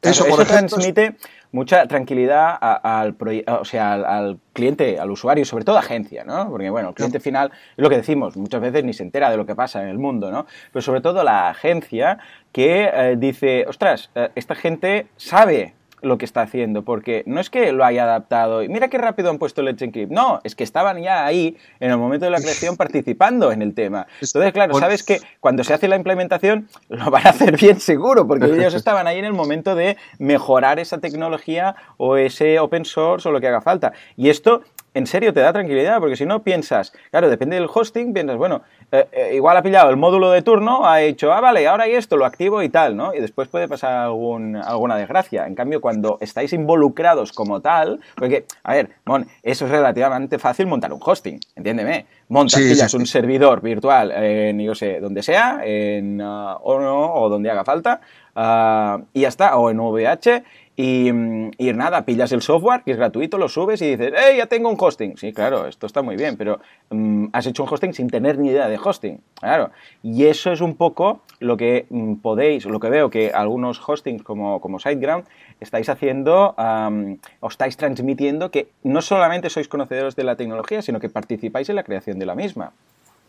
Eso, 0.00 0.24
por 0.26 0.46
transmite 0.46 1.16
mucha 1.52 1.86
tranquilidad 1.86 2.56
al, 2.60 3.16
o 3.48 3.64
sea, 3.64 3.94
al, 3.94 4.38
cliente, 4.54 4.98
al 4.98 5.10
usuario, 5.10 5.44
sobre 5.44 5.64
todo 5.64 5.76
a 5.76 5.80
agencia, 5.80 6.24
¿no? 6.24 6.48
Porque, 6.48 6.70
bueno, 6.70 6.90
el 6.90 6.94
cliente 6.94 7.20
final, 7.20 7.50
es 7.76 7.82
lo 7.82 7.90
que 7.90 7.96
decimos, 7.96 8.36
muchas 8.36 8.62
veces 8.62 8.84
ni 8.84 8.94
se 8.94 9.02
entera 9.02 9.30
de 9.30 9.36
lo 9.36 9.44
que 9.44 9.54
pasa 9.54 9.82
en 9.82 9.88
el 9.88 9.98
mundo, 9.98 10.30
¿no? 10.30 10.46
Pero 10.72 10.82
sobre 10.82 11.00
todo 11.00 11.22
la 11.22 11.50
agencia 11.50 12.18
que 12.52 12.88
eh, 12.92 13.16
dice, 13.18 13.66
ostras, 13.68 14.10
esta 14.34 14.54
gente 14.54 15.08
sabe 15.16 15.74
lo 16.02 16.18
que 16.18 16.24
está 16.24 16.42
haciendo, 16.42 16.82
porque 16.84 17.22
no 17.26 17.40
es 17.40 17.50
que 17.50 17.72
lo 17.72 17.84
haya 17.84 18.04
adaptado 18.04 18.62
y 18.62 18.68
mira 18.68 18.88
qué 18.88 18.98
rápido 18.98 19.30
han 19.30 19.38
puesto 19.38 19.62
Let's 19.62 19.82
Encrypt, 19.82 20.12
no, 20.12 20.40
es 20.44 20.54
que 20.54 20.64
estaban 20.64 21.02
ya 21.02 21.24
ahí 21.24 21.56
en 21.80 21.90
el 21.90 21.98
momento 21.98 22.24
de 22.24 22.30
la 22.30 22.38
creación 22.38 22.76
participando 22.78 23.52
en 23.52 23.62
el 23.62 23.74
tema. 23.74 24.06
Entonces, 24.20 24.52
claro, 24.52 24.74
sabes 24.74 25.02
que 25.02 25.20
cuando 25.40 25.64
se 25.64 25.74
hace 25.74 25.88
la 25.88 25.96
implementación 25.96 26.68
lo 26.88 27.10
van 27.10 27.26
a 27.26 27.30
hacer 27.30 27.56
bien 27.56 27.80
seguro, 27.80 28.26
porque 28.26 28.46
ellos 28.54 28.74
estaban 28.74 29.06
ahí 29.06 29.18
en 29.18 29.24
el 29.24 29.32
momento 29.32 29.74
de 29.74 29.96
mejorar 30.18 30.78
esa 30.78 30.98
tecnología 30.98 31.76
o 31.96 32.16
ese 32.16 32.58
open 32.58 32.84
source 32.84 33.28
o 33.28 33.32
lo 33.32 33.40
que 33.40 33.48
haga 33.48 33.60
falta. 33.60 33.92
Y 34.16 34.30
esto 34.30 34.62
en 34.94 35.06
serio 35.06 35.32
te 35.32 35.40
da 35.40 35.52
tranquilidad, 35.52 36.00
porque 36.00 36.16
si 36.16 36.26
no 36.26 36.42
piensas, 36.42 36.92
claro, 37.10 37.30
depende 37.30 37.56
del 37.56 37.68
hosting, 37.72 38.12
piensas, 38.12 38.36
bueno, 38.36 38.62
eh, 38.92 39.08
eh, 39.12 39.30
igual 39.34 39.56
ha 39.56 39.62
pillado 39.62 39.90
el 39.90 39.96
módulo 39.96 40.30
de 40.30 40.42
turno, 40.42 40.84
ha 40.84 41.00
hecho, 41.02 41.32
ah, 41.32 41.40
vale, 41.40 41.66
ahora 41.68 41.84
hay 41.84 41.92
esto, 41.92 42.16
lo 42.16 42.24
activo 42.24 42.62
y 42.62 42.68
tal, 42.68 42.96
¿no? 42.96 43.14
Y 43.14 43.20
después 43.20 43.46
puede 43.48 43.68
pasar 43.68 43.92
algún, 43.94 44.56
alguna 44.56 44.96
desgracia. 44.96 45.46
En 45.46 45.54
cambio, 45.54 45.80
cuando 45.80 46.18
estáis 46.20 46.52
involucrados 46.52 47.32
como 47.32 47.60
tal, 47.60 48.00
porque, 48.16 48.46
a 48.64 48.74
ver, 48.74 48.90
Mon, 49.04 49.26
eso 49.42 49.66
es 49.66 49.70
relativamente 49.70 50.38
fácil 50.38 50.66
montar 50.66 50.92
un 50.92 51.00
hosting, 51.02 51.38
entiéndeme. 51.54 52.06
Montas, 52.28 52.60
pillas 52.60 52.94
un 52.94 53.06
servidor 53.06 53.60
virtual 53.60 54.12
en, 54.12 54.60
yo 54.60 54.74
sé, 54.74 55.00
donde 55.00 55.22
sea, 55.22 55.60
en 55.64 56.20
uh, 56.20 56.58
o 56.62 57.28
donde 57.28 57.50
haga 57.50 57.64
falta, 57.64 58.00
uh, 58.36 59.04
y 59.12 59.22
ya 59.22 59.28
está, 59.28 59.56
o 59.56 59.68
en 59.70 59.80
VH, 59.80 60.42
y, 60.76 61.10
nada, 61.12 62.06
pillas 62.06 62.32
el 62.32 62.40
software, 62.40 62.82
que 62.84 62.92
es 62.92 62.96
gratuito, 62.96 63.36
lo 63.36 63.48
subes 63.48 63.82
y 63.82 63.90
dices, 63.90 64.12
¡hey, 64.16 64.38
ya 64.38 64.46
tengo 64.46 64.70
un 64.70 64.76
hosting! 64.78 65.16
Sí, 65.18 65.32
claro, 65.32 65.66
esto 65.66 65.86
está 65.86 66.00
muy 66.00 66.16
bien, 66.16 66.36
pero 66.38 66.58
mm, 66.88 67.26
has 67.32 67.46
hecho 67.46 67.64
un 67.64 67.68
hosting 67.70 67.92
sin 67.92 68.08
tener 68.08 68.38
ni 68.38 68.48
idea 68.48 68.66
de 68.66 68.78
hosting, 68.82 69.20
claro. 69.34 69.70
Y 70.02 70.24
eso 70.24 70.52
es 70.52 70.62
un 70.62 70.76
poco 70.76 71.20
lo 71.38 71.58
que 71.58 71.86
mm, 71.90 72.14
podéis, 72.16 72.64
lo 72.64 72.80
que 72.80 72.88
veo 72.88 73.10
que 73.10 73.30
algunos 73.30 73.80
hostings 73.86 74.22
como, 74.22 74.60
como 74.60 74.78
SiteGround 74.78 75.26
estáis 75.60 75.88
haciendo, 75.90 76.54
o 76.56 77.48
estáis 77.48 77.76
transmitiendo 77.76 78.50
que 78.50 78.70
no 78.82 79.02
solamente 79.02 79.50
sois 79.50 79.68
conocedores 79.68 80.16
de 80.16 80.24
la 80.24 80.36
tecnología, 80.36 80.80
sino 80.80 80.98
que 80.98 81.10
participáis 81.10 81.68
en 81.68 81.76
la 81.76 81.82
creación 81.82 82.18
de 82.18 82.24
la 82.24 82.34
misma. 82.34 82.72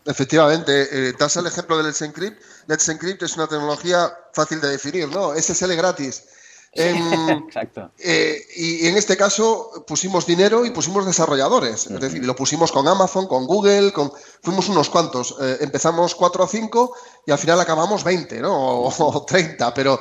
Efectivamente, 0.06 0.72
eh, 0.90 1.12
das 1.18 1.36
el 1.36 1.46
ejemplo 1.46 1.76
de 1.76 1.84
Let's 1.84 2.02
Encrypt. 2.02 2.40
Let's 2.66 2.88
Encrypt 2.88 3.22
es 3.22 3.36
una 3.36 3.46
tecnología 3.46 4.10
fácil 4.32 4.60
de 4.60 4.68
definir, 4.70 5.08
¿no? 5.08 5.34
SSL 5.34 5.76
gratis 5.76 6.24
Exacto. 6.74 7.90
Eh, 7.98 8.46
y 8.56 8.86
en 8.86 8.96
este 8.96 9.16
caso 9.16 9.84
pusimos 9.86 10.24
dinero 10.24 10.64
y 10.64 10.70
pusimos 10.70 11.04
desarrolladores. 11.04 11.86
Es 11.86 12.00
decir, 12.00 12.24
lo 12.24 12.34
pusimos 12.34 12.72
con 12.72 12.88
Amazon, 12.88 13.26
con 13.26 13.46
Google, 13.46 13.92
con, 13.92 14.10
fuimos 14.42 14.68
unos 14.70 14.88
cuantos. 14.88 15.36
Eh, 15.40 15.58
empezamos 15.60 16.14
4 16.14 16.44
o 16.44 16.46
5 16.46 16.94
y 17.26 17.30
al 17.30 17.38
final 17.38 17.60
acabamos 17.60 18.04
20, 18.04 18.40
¿no? 18.40 18.84
O, 18.84 19.24
30, 19.26 19.74
pero, 19.74 20.00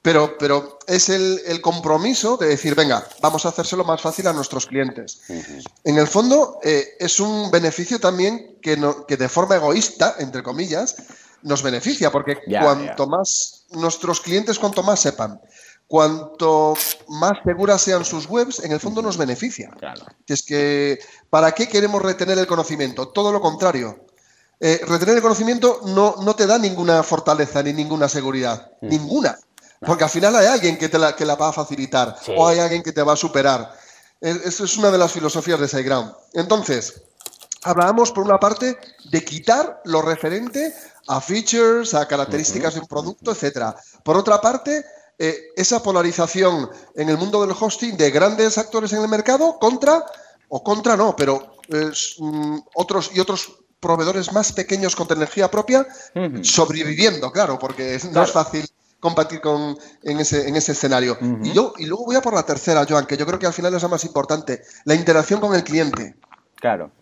pero, 0.00 0.38
pero 0.38 0.78
es 0.86 1.08
el, 1.08 1.60
compromiso 1.60 2.36
de 2.36 2.46
decir, 2.46 2.76
venga, 2.76 3.04
vamos 3.20 3.44
a 3.44 3.48
hacérselo 3.48 3.84
más 3.84 4.00
fácil 4.00 4.28
a 4.28 4.32
nuestros 4.32 4.66
clientes. 4.66 5.22
En 5.82 5.98
el 5.98 6.06
fondo, 6.06 6.60
eh, 6.62 6.96
es 7.00 7.18
un 7.18 7.50
beneficio 7.50 7.98
también 7.98 8.58
que, 8.62 8.78
que 9.08 9.16
de 9.16 9.28
forma 9.28 9.56
egoísta, 9.56 10.14
entre 10.20 10.44
comillas, 10.44 10.94
nos 11.42 11.64
beneficia, 11.64 12.12
porque 12.12 12.38
cuanto 12.60 13.08
más 13.08 13.64
nuestros 13.72 14.20
clientes, 14.20 14.60
cuanto 14.60 14.84
más 14.84 15.00
sepan 15.00 15.40
cuanto 15.92 16.72
más 17.08 17.32
seguras 17.44 17.82
sean 17.82 18.02
sus 18.06 18.24
webs, 18.24 18.60
en 18.60 18.72
el 18.72 18.80
fondo 18.80 19.02
nos 19.02 19.18
beneficia. 19.18 19.68
Claro. 19.78 20.06
Es 20.26 20.42
que, 20.42 20.98
¿para 21.28 21.52
qué 21.52 21.68
queremos 21.68 22.00
retener 22.00 22.38
el 22.38 22.46
conocimiento? 22.46 23.08
Todo 23.08 23.30
lo 23.30 23.42
contrario. 23.42 24.06
Eh, 24.58 24.80
retener 24.88 25.16
el 25.16 25.22
conocimiento 25.22 25.82
no, 25.84 26.14
no, 26.22 26.34
te 26.34 26.46
da 26.46 26.56
ninguna 26.56 27.02
fortaleza 27.02 27.62
ni 27.62 27.74
ninguna 27.74 28.08
seguridad. 28.08 28.72
Mm. 28.80 28.88
Ninguna. 28.88 29.38
Porque 29.84 30.04
al 30.04 30.08
final 30.08 30.34
hay 30.34 30.46
alguien 30.46 30.78
que 30.78 30.88
te 30.88 30.98
la, 30.98 31.14
que 31.14 31.26
la 31.26 31.34
va 31.34 31.50
a 31.50 31.52
facilitar 31.52 32.16
o 32.38 32.48
hay 32.48 32.58
alguien 32.58 32.82
que 32.82 32.92
te 32.92 33.02
va 33.02 33.12
a 33.12 33.16
superar. 33.16 33.76
Esa 34.18 34.64
es 34.64 34.78
una 34.78 34.90
de 34.90 34.96
las 34.96 35.12
filosofías 35.12 35.60
de 35.60 35.68
SiteGround. 35.68 36.10
Entonces, 36.32 37.02
hablábamos 37.64 38.12
por 38.12 38.24
una 38.24 38.40
parte 38.40 38.78
de 39.10 39.24
quitar 39.26 39.82
lo 39.84 40.00
referente 40.00 40.74
a 41.08 41.20
features, 41.20 41.92
a 41.92 42.08
características 42.08 42.72
de 42.72 42.80
un 42.80 42.86
producto, 42.86 43.32
etcétera. 43.32 43.76
Por 44.02 44.16
otra 44.16 44.40
parte, 44.40 44.86
eh, 45.18 45.52
esa 45.56 45.82
polarización 45.82 46.70
en 46.94 47.08
el 47.08 47.16
mundo 47.16 47.40
del 47.44 47.54
hosting 47.58 47.96
de 47.96 48.10
grandes 48.10 48.58
actores 48.58 48.92
en 48.92 49.02
el 49.02 49.08
mercado 49.08 49.58
contra, 49.58 50.04
o 50.48 50.62
contra 50.62 50.96
no, 50.96 51.14
pero 51.16 51.56
mm, 52.18 52.58
otros 52.74 53.10
y 53.14 53.20
otros 53.20 53.58
proveedores 53.80 54.32
más 54.32 54.52
pequeños 54.52 54.94
con 54.94 55.08
energía 55.10 55.50
propia 55.50 55.86
sobreviviendo, 56.42 57.32
claro, 57.32 57.58
porque 57.58 57.98
no 58.12 58.22
es 58.22 58.30
fácil 58.30 58.64
compartir 59.00 59.40
con, 59.40 59.76
en, 60.04 60.20
ese, 60.20 60.48
en 60.48 60.54
ese 60.54 60.72
escenario. 60.72 61.18
y, 61.42 61.52
yo, 61.52 61.74
y 61.76 61.86
luego 61.86 62.04
voy 62.04 62.14
a 62.14 62.22
por 62.22 62.34
la 62.34 62.44
tercera, 62.44 62.86
Joan, 62.88 63.06
que 63.06 63.16
yo 63.16 63.26
creo 63.26 63.40
que 63.40 63.46
al 63.46 63.52
final 63.52 63.74
es 63.74 63.82
la 63.82 63.88
más 63.88 64.04
importante, 64.04 64.62
la 64.84 64.94
interacción 64.94 65.40
con 65.40 65.52
el 65.56 65.64
cliente. 65.64 66.14
Claro. 66.54 66.92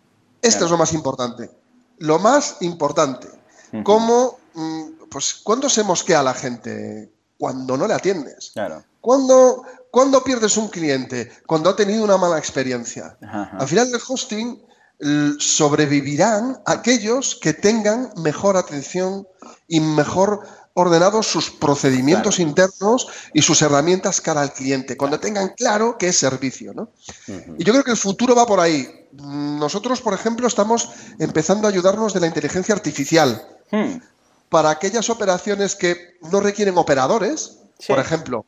Esto 0.40 0.64
es 0.64 0.70
lo 0.70 0.78
más 0.78 0.94
importante. 0.94 1.50
Lo 1.98 2.18
más 2.18 2.56
importante. 2.62 3.28
¿Cómo, 3.84 4.38
mm, 4.54 5.08
pues, 5.10 5.34
¿cuándo 5.34 5.68
se 5.68 5.82
mosquea 5.82 6.22
la 6.22 6.32
gente? 6.32 7.12
Cuando 7.40 7.74
no 7.78 7.88
le 7.88 7.94
atiendes. 7.94 8.50
Claro. 8.52 8.84
¿Cuándo, 9.00 9.64
pierdes 10.22 10.58
un 10.58 10.68
cliente? 10.68 11.32
Cuando 11.46 11.70
ha 11.70 11.74
tenido 11.74 12.04
una 12.04 12.18
mala 12.18 12.36
experiencia. 12.36 13.16
Al 13.22 13.66
final 13.66 13.90
del 13.90 14.00
hosting 14.06 14.62
sobrevivirán 15.38 16.60
aquellos 16.66 17.34
que 17.40 17.54
tengan 17.54 18.10
mejor 18.18 18.58
atención 18.58 19.26
y 19.66 19.80
mejor 19.80 20.42
ordenados 20.74 21.26
sus 21.26 21.50
procedimientos 21.50 22.38
internos 22.38 23.08
y 23.32 23.40
sus 23.40 23.62
herramientas 23.62 24.20
cara 24.20 24.42
al 24.42 24.52
cliente, 24.52 24.98
cuando 24.98 25.18
tengan 25.18 25.54
claro 25.56 25.96
qué 25.98 26.08
es 26.08 26.18
servicio. 26.18 26.74
¿no? 26.74 26.92
Y 27.56 27.64
yo 27.64 27.72
creo 27.72 27.84
que 27.84 27.92
el 27.92 27.96
futuro 27.96 28.34
va 28.34 28.44
por 28.44 28.60
ahí. 28.60 29.08
Nosotros, 29.12 30.02
por 30.02 30.12
ejemplo, 30.12 30.46
estamos 30.46 30.90
empezando 31.18 31.66
a 31.66 31.70
ayudarnos 31.70 32.12
de 32.12 32.20
la 32.20 32.26
inteligencia 32.26 32.74
artificial 32.74 33.42
hmm. 33.72 33.96
Para 34.50 34.70
aquellas 34.70 35.08
operaciones 35.08 35.74
que 35.76 36.18
no 36.30 36.40
requieren 36.40 36.76
operadores. 36.76 37.58
Por 37.86 37.98
ejemplo, 37.98 38.44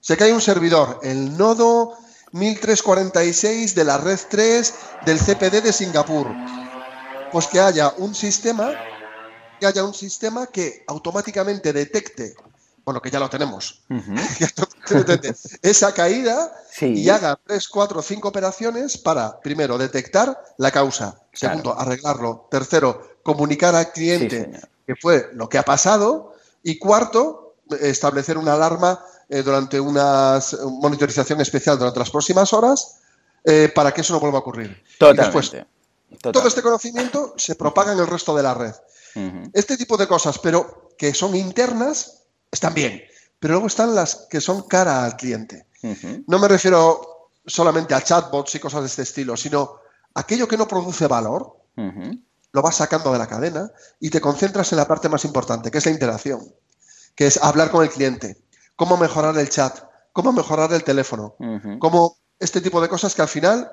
sé 0.00 0.16
que 0.16 0.24
hay 0.24 0.32
un 0.32 0.40
servidor, 0.40 1.00
el 1.02 1.36
nodo 1.36 1.94
1346 2.32 3.74
de 3.74 3.84
la 3.84 3.98
red 3.98 4.20
3 4.30 4.74
del 5.06 5.18
CPD 5.18 5.62
de 5.62 5.72
Singapur. 5.72 6.28
Pues 7.32 7.46
que 7.48 7.58
haya 7.58 7.92
un 7.96 8.14
sistema 8.14 8.72
que 9.58 9.66
haya 9.66 9.84
un 9.84 9.94
sistema 9.94 10.46
que 10.46 10.84
automáticamente 10.86 11.72
detecte, 11.72 12.34
bueno, 12.84 13.00
que 13.00 13.10
ya 13.10 13.18
lo 13.18 13.30
tenemos, 13.30 13.82
esa 15.62 15.94
caída 15.94 16.52
y 16.82 17.08
haga 17.08 17.40
tres, 17.42 17.66
cuatro, 17.66 18.02
cinco 18.02 18.28
operaciones 18.28 18.98
para, 18.98 19.40
primero, 19.40 19.78
detectar 19.78 20.38
la 20.58 20.70
causa, 20.70 21.22
segundo, 21.32 21.74
arreglarlo, 21.76 22.48
tercero, 22.50 23.20
comunicar 23.22 23.74
al 23.74 23.90
cliente 23.92 24.50
que 24.86 24.94
fue 24.96 25.30
lo 25.34 25.48
que 25.48 25.58
ha 25.58 25.64
pasado 25.64 26.34
y 26.62 26.78
cuarto, 26.78 27.56
establecer 27.80 28.38
una 28.38 28.54
alarma 28.54 29.04
eh, 29.28 29.42
durante 29.42 29.80
una 29.80 30.40
monitorización 30.80 31.40
especial 31.40 31.78
durante 31.78 31.98
las 31.98 32.10
próximas 32.10 32.52
horas 32.52 33.00
eh, 33.44 33.70
para 33.74 33.92
que 33.92 34.00
eso 34.00 34.12
no 34.12 34.20
vuelva 34.20 34.38
a 34.38 34.40
ocurrir. 34.40 34.82
Totalmente. 34.98 35.66
todo 36.20 36.46
este 36.46 36.62
conocimiento 36.62 37.34
se 37.36 37.54
propaga 37.56 37.92
en 37.92 37.98
el 37.98 38.06
resto 38.06 38.34
de 38.36 38.42
la 38.42 38.54
red. 38.54 38.74
Este 39.54 39.78
tipo 39.78 39.96
de 39.96 40.06
cosas, 40.06 40.38
pero 40.38 40.90
que 40.98 41.14
son 41.14 41.34
internas, 41.34 42.24
están 42.50 42.74
bien. 42.74 43.02
Pero 43.38 43.54
luego 43.54 43.66
están 43.66 43.94
las 43.94 44.26
que 44.28 44.42
son 44.42 44.62
cara 44.62 45.04
al 45.04 45.16
cliente. 45.16 45.66
No 46.26 46.38
me 46.38 46.48
refiero 46.48 47.30
solamente 47.46 47.94
a 47.94 48.02
chatbots 48.02 48.56
y 48.56 48.60
cosas 48.60 48.82
de 48.82 48.88
este 48.88 49.02
estilo, 49.02 49.36
sino 49.36 49.76
aquello 50.14 50.46
que 50.46 50.56
no 50.56 50.68
produce 50.68 51.06
valor, 51.06 51.56
lo 52.56 52.62
vas 52.62 52.76
sacando 52.76 53.12
de 53.12 53.18
la 53.18 53.26
cadena 53.26 53.70
y 54.00 54.08
te 54.08 54.22
concentras 54.22 54.72
en 54.72 54.78
la 54.78 54.88
parte 54.88 55.10
más 55.10 55.26
importante, 55.26 55.70
que 55.70 55.76
es 55.76 55.84
la 55.84 55.92
interacción, 55.92 56.40
que 57.14 57.26
es 57.26 57.36
hablar 57.42 57.70
con 57.70 57.82
el 57.82 57.90
cliente, 57.90 58.38
cómo 58.76 58.96
mejorar 58.96 59.36
el 59.36 59.50
chat, 59.50 59.78
cómo 60.14 60.32
mejorar 60.32 60.72
el 60.72 60.82
teléfono, 60.82 61.36
cómo 61.78 62.16
este 62.40 62.62
tipo 62.62 62.80
de 62.80 62.88
cosas 62.88 63.14
que 63.14 63.20
al 63.20 63.28
final 63.28 63.70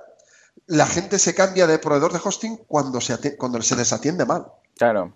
la 0.67 0.85
gente 0.85 1.17
se 1.17 1.33
cambia 1.33 1.65
de 1.65 1.79
proveedor 1.79 2.11
de 2.11 2.19
hosting 2.21 2.57
cuando 2.67 2.99
se, 2.99 3.37
cuando 3.37 3.61
se 3.61 3.77
desatiende 3.77 4.25
mal. 4.25 4.51
Claro. 4.75 5.13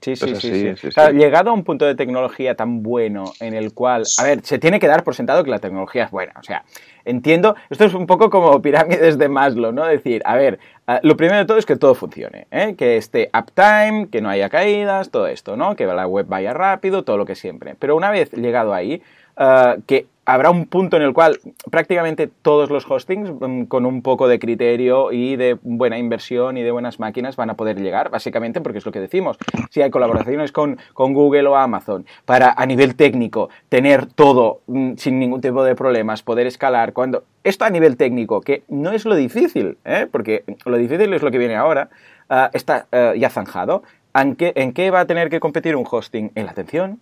Sí, 0.00 0.14
sí, 0.14 0.34
sí. 0.36 0.76
sí, 0.76 0.88
llegado 1.14 1.50
a 1.50 1.52
un 1.52 1.64
punto 1.64 1.84
de 1.84 1.94
tecnología 1.94 2.54
tan 2.54 2.82
bueno 2.82 3.32
en 3.40 3.54
el 3.54 3.74
cual, 3.74 4.04
a 4.18 4.24
ver, 4.24 4.40
se 4.44 4.58
tiene 4.58 4.78
que 4.78 4.86
dar 4.86 5.02
por 5.02 5.14
sentado 5.14 5.42
que 5.42 5.50
la 5.50 5.58
tecnología 5.58 6.04
es 6.04 6.10
buena. 6.10 6.34
O 6.38 6.42
sea, 6.42 6.64
entiendo, 7.04 7.56
esto 7.68 7.84
es 7.84 7.94
un 7.94 8.06
poco 8.06 8.30
como 8.30 8.62
pirámides 8.62 9.18
de 9.18 9.28
Maslow, 9.28 9.72
¿no? 9.72 9.84
Decir, 9.84 10.22
a 10.24 10.36
ver, 10.36 10.60
lo 11.02 11.16
primero 11.16 11.38
de 11.38 11.46
todo 11.46 11.58
es 11.58 11.66
que 11.66 11.76
todo 11.76 11.94
funcione, 11.94 12.46
¿eh? 12.50 12.74
que 12.76 12.96
esté 12.96 13.30
uptime, 13.36 14.08
que 14.10 14.20
no 14.20 14.30
haya 14.30 14.48
caídas, 14.48 15.10
todo 15.10 15.26
esto, 15.26 15.56
¿no? 15.56 15.74
Que 15.74 15.86
la 15.86 16.06
web 16.06 16.26
vaya 16.28 16.54
rápido, 16.54 17.02
todo 17.02 17.16
lo 17.16 17.26
que 17.26 17.34
siempre. 17.34 17.74
Pero 17.78 17.96
una 17.96 18.10
vez 18.10 18.30
llegado 18.32 18.74
ahí, 18.74 19.02
ah, 19.38 19.76
que 19.86 20.06
habrá 20.28 20.50
un 20.50 20.66
punto 20.66 20.98
en 20.98 21.02
el 21.02 21.14
cual 21.14 21.40
prácticamente 21.70 22.26
todos 22.26 22.68
los 22.68 22.88
hostings 22.88 23.30
mm, 23.30 23.62
con 23.62 23.86
un 23.86 24.02
poco 24.02 24.28
de 24.28 24.38
criterio 24.38 25.10
y 25.10 25.36
de 25.36 25.56
buena 25.62 25.96
inversión 25.96 26.58
y 26.58 26.62
de 26.62 26.70
buenas 26.70 27.00
máquinas 27.00 27.34
van 27.36 27.48
a 27.48 27.54
poder 27.54 27.80
llegar, 27.80 28.10
básicamente 28.10 28.60
porque 28.60 28.76
es 28.76 28.84
lo 28.84 28.92
que 28.92 29.00
decimos. 29.00 29.38
Si 29.70 29.80
hay 29.80 29.88
colaboraciones 29.88 30.52
con, 30.52 30.78
Google 30.94 31.46
o 31.46 31.56
Amazon 31.56 32.04
para 32.26 32.52
a 32.52 32.66
nivel 32.66 32.94
técnico 32.94 33.48
tener 33.70 34.04
todo 34.04 34.60
mm, 34.66 34.96
sin 34.96 35.18
ningún 35.18 35.40
tipo 35.40 35.64
de 35.64 35.74
problemas, 35.74 36.22
poder 36.22 36.46
escalar, 36.46 36.92
cuando 36.92 37.24
esto 37.42 37.64
a 37.64 37.70
nivel 37.70 37.96
técnico, 37.96 38.42
que 38.42 38.64
no 38.68 38.92
es 38.92 39.06
lo 39.06 39.14
difícil, 39.14 39.78
¿eh? 39.86 40.06
porque 40.12 40.44
lo 40.66 40.76
difícil 40.76 41.10
es 41.14 41.22
lo 41.22 41.30
que 41.30 41.38
viene 41.38 41.56
ahora, 41.56 41.88
ah, 42.28 42.50
está 42.52 42.86
ah, 42.92 43.14
ya 43.16 43.30
zanjado. 43.30 43.82
¿En 44.14 44.36
qué, 44.36 44.52
¿En 44.56 44.72
qué 44.72 44.90
va 44.90 45.00
a 45.00 45.06
tener 45.06 45.30
que 45.30 45.40
competir 45.40 45.74
un 45.74 45.86
hosting? 45.90 46.32
En 46.34 46.44
la 46.44 46.52
atención, 46.52 47.00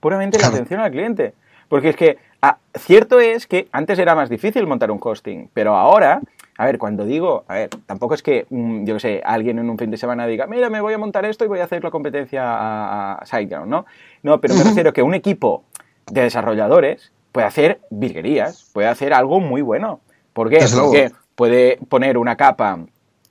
puramente 0.00 0.36
en 0.36 0.42
la 0.42 0.48
atención 0.48 0.80
al 0.80 0.90
cliente. 0.90 1.32
Porque 1.68 1.90
es 1.90 1.96
que 1.96 2.18
Ah, 2.42 2.58
cierto 2.78 3.18
es 3.18 3.46
que 3.46 3.68
antes 3.72 3.98
era 3.98 4.14
más 4.14 4.28
difícil 4.28 4.66
montar 4.66 4.90
un 4.90 5.00
hosting, 5.02 5.50
pero 5.52 5.74
ahora, 5.74 6.20
a 6.58 6.64
ver, 6.64 6.78
cuando 6.78 7.04
digo, 7.04 7.44
a 7.48 7.54
ver, 7.54 7.70
tampoco 7.86 8.14
es 8.14 8.22
que, 8.22 8.46
mm, 8.50 8.84
yo 8.84 8.94
qué 8.94 9.00
sé, 9.00 9.22
alguien 9.24 9.58
en 9.58 9.68
un 9.68 9.78
fin 9.78 9.90
de 9.90 9.96
semana 9.96 10.26
diga, 10.26 10.46
mira, 10.46 10.68
me 10.70 10.80
voy 10.80 10.94
a 10.94 10.98
montar 10.98 11.24
esto 11.24 11.44
y 11.44 11.48
voy 11.48 11.60
a 11.60 11.64
hacer 11.64 11.82
la 11.82 11.90
competencia 11.90 12.42
a, 12.44 13.24
SiteGround, 13.24 13.68
¿no? 13.68 13.86
No, 14.22 14.40
pero 14.40 14.54
me 14.54 14.62
refiero 14.64 14.92
que 14.92 15.02
un 15.02 15.14
equipo 15.14 15.64
de 16.08 16.22
desarrolladores 16.22 17.10
puede 17.32 17.46
hacer 17.46 17.80
virguerías, 17.90 18.70
puede 18.72 18.86
hacer 18.88 19.12
algo 19.12 19.40
muy 19.40 19.62
bueno. 19.62 20.00
¿Por 20.32 20.50
qué? 20.50 20.58
Porque 20.72 21.10
puede 21.34 21.78
poner 21.88 22.16
una 22.16 22.36
capa 22.36 22.78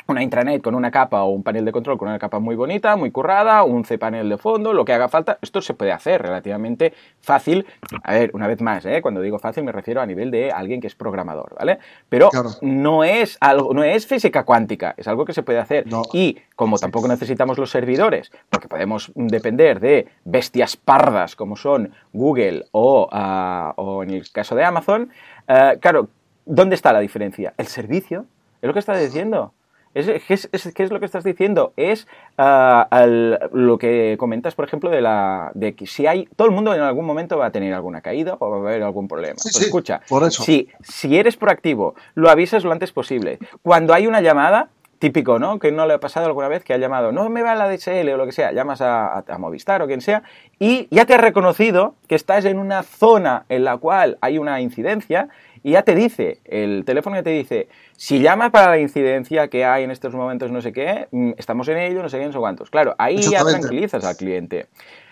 una 0.08 0.22
intranet 0.22 0.62
con 0.62 0.76
una 0.76 0.92
capa 0.92 1.24
o 1.24 1.30
un 1.30 1.44
panel 1.44 1.66
de 1.66 1.72
control 1.72 1.98
con 1.98 2.08
una 2.08 2.20
capa 2.20 2.40
muy 2.40 2.56
bonita, 2.56 2.96
muy 2.96 3.12
currada, 3.12 3.64
un 3.64 3.84
cPanel 3.84 4.30
de 4.30 4.38
fondo, 4.38 4.74
lo 4.74 4.86
que 4.86 4.94
haga 4.94 5.10
falta, 5.10 5.40
esto 5.42 5.62
se 5.62 5.74
puede 5.74 5.92
hacer 5.92 6.22
relativamente 6.22 6.94
fácil. 7.22 7.66
A 8.04 8.14
ver, 8.14 8.32
una 8.34 8.48
vez 8.48 8.62
más, 8.62 8.86
¿eh? 8.86 9.02
cuando 9.02 9.22
digo 9.22 9.40
fácil 9.40 9.64
me 9.64 9.72
refiero 9.72 10.02
a 10.02 10.06
nivel 10.06 10.32
de 10.32 10.52
alguien 10.52 10.80
que 10.80 10.88
es 10.88 10.96
programador, 10.96 11.56
¿vale? 11.58 11.80
Pero 12.10 12.30
no 12.62 13.04
es 13.04 13.38
algo, 13.40 13.74
no 13.74 13.84
es 13.84 14.06
física 14.06 14.44
cuántica, 14.44 14.94
es 14.98 15.08
algo 15.08 15.26
que 15.26 15.34
se 15.34 15.44
puede 15.44 15.60
hacer. 15.60 15.86
Y 16.14 16.38
como 16.56 16.78
tampoco 16.78 17.08
necesitamos 17.08 17.58
los 17.58 17.72
servidores, 17.72 18.32
porque 18.50 18.68
podemos 18.68 19.12
depender 19.16 19.80
de 19.80 20.08
bestias 20.24 20.78
pardas 20.78 21.36
como 21.36 21.56
son 21.56 21.92
Google 22.14 22.66
o, 22.72 23.10
ah, 23.12 23.74
en 24.04 24.12
el 24.12 24.32
caso 24.32 24.56
de 24.56 24.64
Amazon, 24.64 25.10
eh, 25.48 25.78
claro, 25.82 26.10
¿dónde 26.46 26.76
está 26.76 26.94
la 26.94 27.00
diferencia? 27.00 27.54
El 27.58 27.68
servicio, 27.68 28.26
es 28.62 28.68
lo 28.68 28.74
que 28.74 28.80
está 28.80 28.96
diciendo. 28.98 29.54
Es, 29.96 30.50
¿Qué 30.50 30.84
es 30.84 30.92
lo 30.92 31.00
que 31.00 31.06
estás 31.06 31.24
diciendo? 31.24 31.72
Es 31.78 32.06
ah, 32.38 33.08
lo 33.54 33.78
que 33.78 34.18
comentas, 34.20 34.54
por 34.54 34.66
ejemplo, 34.66 34.90
de, 34.90 35.02
la, 35.02 35.52
de 35.54 35.74
que 35.74 35.88
si 35.88 36.06
hay. 36.06 36.28
Todo 36.36 36.50
el 36.50 36.54
mundo 36.54 36.76
en 36.76 36.82
algún 36.82 37.06
momento 37.06 37.38
va 37.38 37.46
a 37.46 37.52
tener 37.52 37.74
alguna 37.74 38.02
caída 38.02 38.36
o 38.40 38.50
va 38.50 38.58
a 38.58 38.60
haber 38.60 38.84
algún 38.84 39.08
problema. 39.08 39.38
Sí, 39.38 39.50
pues 39.54 39.66
escucha, 39.66 40.02
por 40.10 40.24
eso. 40.24 40.44
Si, 40.44 40.70
si 40.84 41.18
eres 41.18 41.38
proactivo, 41.38 41.96
lo 42.14 42.30
avisas 42.30 42.66
lo 42.66 42.74
antes 42.74 42.92
posible. 42.92 43.40
Cuando 43.62 43.94
hay 43.94 44.06
una 44.06 44.20
llamada, 44.20 44.68
típico, 45.00 45.40
¿no? 45.40 45.60
Que 45.60 45.72
no 45.72 45.86
le 45.86 45.94
ha 45.94 46.00
pasado 46.00 46.26
alguna 46.26 46.50
vez 46.50 46.66
que 46.66 46.74
ha 46.74 46.78
llamado, 46.78 47.14
no 47.14 47.30
me 47.30 47.42
va 47.42 47.56
la 47.56 47.70
DSL 47.70 48.10
o 48.10 48.18
lo 48.18 48.26
que 48.26 48.32
sea, 48.34 48.52
llamas 48.52 48.82
a, 48.82 49.20
a, 49.20 49.38
Movistar 49.38 49.82
o 49.82 49.88
quien 49.88 50.02
sea, 50.02 50.24
y 50.60 50.88
ya 50.92 51.06
te 51.06 51.14
ha 51.14 51.18
reconocido 51.18 51.96
que 52.08 52.16
estás 52.16 52.44
en 52.46 52.60
una 52.60 52.84
zona 52.84 53.46
en 53.50 53.64
la 53.64 53.78
cual 53.78 54.18
hay 54.22 54.38
una 54.38 54.60
incidencia 54.62 55.30
y 55.66 55.72
ya 55.72 55.82
te 55.82 55.96
dice, 55.96 56.42
el 56.46 56.86
teléfono 56.86 57.16
ya 57.16 57.24
te 57.24 57.32
dice, 57.32 57.68
si 57.98 58.20
llamas 58.20 58.52
para 58.52 58.70
la 58.70 58.78
incidencia 58.78 59.48
que 59.48 59.66
hay 59.66 59.84
en 59.84 59.90
estos 59.90 60.14
momentos 60.14 60.52
no 60.52 60.62
sé 60.62 60.72
qué, 60.72 61.08
mm, 61.10 61.32
estamos 61.40 61.68
en 61.70 61.80
ello, 61.80 62.04
no 62.04 62.10
sé 62.10 62.20
qué, 62.20 62.26
no 62.28 62.32
sé 62.32 62.38
cuántos. 62.38 62.70
Claro, 62.70 62.94
ahí 63.00 63.18
ya 63.18 63.44
tranquilizas 63.44 64.06
al 64.06 64.16
cliente. 64.16 64.68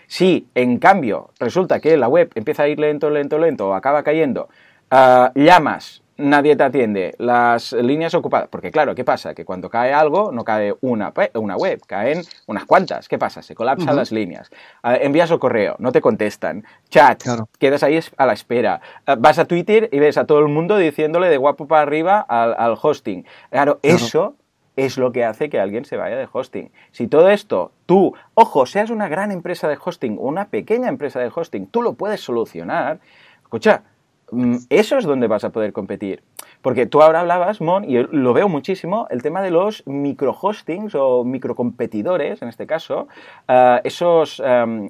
Si, 0.06 0.46
en 0.54 0.78
cambio, 0.78 1.30
resulta 1.40 1.80
que 1.80 1.96
la 1.96 2.06
web 2.06 2.30
empieza 2.36 2.62
a 2.62 2.68
ir 2.68 2.78
lento, 2.78 3.10
lento, 3.10 3.36
lento, 3.36 3.70
o 3.70 3.74
acaba 3.74 4.04
cayendo, 4.04 4.48
ah, 4.92 5.32
llamas 5.34 6.03
nadie 6.16 6.56
te 6.56 6.62
atiende, 6.62 7.14
las 7.18 7.72
líneas 7.72 8.14
ocupadas, 8.14 8.48
porque 8.48 8.70
claro, 8.70 8.94
¿qué 8.94 9.04
pasa? 9.04 9.34
Que 9.34 9.44
cuando 9.44 9.68
cae 9.68 9.92
algo, 9.92 10.32
no 10.32 10.44
cae 10.44 10.74
una, 10.80 11.12
una 11.34 11.56
web, 11.56 11.80
caen 11.86 12.22
unas 12.46 12.64
cuantas. 12.64 13.08
¿Qué 13.08 13.18
pasa? 13.18 13.42
Se 13.42 13.54
colapsan 13.54 13.96
las 13.96 14.12
líneas. 14.12 14.50
Envías 14.82 15.30
el 15.30 15.38
correo, 15.38 15.76
no 15.78 15.92
te 15.92 16.00
contestan. 16.00 16.64
Chat, 16.88 17.24
quedas 17.58 17.82
ahí 17.82 17.98
a 18.16 18.26
la 18.26 18.32
espera. 18.32 18.80
Ah, 19.06 19.16
vas 19.18 19.38
a 19.38 19.44
Twitter 19.44 19.88
y 19.92 19.98
ves 19.98 20.16
a 20.18 20.26
todo 20.26 20.38
el 20.40 20.48
mundo 20.48 20.76
diciéndole 20.76 21.28
de 21.28 21.36
guapo 21.36 21.66
para 21.66 21.82
arriba 21.82 22.20
al, 22.20 22.76
hosting. 22.80 23.24
Claro, 23.50 23.78
eso 23.82 24.36
es 24.76 24.98
lo 24.98 25.12
que 25.12 25.24
hace 25.24 25.48
que 25.48 25.60
alguien 25.60 25.84
se 25.84 25.96
vaya 25.96 26.16
de 26.16 26.28
hosting. 26.30 26.70
Si 26.90 27.06
todo 27.06 27.30
esto, 27.30 27.72
tú, 27.86 28.14
ojo, 28.34 28.66
seas 28.66 28.90
una 28.90 29.08
gran 29.08 29.30
empresa 29.30 29.68
de 29.68 29.78
hosting 29.82 30.18
o 30.18 30.22
una 30.22 30.48
pequeña 30.48 30.88
empresa 30.88 31.20
de 31.20 31.30
hosting, 31.34 31.66
tú 31.66 31.82
lo 31.82 31.94
puedes 31.94 32.20
solucionar, 32.20 32.98
escucha, 33.42 33.82
eso 34.70 34.98
es 34.98 35.04
donde 35.04 35.26
vas 35.26 35.44
a 35.44 35.50
poder 35.50 35.72
competir. 35.72 36.22
Porque 36.62 36.86
tú 36.86 37.02
ahora 37.02 37.20
hablabas, 37.20 37.60
Mon, 37.60 37.84
y 37.84 37.98
lo 37.98 38.32
veo 38.32 38.48
muchísimo, 38.48 39.06
el 39.10 39.22
tema 39.22 39.42
de 39.42 39.50
los 39.50 39.82
microhostings 39.86 40.94
o 40.94 41.24
microcompetidores, 41.24 42.40
en 42.40 42.48
este 42.48 42.66
caso, 42.66 43.08
ah, 43.48 43.80
esos, 43.84 44.42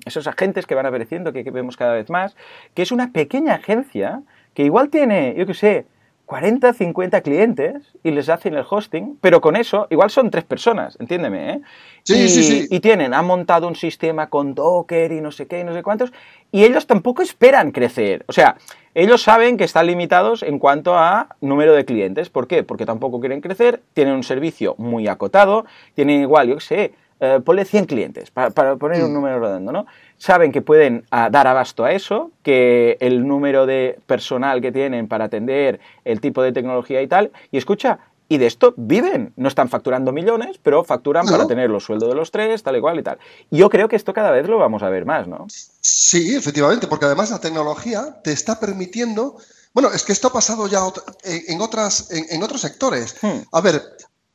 esos 0.04 0.26
agentes 0.26 0.66
que 0.66 0.74
van 0.74 0.86
apareciendo, 0.86 1.32
que, 1.32 1.42
que 1.42 1.50
vemos 1.50 1.76
cada 1.76 1.94
vez 1.94 2.10
más, 2.10 2.36
que 2.74 2.82
es 2.82 2.92
una 2.92 3.12
pequeña 3.12 3.54
agencia 3.54 4.22
que 4.54 4.64
igual 4.64 4.88
tiene, 4.88 5.34
yo 5.36 5.46
qué 5.46 5.54
sé, 5.54 5.86
40, 6.26 6.72
50 6.72 7.20
clientes 7.20 7.74
y 8.02 8.10
les 8.10 8.28
hacen 8.28 8.54
el 8.54 8.64
hosting, 8.68 9.18
pero 9.20 9.40
con 9.40 9.56
eso 9.56 9.86
igual 9.90 10.10
son 10.10 10.30
tres 10.30 10.44
personas, 10.44 10.96
entiéndeme, 10.98 11.50
¿eh? 11.50 11.60
Sí, 12.02 12.14
y, 12.14 12.28
sí, 12.28 12.42
sí. 12.42 12.66
Y 12.70 12.80
tienen, 12.80 13.12
han 13.12 13.26
montado 13.26 13.68
un 13.68 13.76
sistema 13.76 14.28
con 14.28 14.54
Docker 14.54 15.12
y 15.12 15.20
no 15.20 15.30
sé 15.30 15.46
qué 15.46 15.60
y 15.60 15.64
no 15.64 15.74
sé 15.74 15.82
cuántos, 15.82 16.12
y 16.50 16.64
ellos 16.64 16.86
tampoco 16.86 17.22
esperan 17.22 17.72
crecer. 17.72 18.24
O 18.28 18.32
sea, 18.32 18.56
ellos 18.94 19.22
saben 19.22 19.56
que 19.56 19.64
están 19.64 19.86
limitados 19.86 20.42
en 20.42 20.58
cuanto 20.58 20.96
a 20.96 21.36
número 21.40 21.74
de 21.74 21.84
clientes. 21.84 22.30
¿Por 22.30 22.46
qué? 22.46 22.62
Porque 22.62 22.86
tampoco 22.86 23.20
quieren 23.20 23.40
crecer, 23.40 23.82
tienen 23.92 24.14
un 24.14 24.22
servicio 24.22 24.76
muy 24.78 25.08
acotado, 25.08 25.66
tienen 25.94 26.20
igual, 26.20 26.48
yo 26.48 26.54
qué 26.54 26.60
sé, 26.60 26.94
eh, 27.20 27.40
ponle 27.44 27.64
100 27.64 27.86
clientes, 27.86 28.30
para, 28.30 28.50
poner 28.76 29.02
un 29.02 29.10
mm. 29.10 29.14
número 29.14 29.40
redondo, 29.40 29.72
¿no? 29.72 29.86
Saben 30.18 30.52
que 30.52 30.62
pueden 30.62 31.04
ah, 31.10 31.28
dar 31.30 31.46
abasto 31.46 31.84
a 31.84 31.92
eso, 31.92 32.30
que 32.42 32.96
el 33.00 33.26
número 33.26 33.66
de 33.66 33.98
personal 34.06 34.60
que 34.60 34.72
tienen 34.72 35.08
para 35.08 35.26
atender 35.26 35.80
el 36.04 36.20
tipo 36.20 36.42
de 36.42 36.52
tecnología 36.52 37.02
y 37.02 37.06
tal, 37.06 37.30
y 37.50 37.58
escucha, 37.58 37.98
y 38.28 38.38
de 38.38 38.46
esto 38.46 38.74
viven. 38.76 39.32
No 39.36 39.48
están 39.48 39.68
facturando 39.68 40.12
millones, 40.12 40.58
pero 40.62 40.84
facturan 40.84 41.26
para 41.26 41.46
tener 41.46 41.70
los 41.70 41.84
sueldos 41.84 42.08
de 42.08 42.14
los 42.14 42.30
tres, 42.30 42.62
tal 42.62 42.76
y 42.76 42.80
cual 42.80 42.98
y 42.98 43.02
tal. 43.02 43.18
Yo 43.50 43.68
creo 43.68 43.88
que 43.88 43.96
esto 43.96 44.12
cada 44.12 44.30
vez 44.30 44.46
lo 44.48 44.58
vamos 44.58 44.82
a 44.82 44.88
ver 44.88 45.04
más, 45.04 45.28
¿no? 45.28 45.46
Sí, 45.48 46.34
efectivamente, 46.34 46.86
porque 46.86 47.04
además 47.04 47.30
la 47.30 47.40
tecnología 47.40 48.20
te 48.22 48.32
está 48.32 48.58
permitiendo. 48.58 49.36
Bueno, 49.72 49.90
es 49.92 50.04
que 50.04 50.12
esto 50.12 50.28
ha 50.28 50.32
pasado 50.32 50.66
ya 50.68 50.80
en, 51.24 51.60
otras, 51.60 52.10
en, 52.10 52.42
otros 52.42 52.60
sectores. 52.60 53.16
Hmm. 53.20 53.40
A 53.52 53.60
ver, 53.60 53.82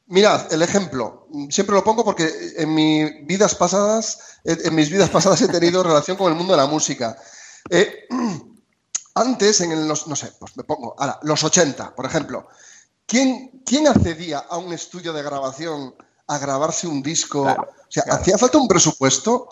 Mirad, 0.09 0.51
el 0.51 0.63
ejemplo. 0.63 1.27
Siempre 1.51 1.75
lo 1.75 1.83
pongo 1.83 2.03
porque 2.03 2.27
en 2.57 2.73
mis 2.73 3.27
vidas 3.27 3.53
pasadas, 3.53 4.17
en 4.43 4.73
mis 4.73 4.89
vidas 4.89 5.09
pasadas 5.09 5.39
he 5.43 5.47
tenido 5.47 5.83
relación 5.83 6.17
con 6.17 6.31
el 6.31 6.37
mundo 6.37 6.53
de 6.53 6.57
la 6.57 6.65
música. 6.65 7.15
Eh, 7.69 8.07
antes, 9.13 9.61
en 9.61 9.87
los, 9.87 10.07
no 10.07 10.15
sé, 10.15 10.33
pues 10.39 10.57
me 10.57 10.63
pongo, 10.63 10.95
ahora, 10.97 11.19
los 11.21 11.43
80, 11.43 11.95
por 11.95 12.07
ejemplo, 12.07 12.47
¿quién, 13.05 13.61
¿quién 13.63 13.87
accedía 13.87 14.39
a 14.39 14.57
un 14.57 14.73
estudio 14.73 15.13
de 15.13 15.21
grabación 15.21 15.93
a 16.25 16.37
grabarse 16.39 16.87
un 16.87 17.03
disco? 17.03 17.43
o 17.43 17.91
sea, 17.91 18.03
hacía 18.09 18.39
falta 18.39 18.57
un 18.57 18.67
presupuesto. 18.67 19.49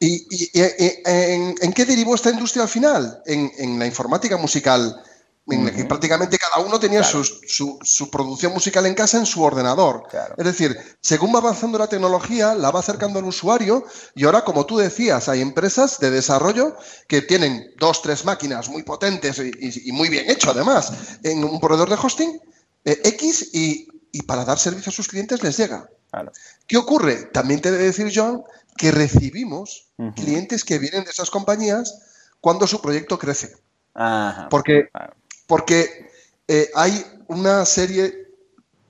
¿Y, 0.00 0.26
en, 0.54 1.72
qué 1.74 1.84
derivó 1.84 2.14
esta 2.14 2.30
industria 2.30 2.62
al 2.62 2.70
final? 2.70 3.22
En, 3.26 3.52
en 3.58 3.78
la 3.78 3.84
informática 3.84 4.38
musical 4.38 5.02
en 5.48 5.74
que 5.74 5.84
prácticamente 5.84 6.38
cada 6.38 6.64
uno 6.64 6.78
tenía 6.78 7.02
su, 7.02 7.24
su, 7.24 8.10
producción 8.10 8.52
musical 8.52 8.86
en 8.86 8.94
casa 8.94 9.18
en 9.18 9.26
su 9.26 9.42
ordenador. 9.42 10.04
Es 10.36 10.44
decir, 10.44 10.76
según 11.00 11.34
va 11.34 11.38
avanzando 11.38 11.78
la 11.78 11.88
tecnología, 11.88 12.54
la 12.54 12.70
va 12.70 12.80
acercando 12.80 13.18
al 13.18 13.24
usuario 13.24 13.84
y 14.14 14.24
ahora, 14.24 14.44
como 14.44 14.66
tú 14.66 14.78
decías, 14.78 15.28
hay 15.28 15.40
empresas 15.40 15.98
de 15.98 16.10
desarrollo 16.10 16.76
que 17.08 17.22
tienen 17.22 17.72
dos, 17.78 18.02
tres 18.02 18.24
máquinas 18.24 18.68
muy 18.68 18.84
potentes 18.84 19.38
y, 19.38 19.92
muy 19.92 20.08
bien 20.08 20.30
hecho 20.30 20.50
además 20.50 20.92
en 21.22 21.44
un 21.44 21.60
proveedor 21.60 21.88
de 21.90 21.96
hosting 22.00 22.40
eh, 22.84 23.00
X 23.04 23.50
y, 23.52 23.88
para 24.26 24.44
dar 24.44 24.58
servicio 24.58 24.90
a 24.90 24.92
sus 24.92 25.08
clientes 25.08 25.42
les 25.42 25.56
llega. 25.56 25.88
¿Qué 26.66 26.76
ocurre? 26.76 27.30
También 27.32 27.60
te 27.60 27.70
he 27.70 27.72
de 27.72 27.78
decir, 27.78 28.12
John, 28.14 28.44
que 28.76 28.90
recibimos 28.90 29.88
clientes 30.14 30.64
que 30.64 30.78
vienen 30.78 31.04
de 31.04 31.10
esas 31.10 31.30
compañías 31.30 31.98
cuando 32.40 32.66
su 32.66 32.80
proyecto 32.80 33.18
crece. 33.18 33.56
Porque 34.50 34.88
porque 35.52 36.08
eh, 36.48 36.70
hay 36.74 37.04
una 37.28 37.66
serie 37.66 38.26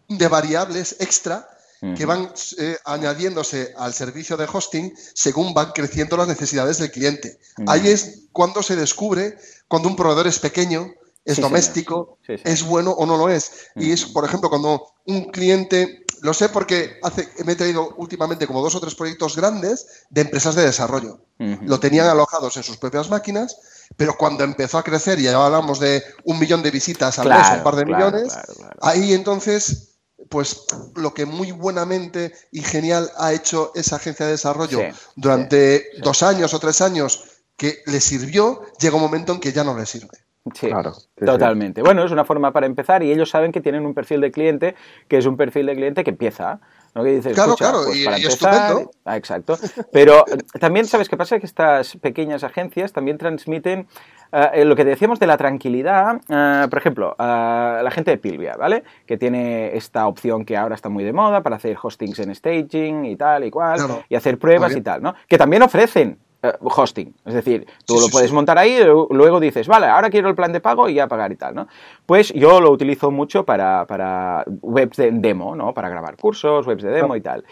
de 0.06 0.28
variables 0.28 0.94
extra 1.00 1.48
que 1.96 2.06
van 2.06 2.32
eh, 2.56 2.76
añadiéndose 2.84 3.74
al 3.76 3.92
servicio 3.92 4.36
de 4.36 4.46
hosting 4.46 4.94
según 5.12 5.54
van 5.54 5.72
creciendo 5.72 6.16
las 6.16 6.28
necesidades 6.28 6.78
del 6.78 6.92
cliente. 6.92 7.40
Ahí 7.66 7.88
es 7.88 8.28
cuando 8.30 8.62
se 8.62 8.76
descubre 8.76 9.36
cuando 9.66 9.88
un 9.88 9.96
proveedor 9.96 10.28
es 10.28 10.38
pequeño, 10.38 10.94
es 11.24 11.40
doméstico, 11.40 12.18
es 12.28 12.62
bueno 12.62 12.92
o 12.92 13.06
no 13.06 13.16
lo 13.16 13.28
es. 13.28 13.50
Y 13.74 13.90
es, 13.90 14.04
por 14.04 14.24
ejemplo, 14.24 14.48
cuando 14.48 14.86
un 15.06 15.32
cliente, 15.32 16.04
lo 16.20 16.32
sé 16.32 16.48
porque 16.48 17.00
hace, 17.02 17.28
me 17.44 17.54
he 17.54 17.56
traído 17.56 17.92
últimamente 17.96 18.46
como 18.46 18.62
dos 18.62 18.76
o 18.76 18.80
tres 18.80 18.94
proyectos 18.94 19.34
grandes 19.34 20.04
de 20.10 20.20
empresas 20.20 20.54
de 20.54 20.62
desarrollo. 20.62 21.18
Lo 21.38 21.80
tenían 21.80 22.06
alojados 22.06 22.56
en 22.56 22.62
sus 22.62 22.76
propias 22.76 23.10
máquinas 23.10 23.56
pero 23.96 24.14
cuando 24.16 24.44
empezó 24.44 24.78
a 24.78 24.82
crecer 24.82 25.18
y 25.18 25.24
ya 25.24 25.44
hablamos 25.44 25.80
de 25.80 26.02
un 26.24 26.38
millón 26.38 26.62
de 26.62 26.70
visitas 26.70 27.18
al 27.18 27.28
mes, 27.28 27.46
un 27.56 27.62
par 27.62 27.76
de 27.76 27.84
millones, 27.84 28.38
ahí 28.80 29.12
entonces, 29.12 29.98
pues 30.28 30.66
lo 30.96 31.14
que 31.14 31.26
muy 31.26 31.52
buenamente 31.52 32.32
y 32.50 32.62
genial 32.62 33.10
ha 33.18 33.32
hecho 33.32 33.72
esa 33.74 33.96
agencia 33.96 34.26
de 34.26 34.32
desarrollo 34.32 34.80
durante 35.16 35.90
dos 36.02 36.22
años 36.22 36.54
o 36.54 36.58
tres 36.58 36.80
años 36.80 37.24
que 37.56 37.78
le 37.86 38.00
sirvió, 38.00 38.62
llega 38.80 38.96
un 38.96 39.02
momento 39.02 39.32
en 39.32 39.40
que 39.40 39.52
ya 39.52 39.64
no 39.64 39.76
le 39.76 39.86
sirve. 39.86 40.18
Sí, 40.54 40.66
claro, 40.66 40.92
totalmente. 41.24 41.82
Bueno, 41.82 42.04
es 42.04 42.10
una 42.10 42.24
forma 42.24 42.52
para 42.52 42.66
empezar 42.66 43.04
y 43.04 43.12
ellos 43.12 43.30
saben 43.30 43.52
que 43.52 43.60
tienen 43.60 43.86
un 43.86 43.94
perfil 43.94 44.20
de 44.20 44.32
cliente 44.32 44.74
que 45.06 45.18
es 45.18 45.26
un 45.26 45.36
perfil 45.36 45.66
de 45.66 45.76
cliente 45.76 46.02
que 46.02 46.10
empieza 46.10 46.60
claro, 46.92 47.56
claro, 47.56 47.78
pues 47.86 47.96
y, 47.96 48.26
estupendo. 48.26 48.90
Ah, 49.04 49.16
exacto. 49.16 49.58
Pero 49.92 50.24
también, 50.60 50.86
¿sabes 50.86 51.08
qué 51.08 51.16
pasa? 51.16 51.38
Que 51.38 51.46
estas 51.46 51.96
pequeñas 51.96 52.44
agencias 52.44 52.92
también 52.92 53.16
transmiten 53.16 53.86
eh, 54.32 54.64
lo 54.64 54.76
que 54.76 54.84
decíamos 54.84 55.18
de 55.18 55.26
la 55.26 55.36
tranquilidad. 55.36 56.20
Eh, 56.28 56.66
por 56.68 56.78
ejemplo, 56.78 57.14
la 57.18 57.90
gente 57.92 58.10
de 58.10 58.18
Pilvia, 58.18 58.56
¿vale? 58.56 58.84
Que 59.06 59.16
tiene 59.16 59.76
esta 59.76 60.06
opción 60.06 60.44
que 60.44 60.56
ahora 60.56 60.74
está 60.74 60.88
muy 60.88 61.04
de 61.04 61.12
moda 61.12 61.42
para 61.42 61.56
hacer 61.56 61.76
hostings 61.82 62.18
en 62.18 62.34
staging 62.34 63.06
y 63.06 63.16
tal 63.16 63.44
y 63.44 63.50
cual, 63.50 64.04
y 64.08 64.14
hacer 64.14 64.38
pruebas 64.38 64.76
y 64.76 64.82
tal, 64.82 65.02
¿no? 65.02 65.14
Que 65.28 65.38
también 65.38 65.62
ofrecen 65.62 66.18
hosting. 66.60 67.14
Es 67.24 67.34
decir, 67.34 67.66
tú 67.86 67.98
lo 68.00 68.08
puedes 68.08 68.32
montar 68.32 68.58
ahí, 68.58 68.78
luego 69.10 69.40
dices, 69.40 69.68
vale, 69.68 69.86
ahora 69.86 70.10
quiero 70.10 70.28
el 70.28 70.34
plan 70.34 70.52
de 70.52 70.60
pago 70.60 70.88
y 70.88 70.94
ya 70.94 71.06
pagar 71.06 71.32
y 71.32 71.36
tal, 71.36 71.54
¿no? 71.54 71.68
Pues 72.06 72.32
yo 72.32 72.60
lo 72.60 72.70
utilizo 72.70 73.10
mucho 73.10 73.44
para, 73.44 73.86
para 73.86 74.44
webs 74.60 74.96
de 74.96 75.10
demo, 75.12 75.54
¿no? 75.54 75.72
Para 75.72 75.88
grabar 75.88 76.16
cursos, 76.16 76.66
webs 76.66 76.82
de 76.82 76.90
demo 76.90 77.16
y 77.16 77.20
tal. 77.20 77.44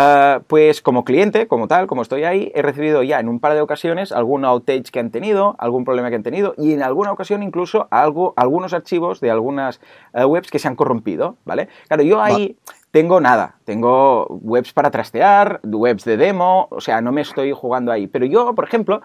Ah, 0.00 0.42
pues 0.46 0.80
como 0.80 1.04
cliente, 1.04 1.48
como 1.48 1.66
tal, 1.66 1.88
como 1.88 2.02
estoy 2.02 2.22
ahí, 2.22 2.52
he 2.54 2.62
recibido 2.62 3.02
ya 3.02 3.18
en 3.18 3.28
un 3.28 3.40
par 3.40 3.54
de 3.54 3.60
ocasiones 3.60 4.12
algún 4.12 4.44
outage 4.44 4.92
que 4.92 5.00
han 5.00 5.10
tenido, 5.10 5.56
algún 5.58 5.84
problema 5.84 6.08
que 6.08 6.14
han 6.14 6.22
tenido 6.22 6.54
y 6.56 6.72
en 6.72 6.84
alguna 6.84 7.10
ocasión 7.10 7.42
incluso 7.42 7.88
algo, 7.90 8.32
algunos 8.36 8.72
archivos 8.74 9.20
de 9.20 9.32
algunas 9.32 9.80
eh, 10.14 10.24
webs 10.24 10.52
que 10.52 10.60
se 10.60 10.68
han 10.68 10.76
corrompido, 10.76 11.36
¿vale? 11.44 11.68
Claro, 11.88 12.04
yo 12.04 12.22
ahí 12.22 12.56
tengo 12.90 13.20
nada, 13.20 13.56
tengo 13.64 14.26
webs 14.28 14.72
para 14.72 14.90
trastear, 14.90 15.60
webs 15.64 16.04
de 16.04 16.16
demo, 16.16 16.68
o 16.70 16.80
sea, 16.80 17.00
no 17.00 17.12
me 17.12 17.20
estoy 17.20 17.52
jugando 17.52 17.92
ahí. 17.92 18.06
Pero 18.06 18.24
yo, 18.26 18.54
por 18.54 18.64
ejemplo, 18.64 19.02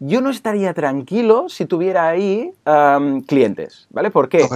yo 0.00 0.20
no 0.20 0.30
estaría 0.30 0.74
tranquilo 0.74 1.48
si 1.48 1.66
tuviera 1.66 2.08
ahí 2.08 2.52
clientes, 3.26 3.86
¿vale? 3.90 4.10
¿Por 4.10 4.28
qué? 4.28 4.46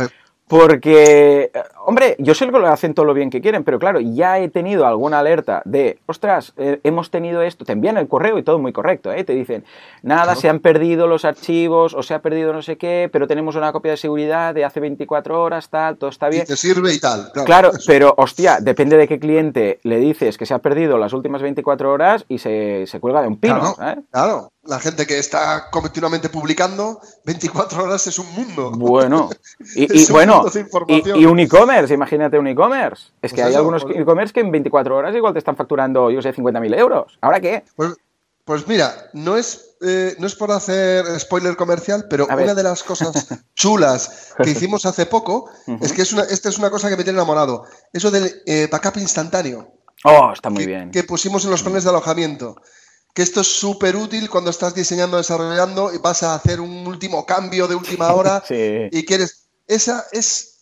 Porque, 0.48 1.50
hombre, 1.86 2.16
yo 2.18 2.34
sé 2.34 2.46
que 2.46 2.52
lo 2.52 2.66
hacen 2.68 2.94
todo 2.94 3.06
lo 3.06 3.14
bien 3.14 3.30
que 3.30 3.40
quieren, 3.40 3.64
pero 3.64 3.78
claro, 3.78 4.00
ya 4.00 4.38
he 4.38 4.48
tenido 4.48 4.86
alguna 4.86 5.20
alerta 5.20 5.62
de, 5.64 5.98
ostras, 6.06 6.52
eh, 6.56 6.80
hemos 6.82 7.10
tenido 7.10 7.42
esto, 7.42 7.64
te 7.64 7.72
envían 7.72 7.96
el 7.96 8.08
correo 8.08 8.38
y 8.38 8.42
todo 8.42 8.58
muy 8.58 8.72
correcto, 8.72 9.12
¿eh? 9.12 9.24
te 9.24 9.32
dicen, 9.32 9.64
nada, 10.02 10.34
se 10.34 10.48
han 10.48 10.58
perdido 10.60 11.06
los 11.06 11.24
archivos 11.24 11.94
o 11.94 12.02
se 12.02 12.14
ha 12.14 12.20
perdido 12.20 12.52
no 12.52 12.62
sé 12.62 12.76
qué, 12.76 13.08
pero 13.12 13.26
tenemos 13.26 13.54
una 13.56 13.72
copia 13.72 13.92
de 13.92 13.96
seguridad 13.96 14.54
de 14.54 14.64
hace 14.64 14.80
24 14.80 15.40
horas, 15.40 15.70
tal, 15.70 15.96
todo 15.96 16.10
está 16.10 16.28
bien. 16.28 16.42
Y 16.42 16.46
te 16.46 16.56
sirve 16.56 16.92
y 16.92 16.98
tal. 16.98 17.30
Claro, 17.44 17.70
pero 17.86 18.14
hostia, 18.16 18.58
depende 18.60 18.96
de 18.96 19.06
qué 19.06 19.18
cliente 19.18 19.78
le 19.84 19.98
dices 19.98 20.36
que 20.36 20.46
se 20.46 20.54
ha 20.54 20.58
perdido 20.58 20.98
las 20.98 21.12
últimas 21.12 21.42
24 21.42 21.92
horas 21.92 22.24
y 22.28 22.38
se, 22.38 22.86
se 22.86 23.00
cuelga 23.00 23.22
de 23.22 23.28
un 23.28 23.38
pino. 23.38 23.74
Claro, 23.76 24.02
claro 24.10 24.52
la 24.68 24.80
gente 24.80 25.06
que 25.06 25.18
está 25.18 25.68
continuamente 25.70 26.28
publicando, 26.28 27.00
24 27.24 27.84
horas 27.84 28.06
es 28.06 28.18
un 28.18 28.32
mundo. 28.34 28.70
Bueno, 28.72 29.30
y, 29.74 30.10
bueno, 30.10 30.44
y, 30.88 31.24
un 31.24 31.40
e-commerce, 31.76 31.94
imagínate 31.94 32.38
un 32.38 32.46
e-commerce. 32.46 33.12
Es 33.22 33.32
que 33.32 33.42
pues 33.42 33.46
hay 33.46 33.54
algunos 33.54 33.84
pues 33.84 33.96
e-commerce 33.96 34.32
que 34.32 34.40
en 34.40 34.50
24 34.50 34.96
horas 34.96 35.14
igual 35.14 35.32
te 35.32 35.38
están 35.38 35.56
facturando, 35.56 36.10
yo 36.10 36.22
sé, 36.22 36.34
50.000 36.34 36.78
euros. 36.78 37.18
¿Ahora 37.20 37.40
qué? 37.40 37.64
Pues, 37.76 37.94
pues 38.44 38.68
mira, 38.68 38.94
no 39.12 39.36
es, 39.36 39.76
eh, 39.80 40.14
no 40.18 40.26
es 40.26 40.34
por 40.34 40.52
hacer 40.52 41.04
spoiler 41.18 41.56
comercial, 41.56 42.06
pero 42.08 42.26
una 42.26 42.54
de 42.54 42.62
las 42.62 42.82
cosas 42.82 43.28
chulas 43.54 44.34
que 44.42 44.50
hicimos 44.50 44.86
hace 44.86 45.06
poco 45.06 45.50
es 45.80 45.92
que 45.92 46.02
es 46.02 46.12
una, 46.12 46.22
esta 46.22 46.48
es 46.48 46.58
una 46.58 46.70
cosa 46.70 46.88
que 46.88 46.96
me 46.96 47.04
tiene 47.04 47.18
enamorado. 47.18 47.64
Eso 47.92 48.10
del 48.10 48.42
eh, 48.46 48.68
backup 48.70 48.96
instantáneo. 48.98 49.72
Oh, 50.04 50.30
está 50.32 50.50
muy 50.50 50.66
bien. 50.66 50.90
Que 50.90 51.02
pusimos 51.02 51.44
en 51.44 51.50
los 51.50 51.62
planes 51.62 51.84
de 51.84 51.90
alojamiento 51.90 52.56
que 53.16 53.22
esto 53.22 53.40
es 53.40 53.46
súper 53.46 53.96
útil 53.96 54.28
cuando 54.28 54.50
estás 54.50 54.74
diseñando, 54.74 55.16
desarrollando 55.16 55.90
y 55.90 55.96
vas 55.96 56.22
a 56.22 56.34
hacer 56.34 56.60
un 56.60 56.86
último 56.86 57.24
cambio 57.24 57.66
de 57.66 57.74
última 57.74 58.12
hora 58.12 58.44
y 58.50 59.04
quieres... 59.06 59.48
Esa 59.66 60.04
es... 60.12 60.55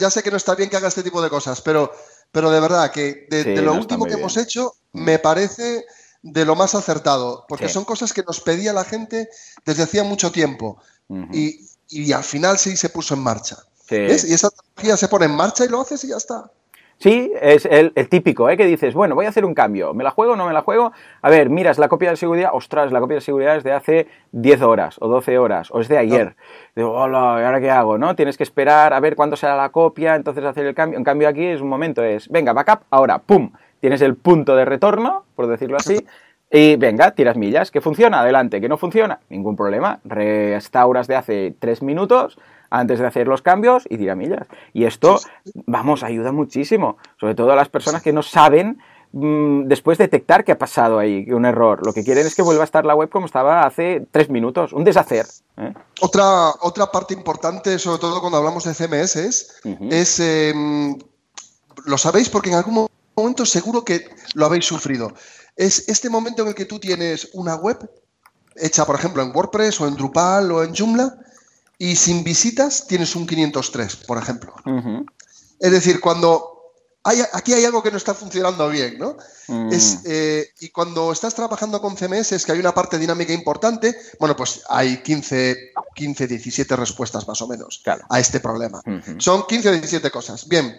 Ya 0.00 0.10
sé 0.10 0.22
que 0.22 0.30
no 0.30 0.36
está 0.36 0.54
bien 0.54 0.68
que 0.68 0.76
haga 0.76 0.88
este 0.88 1.02
tipo 1.02 1.22
de 1.22 1.30
cosas, 1.30 1.60
pero 1.60 1.92
pero 2.34 2.50
de 2.50 2.58
verdad 2.58 2.90
que 2.90 3.28
de, 3.30 3.62
lo 3.62 3.74
último 3.74 4.06
que 4.06 4.14
hemos 4.14 4.36
hecho, 4.36 4.74
me 4.92 5.20
parece 5.20 5.86
de 6.20 6.44
lo 6.44 6.56
más 6.56 6.74
acertado, 6.74 7.46
porque 7.48 7.68
son 7.68 7.84
cosas 7.84 8.12
que 8.12 8.24
nos 8.24 8.40
pedía 8.40 8.72
la 8.72 8.82
gente 8.82 9.28
desde 9.64 9.84
hacía 9.84 10.02
mucho 10.02 10.32
tiempo. 10.32 10.82
Y, 11.32 12.12
al 12.12 12.24
final 12.24 12.58
sí 12.58 12.76
se 12.76 12.88
puso 12.88 13.14
en 13.14 13.20
marcha. 13.20 13.58
Y 13.88 14.32
esa 14.32 14.50
tecnología 14.50 14.96
se 14.96 15.06
pone 15.06 15.26
en 15.26 15.36
marcha 15.36 15.64
y 15.64 15.68
lo 15.68 15.80
haces 15.80 16.02
y 16.02 16.08
ya 16.08 16.16
está. 16.16 16.50
Sí, 16.98 17.32
es 17.40 17.66
el, 17.66 17.92
típico, 18.08 18.48
¿eh? 18.48 18.56
que 18.56 18.66
dices, 18.66 18.94
bueno, 18.94 19.14
voy 19.14 19.26
a 19.26 19.28
hacer 19.28 19.44
un 19.44 19.52
cambio, 19.52 19.92
¿me 19.94 20.04
la 20.04 20.10
juego 20.10 20.34
o 20.34 20.36
no 20.36 20.46
me 20.46 20.52
la 20.52 20.62
juego? 20.62 20.92
A 21.22 21.28
ver, 21.28 21.50
miras 21.50 21.78
la 21.78 21.88
copia 21.88 22.10
de 22.10 22.16
seguridad, 22.16 22.50
ostras, 22.52 22.92
la 22.92 23.00
copia 23.00 23.16
de 23.16 23.20
seguridad 23.20 23.56
es 23.56 23.64
de 23.64 23.72
hace 23.72 24.06
10 24.32 24.62
horas 24.62 24.96
o 25.00 25.08
12 25.08 25.38
horas, 25.38 25.70
o 25.70 25.80
es 25.80 25.88
de 25.88 25.98
ayer. 25.98 26.36
Digo, 26.74 26.92
hola, 26.92 27.38
¿y 27.40 27.44
ahora 27.44 27.60
qué 27.60 27.70
hago? 27.70 27.98
¿no? 27.98 28.14
Tienes 28.14 28.36
que 28.36 28.44
esperar 28.44 28.94
a 28.94 29.00
ver 29.00 29.16
cuándo 29.16 29.36
será 29.36 29.56
la 29.56 29.70
copia, 29.70 30.14
entonces 30.14 30.44
hacer 30.44 30.66
el 30.66 30.74
cambio. 30.74 30.98
En 30.98 31.04
cambio 31.04 31.28
aquí 31.28 31.44
es 31.44 31.60
un 31.60 31.68
momento, 31.68 32.02
es, 32.02 32.28
venga, 32.28 32.52
backup, 32.52 32.84
ahora, 32.90 33.18
pum, 33.18 33.50
tienes 33.80 34.00
el 34.00 34.14
punto 34.14 34.56
de 34.56 34.64
retorno, 34.64 35.24
por 35.34 35.46
decirlo 35.46 35.76
así, 35.76 36.06
y 36.50 36.76
venga, 36.76 37.10
tiras 37.10 37.36
millas, 37.36 37.70
que 37.70 37.80
funciona, 37.80 38.20
adelante, 38.20 38.60
que 38.60 38.68
no 38.68 38.78
funciona, 38.78 39.18
ningún 39.28 39.56
problema, 39.56 39.98
restauras 40.04 41.08
de 41.08 41.16
hace 41.16 41.54
3 41.58 41.82
minutos 41.82 42.38
antes 42.78 42.98
de 42.98 43.06
hacer 43.06 43.28
los 43.28 43.42
cambios 43.42 43.84
y 43.88 43.96
millas. 43.96 44.46
Y 44.72 44.84
esto, 44.84 45.20
vamos, 45.66 46.02
ayuda 46.02 46.32
muchísimo, 46.32 46.96
sobre 47.18 47.34
todo 47.34 47.52
a 47.52 47.56
las 47.56 47.68
personas 47.68 48.02
que 48.02 48.12
no 48.12 48.22
saben 48.22 48.78
mm, 49.12 49.64
después 49.66 49.98
detectar 49.98 50.44
que 50.44 50.52
ha 50.52 50.58
pasado 50.58 50.98
ahí 50.98 51.30
un 51.30 51.46
error. 51.46 51.86
Lo 51.86 51.92
que 51.92 52.04
quieren 52.04 52.26
es 52.26 52.34
que 52.34 52.42
vuelva 52.42 52.62
a 52.62 52.64
estar 52.64 52.84
la 52.84 52.94
web 52.94 53.08
como 53.10 53.26
estaba 53.26 53.64
hace 53.64 54.06
tres 54.10 54.28
minutos, 54.28 54.72
un 54.72 54.84
deshacer. 54.84 55.26
¿eh? 55.56 55.72
Otra, 56.00 56.50
otra 56.60 56.90
parte 56.90 57.14
importante, 57.14 57.78
sobre 57.78 58.00
todo 58.00 58.20
cuando 58.20 58.38
hablamos 58.38 58.64
de 58.64 58.74
CMS, 58.74 59.16
es, 59.90 60.20
em, 60.20 60.98
lo 61.86 61.98
sabéis 61.98 62.28
porque 62.28 62.50
en 62.50 62.56
algún 62.56 62.88
momento 63.16 63.46
seguro 63.46 63.84
que 63.84 64.08
lo 64.34 64.46
habéis 64.46 64.66
sufrido. 64.66 65.12
Es 65.56 65.88
este 65.88 66.10
momento 66.10 66.42
en 66.42 66.48
el 66.48 66.54
que 66.54 66.64
tú 66.64 66.80
tienes 66.80 67.30
una 67.34 67.54
web 67.54 67.88
hecha, 68.56 68.84
por 68.84 68.96
ejemplo, 68.96 69.22
en 69.22 69.30
WordPress 69.34 69.80
o 69.80 69.86
en 69.86 69.94
Drupal 69.94 70.50
o 70.50 70.64
en 70.64 70.74
Joomla, 70.74 71.16
y 71.84 71.96
sin 71.96 72.24
visitas 72.24 72.86
tienes 72.86 73.14
un 73.14 73.26
503, 73.26 73.96
por 74.06 74.16
ejemplo. 74.16 74.54
Es 75.60 75.70
decir, 75.70 76.00
cuando 76.00 76.72
hay, 77.02 77.20
aquí 77.34 77.52
hay 77.52 77.66
algo 77.66 77.82
que 77.82 77.90
no 77.90 77.98
está 77.98 78.14
funcionando 78.14 78.70
bien, 78.70 78.98
¿no? 78.98 79.18
Mm. 79.48 79.70
Eh, 80.06 80.48
y 80.60 80.70
cuando 80.70 81.12
estás 81.12 81.34
trabajando 81.34 81.82
con 81.82 81.94
CMS 81.94 82.32
es 82.32 82.46
que 82.46 82.52
hay 82.52 82.58
una 82.58 82.72
parte 82.72 82.98
dinámica 82.98 83.34
importante, 83.34 83.94
bueno, 84.18 84.34
pues 84.34 84.62
hay 84.70 85.02
15, 85.02 85.74
15 85.94 86.26
17 86.26 86.74
respuestas 86.74 87.28
más 87.28 87.42
o 87.42 87.48
menos 87.48 87.82
a 88.08 88.18
este 88.18 88.40
problema. 88.40 88.80
Son 89.18 89.46
15 89.46 89.68
o 89.68 89.72
17 89.72 90.10
cosas. 90.10 90.48
Bien, 90.48 90.78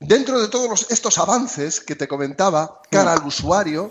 dentro 0.00 0.38
de 0.38 0.48
todos 0.48 0.86
estos 0.90 1.16
avances 1.16 1.80
que 1.80 1.96
te 1.96 2.06
comentaba, 2.06 2.82
cara 2.90 3.14
al 3.14 3.26
usuario, 3.26 3.90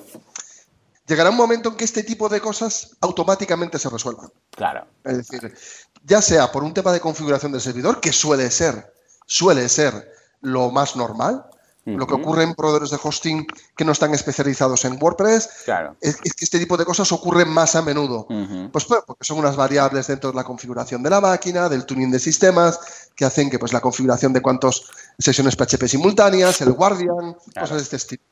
llegará 1.10 1.32
un 1.32 1.38
momento 1.38 1.70
en 1.70 1.76
que 1.76 1.86
este 1.86 2.04
tipo 2.04 2.30
de 2.30 2.40
cosas 2.40 2.96
automáticamente 3.02 3.80
se 3.80 3.90
resuelvan. 3.90 4.32
Claro. 4.52 4.86
Es 5.04 5.18
decir, 5.18 5.58
ya 6.04 6.22
sea 6.22 6.52
por 6.52 6.64
un 6.64 6.74
tema 6.74 6.92
de 6.92 7.00
configuración 7.00 7.52
del 7.52 7.62
servidor, 7.62 8.00
que 8.00 8.12
suele 8.12 8.50
ser, 8.52 8.94
suele 9.26 9.70
ser 9.70 10.12
lo 10.42 10.72
más 10.72 10.96
normal, 10.96 11.46
lo 11.86 12.06
que 12.06 12.14
ocurre 12.14 12.44
en 12.44 12.54
proveedores 12.54 12.92
de 12.92 13.00
hosting 13.02 13.48
que 13.76 13.86
no 13.86 13.94
están 13.94 14.14
especializados 14.14 14.86
en 14.86 15.02
WordPress, 15.02 15.50
claro. 15.66 15.96
es, 16.02 16.18
que 16.18 16.46
este 16.46 16.60
tipo 16.60 16.78
de 16.78 16.86
cosas 16.86 17.12
ocurren 17.12 17.50
más 17.50 17.76
a 17.76 17.82
menudo. 17.82 18.28
Pues, 18.72 18.86
pues, 18.86 19.02
porque 19.06 19.26
son 19.26 19.40
unas 19.40 19.56
variables 19.56 20.08
dentro 20.08 20.32
de 20.32 20.36
la 20.36 20.44
configuración 20.44 21.02
de 21.02 21.10
la 21.10 21.22
máquina, 21.22 21.70
del 21.70 21.86
tuning 21.86 22.12
de 22.12 22.20
sistemas, 22.20 22.80
que 23.16 23.26
hacen 23.26 23.50
que 23.50 23.58
pues, 23.58 23.74
la 23.74 23.82
configuración 23.82 24.34
de 24.34 24.42
cuántas 24.42 24.84
sesiones 25.18 25.56
PHP 25.56 25.88
simultáneas, 25.88 26.62
el 26.62 26.74
Guardian, 26.74 27.36
cosas 27.60 27.78
de 27.78 27.84
este 27.84 27.96
estilo. 27.96 28.24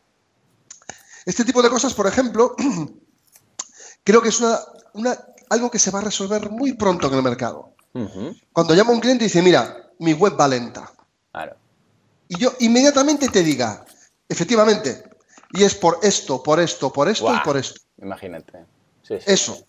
Este 1.25 1.43
tipo 1.43 1.61
de 1.61 1.69
cosas, 1.69 1.93
por 1.93 2.07
ejemplo, 2.07 2.55
creo 4.03 4.21
que 4.21 4.29
es 4.29 4.39
una, 4.39 5.17
algo 5.49 5.71
que 5.71 5.79
se 5.79 5.91
va 5.91 5.99
a 5.99 6.03
resolver 6.03 6.49
muy 6.49 6.73
pronto 6.73 7.07
en 7.07 7.13
el 7.13 7.23
mercado. 7.23 7.71
Cuando 8.53 8.75
llama 8.75 8.91
un 8.91 8.99
cliente 8.99 9.23
y 9.23 9.27
dice, 9.27 9.41
mira, 9.41 9.89
mi 9.99 10.13
web 10.13 10.39
va 10.39 10.47
lenta. 10.47 10.91
Y 12.27 12.37
yo 12.37 12.51
inmediatamente 12.59 13.29
te 13.29 13.41
diga, 13.41 13.85
efectivamente, 14.27 15.03
y 15.53 15.63
es 15.63 15.75
por 15.75 15.99
esto, 16.03 16.43
por 16.43 16.59
esto, 16.59 16.91
por 16.91 17.07
esto 17.07 17.33
y 17.33 17.39
por 17.39 17.57
esto. 17.57 17.81
Imagínate. 18.01 18.65
Eso. 19.09 19.65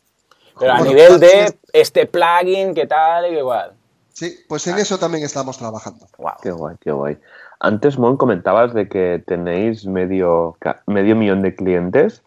Pero 0.59 0.73
a 0.73 0.81
nivel 0.81 1.21
de 1.21 1.57
este 1.73 2.07
plugin, 2.07 2.75
¿qué 2.75 2.87
tal 2.87 3.33
y 3.33 3.39
igual? 3.39 3.75
Sí, 4.13 4.41
pues 4.49 4.67
en 4.67 4.79
eso 4.79 4.99
también 4.99 5.25
estamos 5.25 5.59
trabajando. 5.59 6.09
Qué 6.43 6.51
guay, 6.51 6.77
qué 6.81 6.91
guay. 6.91 7.19
Antes, 7.61 7.99
Mon, 7.99 8.17
comentabas 8.17 8.75
de 8.75 8.89
que 8.89 9.23
tenéis 9.27 9.87
medio, 9.87 10.57
medio 10.87 11.15
millón 11.15 11.43
de 11.43 11.55
clientes. 11.55 12.23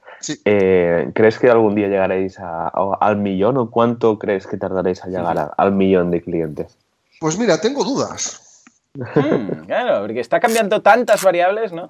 Eh, 0.45 1.11
¿Crees 1.13 1.39
que 1.39 1.49
algún 1.49 1.75
día 1.75 1.87
llegaréis 1.87 2.37
al 2.39 3.17
millón 3.17 3.57
o 3.57 3.69
cuánto 3.69 4.19
crees 4.19 4.47
que 4.47 4.57
tardaréis 4.57 5.03
a 5.03 5.07
llegar 5.07 5.53
al 5.55 5.71
millón 5.71 6.11
de 6.11 6.21
clientes? 6.21 6.77
Pues 7.19 7.37
mira, 7.37 7.59
tengo 7.59 7.83
dudas. 7.83 8.63
Hmm, 8.93 9.65
claro, 9.65 10.01
porque 10.01 10.19
está 10.19 10.39
cambiando 10.39 10.81
tantas 10.81 11.23
variables, 11.23 11.71
¿no? 11.71 11.87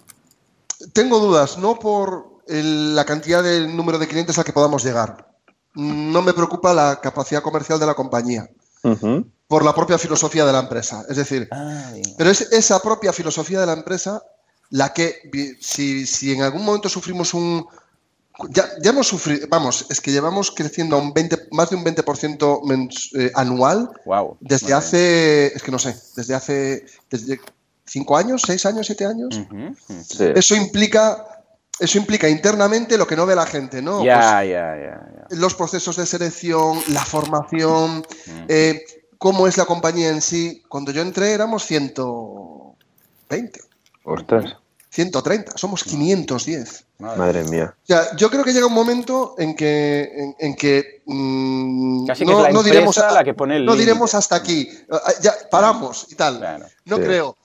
Tengo 0.93 1.19
dudas, 1.19 1.57
no 1.57 1.79
por 1.79 2.41
la 2.47 3.05
cantidad 3.05 3.43
de 3.43 3.67
número 3.67 3.97
de 3.97 4.07
clientes 4.07 4.37
a 4.39 4.43
que 4.43 4.53
podamos 4.53 4.83
llegar. 4.83 5.27
No 5.73 6.21
me 6.21 6.33
preocupa 6.33 6.73
la 6.73 6.99
capacidad 7.01 7.41
comercial 7.41 7.79
de 7.79 7.85
la 7.85 7.93
compañía 7.93 8.49
por 9.47 9.63
la 9.63 9.75
propia 9.75 9.97
filosofía 9.97 10.45
de 10.45 10.53
la 10.53 10.59
empresa. 10.59 11.05
Es 11.09 11.17
decir, 11.17 11.47
ah, 11.51 11.91
pero 12.17 12.29
es 12.29 12.41
esa 12.51 12.79
propia 12.81 13.13
filosofía 13.13 13.59
de 13.59 13.65
la 13.65 13.73
empresa 13.73 14.23
la 14.69 14.93
que, 14.93 15.29
si, 15.59 16.33
en 16.33 16.41
algún 16.41 16.65
momento 16.65 16.89
sufrimos 16.89 17.33
un... 17.33 17.67
Ya, 18.49 18.69
hemos 18.83 19.07
sufrido, 19.07 19.47
vamos, 19.49 19.85
es 19.89 20.01
que 20.01 20.11
llevamos 20.11 20.51
creciendo 20.51 20.97
un 20.97 21.13
20, 21.13 21.49
más 21.51 21.69
de 21.69 21.75
un 21.75 21.83
20% 21.83 23.11
eh, 23.13 23.31
anual 23.35 23.91
wow, 24.05 24.37
desde 24.39 24.73
hace, 24.73 25.47
es 25.47 25.61
que 25.61 25.71
no 25.71 25.79
sé, 25.79 25.95
desde 26.15 26.33
hace, 26.33 26.85
desde 27.09 27.39
cinco 27.85 28.17
años, 28.17 28.41
seis 28.45 28.65
años, 28.65 28.85
siete 28.87 29.05
años. 29.05 29.39
Eso 30.35 30.55
implica 30.55 31.25
eso 31.79 31.97
implica 31.97 32.29
internamente 32.29 32.95
lo 32.95 33.07
que 33.07 33.15
no 33.15 33.25
ve 33.25 33.35
la 33.35 33.47
gente, 33.47 33.81
¿no? 33.81 34.03
Ya, 34.03 34.37
pues 34.37 34.49
ya, 34.51 34.75
ya, 34.77 35.27
Los 35.31 35.55
procesos 35.55 35.95
de 35.97 36.05
selección, 36.05 36.77
la 36.89 37.03
formación, 37.03 38.05
eh, 38.47 38.83
cómo 39.17 39.47
es 39.47 39.57
la 39.57 39.65
compañía 39.65 40.09
en 40.09 40.21
sí. 40.21 40.61
Cuando 40.69 40.91
yo 40.91 41.01
entré 41.01 41.31
éramos 41.31 41.65
120. 41.65 43.61
Ostras. 44.03 44.57
130, 44.91 45.57
somos 45.57 45.83
510. 45.85 46.85
Madre 46.99 47.45
mía. 47.45 47.73
O 47.81 47.87
sea, 47.87 48.15
yo 48.17 48.29
creo 48.29 48.43
que 48.43 48.51
llega 48.51 48.65
un 48.65 48.73
momento 48.73 49.35
en 49.37 49.55
que, 49.55 50.33
en, 50.37 50.55
que 50.55 51.01
Casi 52.07 52.25
no, 52.25 52.45
es 52.45 52.53
la 52.53 52.61
diremos, 52.61 52.97
la 52.97 53.23
que 53.23 53.33
pone 53.33 53.55
el 53.57 53.65
no 53.65 53.75
diremos 53.75 54.13
hasta 54.13 54.35
aquí, 54.35 54.69
ah, 54.91 54.99
ya 55.21 55.33
paramos 55.49 56.07
y 56.11 56.15
tal. 56.15 56.67
no 56.85 56.97
creo. 56.97 57.37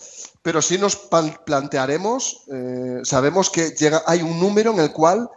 Pero 0.43 0.61
sí 0.61 0.77
nos 0.77 0.97
plantearemos, 0.97 2.45
eh, 2.53 3.01
sabemos 3.05 3.51
que 3.51 3.71
llega, 3.71 4.03
hay 4.07 4.23
un 4.23 4.39
número 4.41 4.73
en 4.73 4.81
el 4.81 4.93
cual 4.93 5.29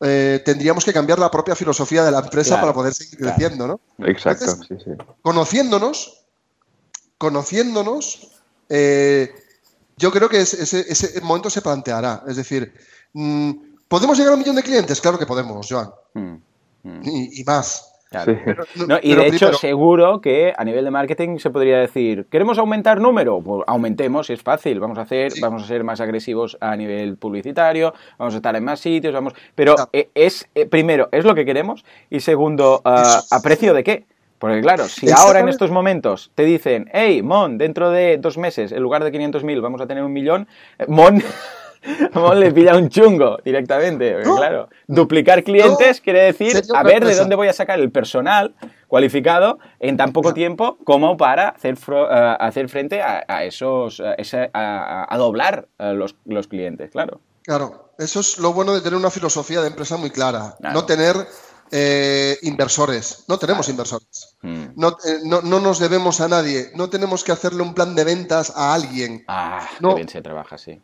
eh, 0.00 0.42
tendríamos 0.44 0.84
que 0.84 0.92
cambiar 0.92 1.18
la 1.18 1.30
propia 1.30 1.54
filosofía 1.54 2.04
de 2.04 2.10
la 2.10 2.18
empresa 2.18 2.60
para 2.60 2.72
poder 2.72 2.94
seguir 2.94 3.18
creciendo, 3.18 3.66
¿no? 3.66 3.80
Exacto, 4.06 4.56
sí, 4.68 4.74
sí. 4.84 4.90
Conociéndonos, 5.22 6.24
conociéndonos, 7.16 8.28
eh, 8.68 9.32
yo 9.96 10.10
creo 10.10 10.28
que 10.28 10.40
ese, 10.40 11.20
momento 11.22 11.50
se 11.50 11.62
planteará. 11.62 12.22
Es 12.26 12.36
decir, 12.36 12.72
mm, 13.12 13.52
¿podemos 13.88 14.16
llegar 14.16 14.32
a 14.32 14.34
un 14.34 14.40
millón 14.40 14.56
de 14.56 14.62
clientes? 14.62 15.00
Claro 15.00 15.18
que 15.18 15.26
podemos, 15.26 15.66
Joan. 15.68 15.90
Mm, 16.14 16.36
mm. 16.82 17.02
y, 17.04 17.44
más 17.44 17.94
y 19.02 19.14
de 19.14 19.26
hecho, 19.26 19.52
seguro 19.54 20.20
que 20.20 20.52
a 20.56 20.64
nivel 20.64 20.84
de 20.84 20.90
marketing 20.90 21.38
se 21.38 21.50
podría 21.50 21.78
decir, 21.78 22.26
¿queremos 22.30 22.58
aumentar 22.58 23.00
número? 23.00 23.40
Pues 23.40 23.62
aumentemos, 23.66 24.30
es 24.30 24.42
fácil, 24.42 24.80
vamos 24.80 24.98
a 24.98 25.02
hacer, 25.02 25.32
vamos 25.40 25.62
a 25.62 25.66
ser 25.66 25.84
más 25.84 26.00
agresivos 26.00 26.56
a 26.60 26.76
nivel 26.76 27.16
publicitario, 27.16 27.94
vamos 28.18 28.34
a 28.34 28.38
estar 28.38 28.54
en 28.56 28.64
más 28.64 28.80
sitios, 28.80 29.12
vamos. 29.12 29.34
Pero 29.54 29.74
e, 29.92 30.10
es, 30.14 30.48
eh, 30.54 30.66
primero, 30.66 31.08
¿es 31.12 31.24
lo 31.24 31.34
que 31.34 31.44
queremos? 31.44 31.84
Y 32.10 32.20
segundo, 32.20 32.80
ah, 32.84 33.20
¿a 33.30 33.40
precio 33.40 33.74
de 33.74 33.84
qué? 33.84 34.06
Porque 34.38 34.60
claro, 34.60 34.88
si 34.88 35.10
ahora 35.10 35.40
en 35.40 35.48
estos 35.48 35.70
momentos 35.70 36.30
te 36.34 36.44
dicen, 36.44 36.90
hey, 36.92 37.22
Mon, 37.22 37.56
dentro 37.56 37.90
de 37.90 38.18
dos 38.18 38.36
meses, 38.36 38.72
en 38.72 38.82
lugar 38.82 39.04
de 39.04 39.12
500.000 39.12 39.60
vamos 39.62 39.80
a 39.80 39.86
tener 39.86 40.02
un 40.04 40.12
millón, 40.12 40.48
eh, 40.78 40.86
Mon 40.88 41.22
le 42.36 42.52
pilla 42.52 42.76
un 42.76 42.88
chungo 42.88 43.38
directamente. 43.44 44.16
claro, 44.22 44.68
duplicar 44.86 45.42
clientes 45.42 46.00
quiere 46.00 46.22
decir 46.22 46.62
a 46.74 46.82
ver 46.82 47.04
de 47.04 47.14
dónde 47.14 47.36
voy 47.36 47.48
a 47.48 47.52
sacar 47.52 47.78
el 47.78 47.90
personal 47.90 48.54
cualificado 48.88 49.58
en 49.80 49.96
tan 49.96 50.12
poco 50.12 50.34
tiempo 50.34 50.78
como 50.84 51.16
para 51.16 51.48
hacer, 51.48 51.76
eh, 51.88 52.36
hacer 52.40 52.68
frente 52.68 53.02
a, 53.02 53.44
esos, 53.44 54.02
a, 54.02 55.16
doblar 55.18 55.68
eh, 55.78 55.92
los, 55.94 56.16
los, 56.24 56.48
clientes, 56.48 56.90
claro. 56.90 57.20
Claro, 57.42 57.90
eso 57.98 58.20
es 58.20 58.38
lo 58.38 58.52
bueno 58.52 58.72
de 58.74 58.80
tener 58.80 58.98
una 58.98 59.10
filosofía 59.10 59.60
de 59.60 59.68
empresa 59.68 59.96
muy 59.96 60.10
clara. 60.10 60.56
No 60.60 60.86
tener 60.86 61.14
eh, 61.70 62.38
inversores. 62.42 63.24
No 63.28 63.38
tenemos 63.38 63.68
inversores. 63.68 64.36
Hmm. 64.42 64.66
No, 64.76 64.96
no, 65.24 65.42
nos 65.42 65.78
debemos 65.78 66.20
a 66.20 66.28
nadie. 66.28 66.70
No 66.74 66.88
tenemos 66.90 67.24
que 67.24 67.32
hacerle 67.32 67.62
un 67.62 67.74
plan 67.74 67.94
de 67.94 68.04
ventas 68.04 68.52
a 68.54 68.74
alguien. 68.74 69.24
Ah, 69.28 69.68
no. 69.80 69.94
bien 69.94 70.08
se 70.08 70.22
trabaja 70.22 70.56
así. 70.56 70.80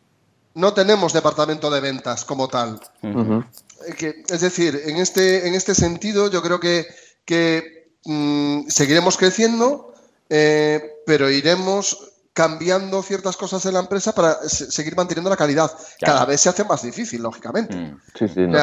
no 0.53 0.73
tenemos 0.73 1.13
departamento 1.13 1.69
de 1.69 1.79
ventas 1.79 2.25
como 2.25 2.47
tal. 2.47 2.79
Eh, 3.03 4.23
es 4.29 4.41
decir, 4.41 4.81
en 4.85 4.97
este, 4.97 5.47
en 5.47 5.55
este 5.55 5.75
sentido 5.75 6.29
yo 6.29 6.41
creo 6.41 6.59
que, 6.59 6.87
que 7.25 7.93
mm, 8.05 8.67
seguiremos 8.67 9.17
creciendo, 9.17 9.93
eh, 10.29 10.97
pero 11.05 11.29
iremos 11.29 12.11
cambiando 12.33 13.03
ciertas 13.03 13.35
cosas 13.35 13.65
en 13.65 13.73
la 13.73 13.81
empresa 13.81 14.13
para 14.13 14.35
seguir 14.47 14.95
manteniendo 14.95 15.29
la 15.29 15.37
calidad. 15.37 15.71
Cada 15.99 16.25
vez 16.25 16.41
se 16.41 16.49
hace 16.49 16.63
más 16.63 16.81
difícil, 16.81 17.21
lógicamente. 17.21 17.75
Mm. 17.75 17.99
Sí, 18.17 18.27
sí, 18.27 18.41
no, 18.47 18.57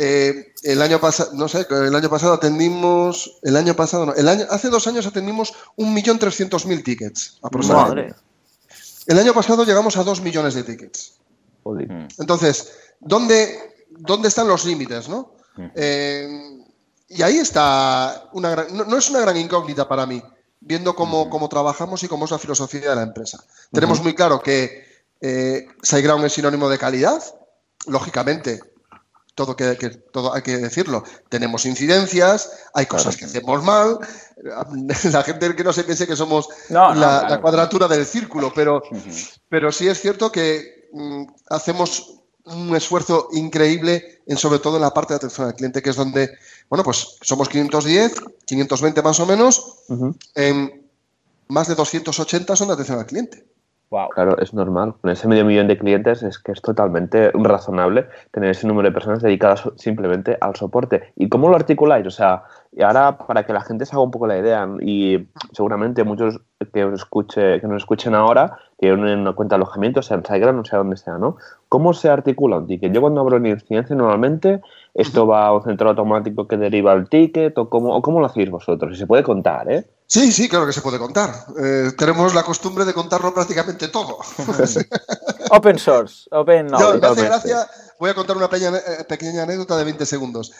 eh, 0.00 0.54
el 0.62 0.80
año 0.80 1.00
pasado, 1.00 1.32
no 1.34 1.48
sé, 1.48 1.66
el 1.68 1.94
año 1.94 2.08
pasado 2.08 2.34
atendimos, 2.34 3.38
el 3.42 3.56
año 3.56 3.74
pasado, 3.74 4.06
no, 4.06 4.14
el 4.14 4.28
año, 4.28 4.44
hace 4.48 4.68
dos 4.68 4.86
años 4.86 5.06
atendimos 5.08 5.54
1.300.000 5.76 6.84
tickets 6.84 7.38
aproximadamente. 7.42 8.14
El 9.08 9.18
año 9.18 9.34
pasado 9.34 9.64
llegamos 9.64 9.96
a 9.96 10.04
2 10.04 10.20
millones 10.20 10.54
de 10.54 10.62
tickets. 10.62 11.14
Mm. 11.64 12.06
Entonces, 12.16 12.72
¿dónde, 13.00 13.86
¿dónde 13.90 14.28
están 14.28 14.46
los 14.46 14.64
límites, 14.64 15.08
no? 15.08 15.32
Mm. 15.56 15.66
Eh, 15.74 16.64
y 17.08 17.22
ahí 17.22 17.38
está 17.38 18.28
una 18.34 18.66
no, 18.70 18.96
es 18.96 19.10
una 19.10 19.20
gran 19.20 19.36
incógnita 19.36 19.88
para 19.88 20.06
mí, 20.06 20.22
viendo 20.60 20.94
cómo, 20.94 21.28
cómo, 21.28 21.48
trabajamos 21.48 22.04
y 22.04 22.08
cómo 22.08 22.26
es 22.26 22.30
la 22.30 22.38
filosofía 22.38 22.90
de 22.90 22.94
la 22.94 23.02
empresa. 23.02 23.42
Tenemos 23.72 24.00
muy 24.00 24.14
claro 24.14 24.40
que 24.40 24.86
eh, 25.20 25.66
SiteGround 25.82 26.24
es 26.24 26.34
sinónimo 26.34 26.68
de 26.68 26.78
calidad, 26.78 27.20
lógicamente, 27.86 28.60
todo, 29.38 29.54
que, 29.54 29.90
todo 30.10 30.34
hay 30.34 30.42
que 30.42 30.58
decirlo. 30.58 31.04
Tenemos 31.28 31.64
incidencias, 31.64 32.50
hay 32.74 32.86
cosas 32.86 33.16
que 33.16 33.26
hacemos 33.26 33.62
mal. 33.62 34.00
La 35.12 35.22
gente 35.22 35.54
que 35.54 35.62
no 35.62 35.72
se 35.72 35.84
piense 35.84 36.08
que 36.08 36.16
somos 36.16 36.48
la, 36.68 37.38
cuadratura 37.40 37.86
del 37.86 38.04
círculo, 38.04 38.52
pero, 38.52 38.82
pero 39.48 39.70
sí 39.70 39.86
es 39.86 40.00
cierto 40.00 40.32
que 40.32 40.88
mm, 40.92 41.24
hacemos 41.50 42.14
un 42.46 42.74
esfuerzo 42.74 43.28
increíble 43.32 44.22
en 44.26 44.36
sobre 44.36 44.58
todo 44.58 44.76
en 44.76 44.82
la 44.82 44.92
parte 44.92 45.12
de 45.12 45.18
atención 45.18 45.46
al 45.46 45.54
cliente, 45.54 45.82
que 45.82 45.90
es 45.90 45.96
donde, 45.96 46.36
bueno, 46.68 46.82
pues 46.82 47.16
somos 47.20 47.48
510, 47.48 48.14
520 48.44 49.02
más 49.02 49.20
o 49.20 49.26
menos, 49.26 49.84
en 50.34 50.88
más 51.46 51.68
de 51.68 51.76
280 51.76 52.56
son 52.56 52.68
de 52.68 52.74
atención 52.74 52.98
al 52.98 53.06
cliente. 53.06 53.46
Claro, 54.10 54.36
es 54.38 54.52
normal. 54.52 54.94
Con 55.00 55.10
ese 55.10 55.26
medio 55.28 55.46
millón 55.46 55.66
de 55.66 55.78
clientes 55.78 56.22
es 56.22 56.38
que 56.38 56.52
es 56.52 56.60
totalmente 56.60 57.30
razonable 57.32 58.06
tener 58.32 58.50
ese 58.50 58.66
número 58.66 58.88
de 58.88 58.92
personas 58.92 59.22
dedicadas 59.22 59.68
simplemente 59.76 60.36
al 60.40 60.56
soporte. 60.56 61.12
¿Y 61.16 61.30
cómo 61.30 61.48
lo 61.48 61.56
articuláis? 61.56 62.06
O 62.06 62.10
sea, 62.10 62.44
y 62.72 62.82
ahora 62.82 63.16
para 63.16 63.46
que 63.46 63.54
la 63.54 63.62
gente 63.62 63.86
se 63.86 63.94
haga 63.94 64.02
un 64.02 64.10
poco 64.10 64.26
la 64.26 64.36
idea 64.36 64.68
y 64.82 65.28
seguramente 65.52 66.04
muchos 66.04 66.38
que 66.72 66.82
escuche, 66.92 67.60
que 67.60 67.66
nos 67.66 67.78
escuchen 67.78 68.14
ahora 68.14 68.58
tienen 68.78 69.20
una 69.20 69.32
cuenta 69.32 69.56
de 69.56 69.62
alojamiento, 69.62 70.02
sea 70.02 70.18
en 70.18 70.24
SiteGround, 70.24 70.58
no 70.58 70.64
sé 70.66 70.76
dónde 70.76 70.96
sea, 70.98 71.16
¿no? 71.16 71.36
¿Cómo 71.70 71.94
se 71.94 72.10
articula 72.10 72.58
un 72.58 72.66
ticket? 72.66 72.92
Yo 72.92 73.00
cuando 73.00 73.22
abro 73.22 73.38
una 73.38 73.48
incidencia 73.48 73.96
normalmente 73.96 74.60
esto 74.92 75.26
va 75.26 75.46
a 75.46 75.54
un 75.54 75.62
centro 75.62 75.88
automático 75.88 76.46
que 76.46 76.58
deriva 76.58 76.92
el 76.92 77.08
ticket 77.08 77.56
o 77.56 77.70
cómo, 77.70 77.96
o 77.96 78.02
cómo 78.02 78.20
lo 78.20 78.26
hacéis 78.26 78.50
vosotros. 78.50 78.92
Y 78.92 78.96
se 78.96 79.06
puede 79.06 79.22
contar, 79.22 79.70
¿eh? 79.72 79.86
Sí, 80.08 80.32
sí, 80.32 80.48
claro 80.48 80.66
que 80.66 80.72
se 80.72 80.80
puede 80.80 80.98
contar. 80.98 81.44
Eh, 81.62 81.92
tenemos 81.98 82.34
la 82.34 82.42
costumbre 82.42 82.86
de 82.86 82.94
contarlo 82.94 83.34
prácticamente 83.34 83.88
todo. 83.88 84.16
open 85.50 85.78
source, 85.78 86.26
open. 86.30 86.68
No, 86.68 86.98
gracia, 86.98 87.68
voy 88.00 88.08
a 88.08 88.14
contar 88.14 88.38
una 88.38 88.46
eh, 88.46 89.04
pequeña, 89.06 89.42
anécdota 89.42 89.76
de 89.76 89.84
20 89.84 90.06
segundos. 90.06 90.52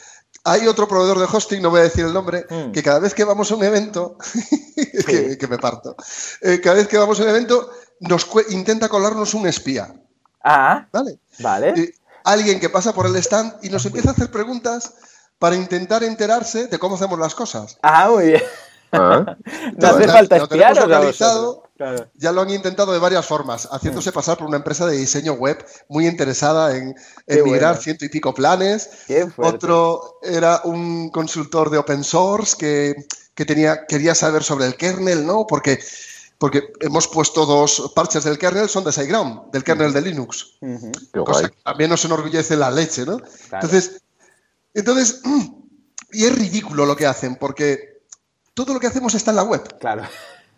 Hay 0.44 0.66
otro 0.66 0.86
proveedor 0.86 1.18
de 1.18 1.24
hosting, 1.24 1.62
no 1.62 1.70
voy 1.70 1.80
a 1.80 1.84
decir 1.84 2.04
el 2.04 2.12
nombre, 2.12 2.44
mm. 2.50 2.72
que 2.72 2.82
cada 2.82 2.98
vez 2.98 3.14
que 3.14 3.24
vamos 3.24 3.50
a 3.50 3.54
un 3.54 3.64
evento, 3.64 4.18
que, 5.06 5.46
me 5.48 5.56
parto, 5.56 5.96
eh, 6.42 6.60
cada 6.60 6.76
vez 6.76 6.86
que 6.86 6.98
vamos 6.98 7.18
a 7.18 7.22
un 7.22 7.30
evento 7.30 7.70
nos 8.00 8.28
intenta 8.50 8.90
colarnos 8.90 9.32
un 9.32 9.46
espía. 9.46 9.94
Ah, 10.44 10.86
vale. 10.92 11.20
Vale. 11.38 11.94
alguien 12.24 12.60
que 12.60 12.68
pasa 12.68 12.92
por 12.92 13.06
el 13.06 13.16
stand 13.16 13.54
y 13.62 13.70
nos 13.70 13.86
empieza 13.86 14.10
a 14.10 14.12
hacer 14.12 14.30
preguntas 14.30 14.92
para 15.38 15.56
intentar 15.56 16.04
enterarse 16.04 16.66
de 16.66 16.78
cómo 16.78 16.96
hacemos 16.96 17.18
las 17.18 17.34
cosas. 17.34 17.78
Ah, 17.80 18.10
muy 18.10 18.26
bien. 18.26 18.42
Ah. 18.92 19.36
no 19.76 19.88
hace 19.88 20.06
falta 20.06 20.36
espiar 20.36 20.76
Ya 22.14 22.32
lo 22.32 22.40
han 22.40 22.50
intentado 22.50 22.92
de 22.92 22.98
varias 22.98 23.26
formas, 23.26 23.68
haciéndose 23.70 24.12
pasar 24.12 24.38
por 24.38 24.46
una 24.46 24.56
empresa 24.56 24.86
de 24.86 24.96
diseño 24.96 25.34
web 25.34 25.64
muy 25.88 26.06
interesada 26.06 26.76
en, 26.76 26.94
migrar 27.44 27.76
ciento 27.76 28.04
y 28.04 28.08
pico 28.08 28.34
planes. 28.34 28.90
Otro 29.36 30.18
era 30.22 30.62
un 30.64 31.10
consultor 31.10 31.70
de 31.70 31.78
open 31.78 32.04
source 32.04 32.56
que, 32.56 33.44
tenía, 33.44 33.86
quería 33.86 34.14
saber 34.14 34.42
sobre 34.42 34.66
el 34.66 34.76
kernel, 34.76 35.26
¿no? 35.26 35.46
Porque, 35.46 35.78
porque 36.38 36.72
hemos 36.80 37.06
puesto 37.08 37.46
dos 37.46 37.92
parches 37.94 38.24
del 38.24 38.38
kernel, 38.38 38.68
son 38.68 38.84
de 38.84 38.92
SiteGround, 38.92 39.50
del 39.52 39.64
kernel 39.64 39.92
de 39.92 40.02
Linux. 40.02 40.58
Cosa 41.24 41.48
que 41.48 41.56
también 41.62 41.90
nos 41.90 42.04
enorgullece 42.04 42.56
la 42.56 42.70
leche, 42.70 43.04
¿no? 43.04 43.18
Entonces, 43.52 44.02
entonces, 44.74 45.22
y 46.12 46.24
es 46.24 46.34
ridículo 46.34 46.86
lo 46.86 46.96
que 46.96 47.06
hacen, 47.06 47.36
porque 47.36 47.97
todo 48.64 48.74
lo 48.74 48.80
que 48.80 48.88
hacemos 48.88 49.14
está 49.14 49.30
en 49.30 49.36
la 49.36 49.44
web. 49.44 49.62
Claro. 49.78 50.02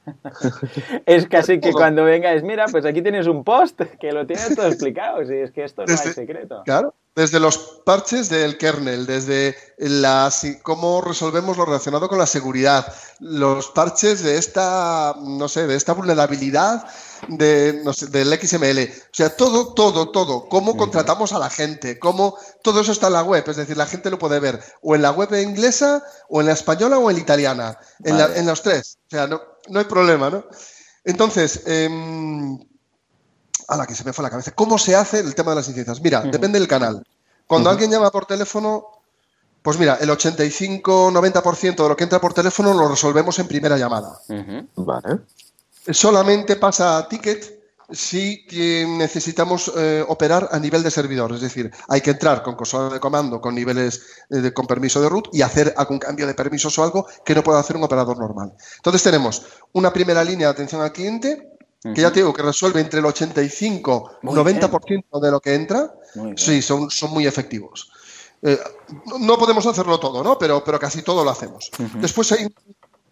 es 1.06 1.28
casi 1.28 1.60
que 1.60 1.72
cuando 1.72 2.04
vengáis, 2.04 2.42
mira, 2.42 2.64
pues 2.66 2.86
aquí 2.86 3.02
tienes 3.02 3.26
un 3.26 3.44
post 3.44 3.78
que 4.00 4.12
lo 4.12 4.26
tiene 4.26 4.56
todo 4.56 4.68
explicado, 4.68 5.22
si 5.26 5.34
es 5.34 5.50
que 5.50 5.64
esto 5.64 5.84
no 5.84 5.92
es 5.92 6.00
secreto. 6.00 6.62
Claro, 6.64 6.94
desde 7.14 7.40
los 7.40 7.58
parches 7.84 8.28
del 8.28 8.56
kernel, 8.56 9.04
desde 9.04 9.56
las, 9.78 10.46
cómo 10.62 11.00
resolvemos 11.00 11.56
lo 11.56 11.66
relacionado 11.66 12.08
con 12.08 12.18
la 12.18 12.26
seguridad, 12.26 12.92
los 13.18 13.68
parches 13.70 14.22
de 14.22 14.38
esta, 14.38 15.16
no 15.20 15.48
sé, 15.48 15.66
de 15.66 15.76
esta 15.76 15.92
vulnerabilidad 15.92 16.86
de, 17.28 17.80
no 17.84 17.92
sé, 17.92 18.06
del 18.06 18.38
XML. 18.40 18.90
O 18.90 19.14
sea, 19.14 19.36
todo, 19.36 19.74
todo, 19.74 20.10
todo. 20.10 20.48
Cómo 20.48 20.76
contratamos 20.76 21.32
a 21.32 21.38
la 21.38 21.50
gente, 21.50 21.98
cómo 21.98 22.36
todo 22.62 22.80
eso 22.80 22.92
está 22.92 23.08
en 23.08 23.14
la 23.14 23.22
web. 23.22 23.44
Es 23.46 23.56
decir, 23.56 23.76
la 23.76 23.86
gente 23.86 24.10
lo 24.10 24.18
puede 24.18 24.38
ver 24.38 24.62
o 24.80 24.94
en 24.94 25.02
la 25.02 25.10
web 25.10 25.34
inglesa, 25.34 26.02
o 26.28 26.40
en 26.40 26.46
la 26.46 26.52
española, 26.52 26.98
o 26.98 27.10
en 27.10 27.16
la 27.16 27.22
italiana. 27.22 27.78
En, 28.04 28.46
los 28.46 28.62
tres. 28.62 28.98
O 29.06 29.10
sea, 29.10 29.26
no, 29.26 29.40
no 29.68 29.78
hay 29.78 29.86
problema, 29.86 30.30
¿no? 30.30 30.44
Entonces, 31.04 31.62
eh, 31.66 31.88
a 33.70 33.76
la 33.76 33.86
que 33.86 33.94
se 33.94 34.04
me 34.04 34.12
fue 34.12 34.22
la 34.22 34.30
cabeza. 34.30 34.52
¿Cómo 34.52 34.76
se 34.78 34.94
hace 34.96 35.20
el 35.20 35.34
tema 35.34 35.52
de 35.52 35.56
las 35.56 35.68
incidencias? 35.68 36.00
Mira, 36.02 36.20
depende 36.22 36.58
del 36.58 36.68
canal. 36.68 37.02
Cuando 37.46 37.70
alguien 37.70 37.90
llama 37.90 38.10
por 38.10 38.26
teléfono, 38.26 38.84
pues 39.62 39.78
mira, 39.78 39.98
el 40.00 40.10
85-90% 40.10 41.82
de 41.82 41.88
lo 41.88 41.96
que 41.96 42.04
entra 42.04 42.20
por 42.20 42.34
teléfono 42.34 42.74
lo 42.74 42.88
resolvemos 42.88 43.38
en 43.38 43.48
primera 43.48 43.76
llamada. 43.76 44.20
Vale 44.76 45.20
solamente 45.88 46.56
pasa 46.56 46.98
a 46.98 47.08
ticket 47.08 47.58
si 47.92 48.46
necesitamos 48.86 49.72
eh, 49.76 50.04
operar 50.06 50.48
a 50.52 50.60
nivel 50.60 50.82
de 50.82 50.92
servidor. 50.92 51.32
Es 51.32 51.40
decir, 51.40 51.72
hay 51.88 52.00
que 52.00 52.10
entrar 52.10 52.42
con 52.44 52.54
consola 52.54 52.94
de 52.94 53.00
comando 53.00 53.40
con 53.40 53.52
niveles 53.52 54.02
eh, 54.30 54.52
con 54.52 54.66
permiso 54.68 55.02
de 55.02 55.08
root 55.08 55.28
y 55.32 55.42
hacer 55.42 55.74
algún 55.76 55.98
cambio 55.98 56.26
de 56.28 56.34
permisos 56.34 56.78
o 56.78 56.84
algo 56.84 57.06
que 57.24 57.34
no 57.34 57.42
pueda 57.42 57.58
hacer 57.58 57.76
un 57.76 57.82
operador 57.82 58.16
normal. 58.16 58.52
Entonces 58.76 59.02
tenemos 59.02 59.42
una 59.72 59.92
primera 59.92 60.22
línea 60.22 60.46
de 60.46 60.52
atención 60.52 60.80
al 60.82 60.92
cliente 60.92 61.50
que 61.82 62.00
ya 62.00 62.12
te 62.12 62.20
digo 62.20 62.32
que 62.32 62.42
resuelve 62.42 62.80
entre 62.80 63.00
el 63.00 63.06
85 63.06 64.18
y 64.22 64.26
90% 64.26 65.20
de 65.20 65.30
lo 65.30 65.40
que 65.40 65.54
entra. 65.54 65.94
Sí, 66.36 66.60
son, 66.60 66.90
son 66.90 67.10
muy 67.12 67.26
efectivos. 67.26 67.90
Eh, 68.42 68.58
no 69.18 69.38
podemos 69.38 69.64
hacerlo 69.66 69.98
todo, 69.98 70.22
¿no? 70.22 70.38
Pero, 70.38 70.62
pero 70.64 70.78
casi 70.78 71.02
todo 71.02 71.24
lo 71.24 71.30
hacemos. 71.30 71.70
Después 71.94 72.32
hay 72.32 72.48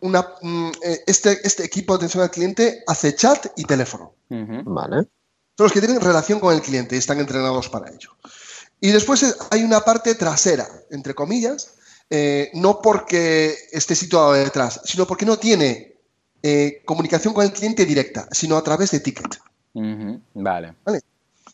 una, 0.01 0.35
mm, 0.43 0.71
eh, 0.83 1.01
este, 1.07 1.39
este 1.47 1.65
equipo 1.65 1.95
de 1.95 1.97
atención 1.99 2.23
al 2.23 2.31
cliente 2.31 2.83
hace 2.87 3.15
chat 3.15 3.47
y 3.57 3.65
teléfono. 3.65 4.15
Vale. 4.29 5.09
Son 5.57 5.65
los 5.65 5.73
que 5.73 5.81
tienen 5.81 6.01
relación 6.01 6.39
con 6.39 6.55
el 6.55 6.63
cliente 6.63 6.95
y 6.95 6.99
están 6.99 7.21
entrenados 7.21 7.69
para 7.69 7.91
ello. 7.91 8.11
Y 8.81 8.91
después 8.91 9.37
hay 9.51 9.65
una 9.65 9.81
parte 9.81 10.15
trasera, 10.15 10.69
entre 10.91 11.15
comillas, 11.15 11.75
eh, 12.11 12.51
no 12.55 12.81
porque 12.81 13.55
esté 13.73 13.95
situado 13.95 14.33
detrás, 14.33 14.81
sino 14.85 15.07
porque 15.07 15.27
no 15.27 15.37
tiene 15.39 15.88
comunicación 16.85 17.35
con 17.35 17.45
el 17.45 17.53
cliente 17.53 17.85
directa, 17.85 18.29
sino 18.31 18.57
a 18.57 18.63
través 18.63 18.91
de 18.91 19.01
ticket. 19.01 19.39
Vale. 20.35 20.75
¿Vale? 20.85 21.01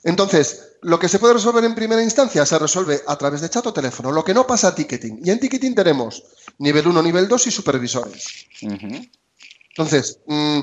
Entonces, 0.05 0.77
lo 0.83 0.99
que 0.99 1.09
se 1.09 1.19
puede 1.19 1.35
resolver 1.35 1.65
en 1.65 1.75
primera 1.75 2.03
instancia 2.03 2.45
se 2.45 2.59
resuelve 2.59 3.01
a 3.07 3.17
través 3.17 3.41
de 3.41 3.49
chat 3.49 3.67
o 3.67 3.73
teléfono, 3.73 4.13
lo 4.13 4.23
que 4.23 4.35
no 4.35 4.47
pasa 4.47 4.69
a 4.69 4.75
ticketing. 4.75 5.21
Y 5.25 5.31
en 5.31 5.41
ticketing 5.41 5.75
tenemos 5.75 6.23
nivel 6.59 6.87
1, 6.87 7.03
nivel 7.03 7.27
2 7.27 7.47
y 7.47 7.51
supervisores. 7.51 8.47
Entonces, 8.61 10.21
mm, 10.27 10.61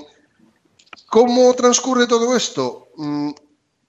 ¿cómo 1.08 1.54
transcurre 1.56 2.06
todo 2.06 2.36
esto? 2.38 2.90
Mm, 2.98 3.32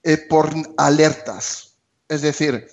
eh, 0.04 0.16
por 0.16 0.50
alertas. 0.78 1.74
Es 2.08 2.22
decir, 2.22 2.66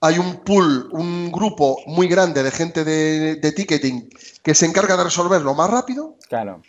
hay 0.00 0.18
un 0.18 0.44
pool, 0.44 0.88
un 0.92 1.32
grupo 1.32 1.78
muy 1.86 2.06
grande 2.06 2.44
de 2.44 2.50
gente 2.52 2.84
de, 2.84 3.36
de 3.36 3.52
ticketing 3.52 4.08
que 4.42 4.54
se 4.54 4.66
encarga 4.66 4.96
de 4.96 5.04
resolverlo 5.04 5.52
más 5.54 5.68
rápido. 5.68 6.16
Claro. 6.28 6.62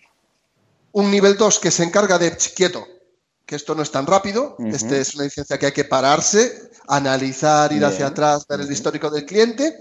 Un 0.95 1.11
nivel 1.11 1.35
2 1.35 1.59
que 1.59 1.71
se 1.71 1.83
encarga 1.83 2.17
de, 2.17 2.37
quieto, 2.55 2.87
que 3.45 3.57
esto 3.57 3.75
no 3.75 3.83
es 3.83 3.91
tan 3.91 4.07
rápido. 4.07 4.55
Esta 4.59 4.95
es 4.95 5.13
una 5.13 5.25
licencia 5.25 5.59
que 5.59 5.65
hay 5.65 5.73
que 5.73 5.83
pararse, 5.83 6.71
analizar, 6.87 7.73
ir 7.73 7.83
hacia 7.83 8.07
atrás, 8.07 8.47
ver 8.47 8.61
el 8.61 8.71
histórico 8.71 9.09
del 9.09 9.25
cliente. 9.25 9.77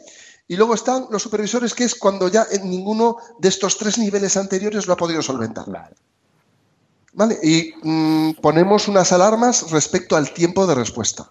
Y 0.48 0.56
luego 0.56 0.74
están 0.74 1.06
los 1.10 1.22
supervisores, 1.22 1.72
que 1.72 1.84
es 1.84 1.94
cuando 1.94 2.26
ya 2.26 2.48
en 2.50 2.68
ninguno 2.68 3.18
de 3.38 3.48
estos 3.48 3.78
tres 3.78 3.96
niveles 3.96 4.36
anteriores 4.36 4.88
lo 4.88 4.94
ha 4.94 4.96
podido 4.96 5.22
solventar. 5.22 5.66
¿Vale? 7.12 7.38
Y 7.44 7.74
mm, 7.80 8.32
ponemos 8.42 8.88
unas 8.88 9.12
alarmas 9.12 9.70
respecto 9.70 10.16
al 10.16 10.32
tiempo 10.32 10.66
de 10.66 10.74
respuesta. 10.74 11.28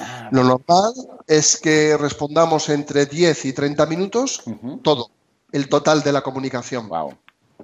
Ah. 0.00 0.30
Lo 0.32 0.42
normal 0.42 0.94
es 1.26 1.58
que 1.58 1.98
respondamos 1.98 2.70
entre 2.70 3.04
10 3.04 3.44
y 3.44 3.52
30 3.52 3.84
minutos, 3.84 4.42
todo, 4.82 5.10
el 5.52 5.68
total 5.68 6.02
de 6.02 6.12
la 6.12 6.22
comunicación. 6.22 6.88
Wow. 6.88 7.14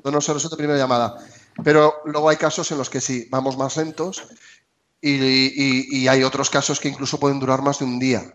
No 0.04 0.20
se 0.20 0.34
resuelve 0.34 0.58
primera 0.58 0.78
llamada. 0.78 1.16
Pero 1.62 1.94
luego 2.04 2.28
hay 2.28 2.36
casos 2.36 2.70
en 2.72 2.78
los 2.78 2.90
que 2.90 3.00
sí, 3.00 3.28
vamos 3.30 3.56
más 3.56 3.76
lentos 3.76 4.24
y, 5.00 6.08
hay 6.08 6.22
otros 6.22 6.50
casos 6.50 6.80
que 6.80 6.88
incluso 6.88 7.20
pueden 7.20 7.38
durar 7.38 7.62
más 7.62 7.78
de 7.78 7.84
un 7.84 7.98
día 7.98 8.34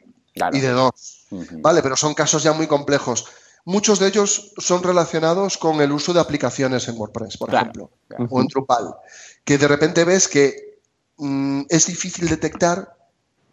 y 0.53 0.59
de 0.59 0.69
dos. 0.69 1.25
Vale, 1.57 1.81
pero 1.81 1.95
son 1.95 2.13
casos 2.13 2.43
ya 2.43 2.53
muy 2.53 2.67
complejos. 2.67 3.25
Muchos 3.65 3.99
de 3.99 4.07
ellos 4.07 4.53
son 4.57 4.81
relacionados 4.83 5.57
con 5.57 5.81
el 5.81 5.91
uso 5.91 6.13
de 6.13 6.19
aplicaciones 6.19 6.87
en 6.87 6.97
WordPress, 6.97 7.37
por 7.37 7.53
ejemplo, 7.53 7.91
o 8.29 8.41
en 8.41 8.47
Drupal, 8.47 8.95
que 9.43 9.57
de 9.57 9.67
repente 9.67 10.05
ves 10.05 10.27
que 10.27 10.79
mm, 11.17 11.63
es 11.69 11.87
difícil 11.87 12.29
detectar 12.29 12.95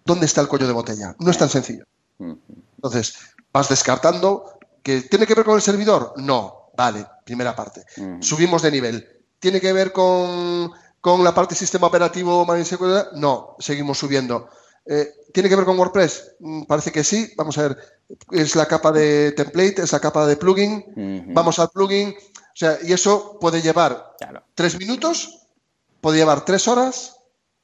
dónde 0.04 0.26
está 0.26 0.40
el 0.40 0.48
cuello 0.48 0.66
de 0.66 0.72
botella. 0.72 1.16
No 1.18 1.30
es 1.30 1.38
tan 1.38 1.48
sencillo. 1.48 1.84
Entonces, 2.18 3.16
vas 3.52 3.68
descartando 3.68 4.58
que 4.82 5.02
tiene 5.02 5.26
que 5.26 5.34
ver 5.34 5.44
con 5.44 5.56
el 5.56 5.62
servidor. 5.62 6.14
No, 6.16 6.70
vale, 6.76 7.04
primera 7.24 7.56
parte. 7.56 7.84
Subimos 8.20 8.62
de 8.62 8.70
nivel. 8.70 9.15
¿Tiene 9.38 9.60
que 9.60 9.72
ver 9.72 9.92
con, 9.92 10.72
la 11.22 11.34
parte 11.34 11.54
sistema 11.54 11.86
operativo? 11.86 12.46
No, 13.14 13.56
seguimos 13.58 13.98
subiendo. 13.98 14.48
Eh, 14.86 15.08
¿Tiene 15.32 15.48
que 15.48 15.56
ver 15.56 15.64
con 15.64 15.78
WordPress? 15.78 16.36
Mm, 16.40 16.62
parece 16.64 16.92
que 16.92 17.04
sí. 17.04 17.32
Vamos 17.36 17.58
a 17.58 17.68
ver. 17.68 17.76
Es 18.30 18.54
la 18.54 18.66
capa 18.66 18.92
de 18.92 19.32
template, 19.32 19.82
es 19.82 19.92
la 19.92 20.00
capa 20.00 20.26
de 20.26 20.36
plugin. 20.36 21.24
Vamos 21.34 21.58
al 21.58 21.70
plugin. 21.70 22.10
O 22.10 22.58
sea, 22.58 22.78
y 22.82 22.92
eso 22.92 23.38
puede 23.40 23.60
llevar 23.60 24.16
tres 24.54 24.78
minutos, 24.78 25.46
puede 26.00 26.18
llevar 26.18 26.44
tres 26.44 26.68
horas, 26.68 27.16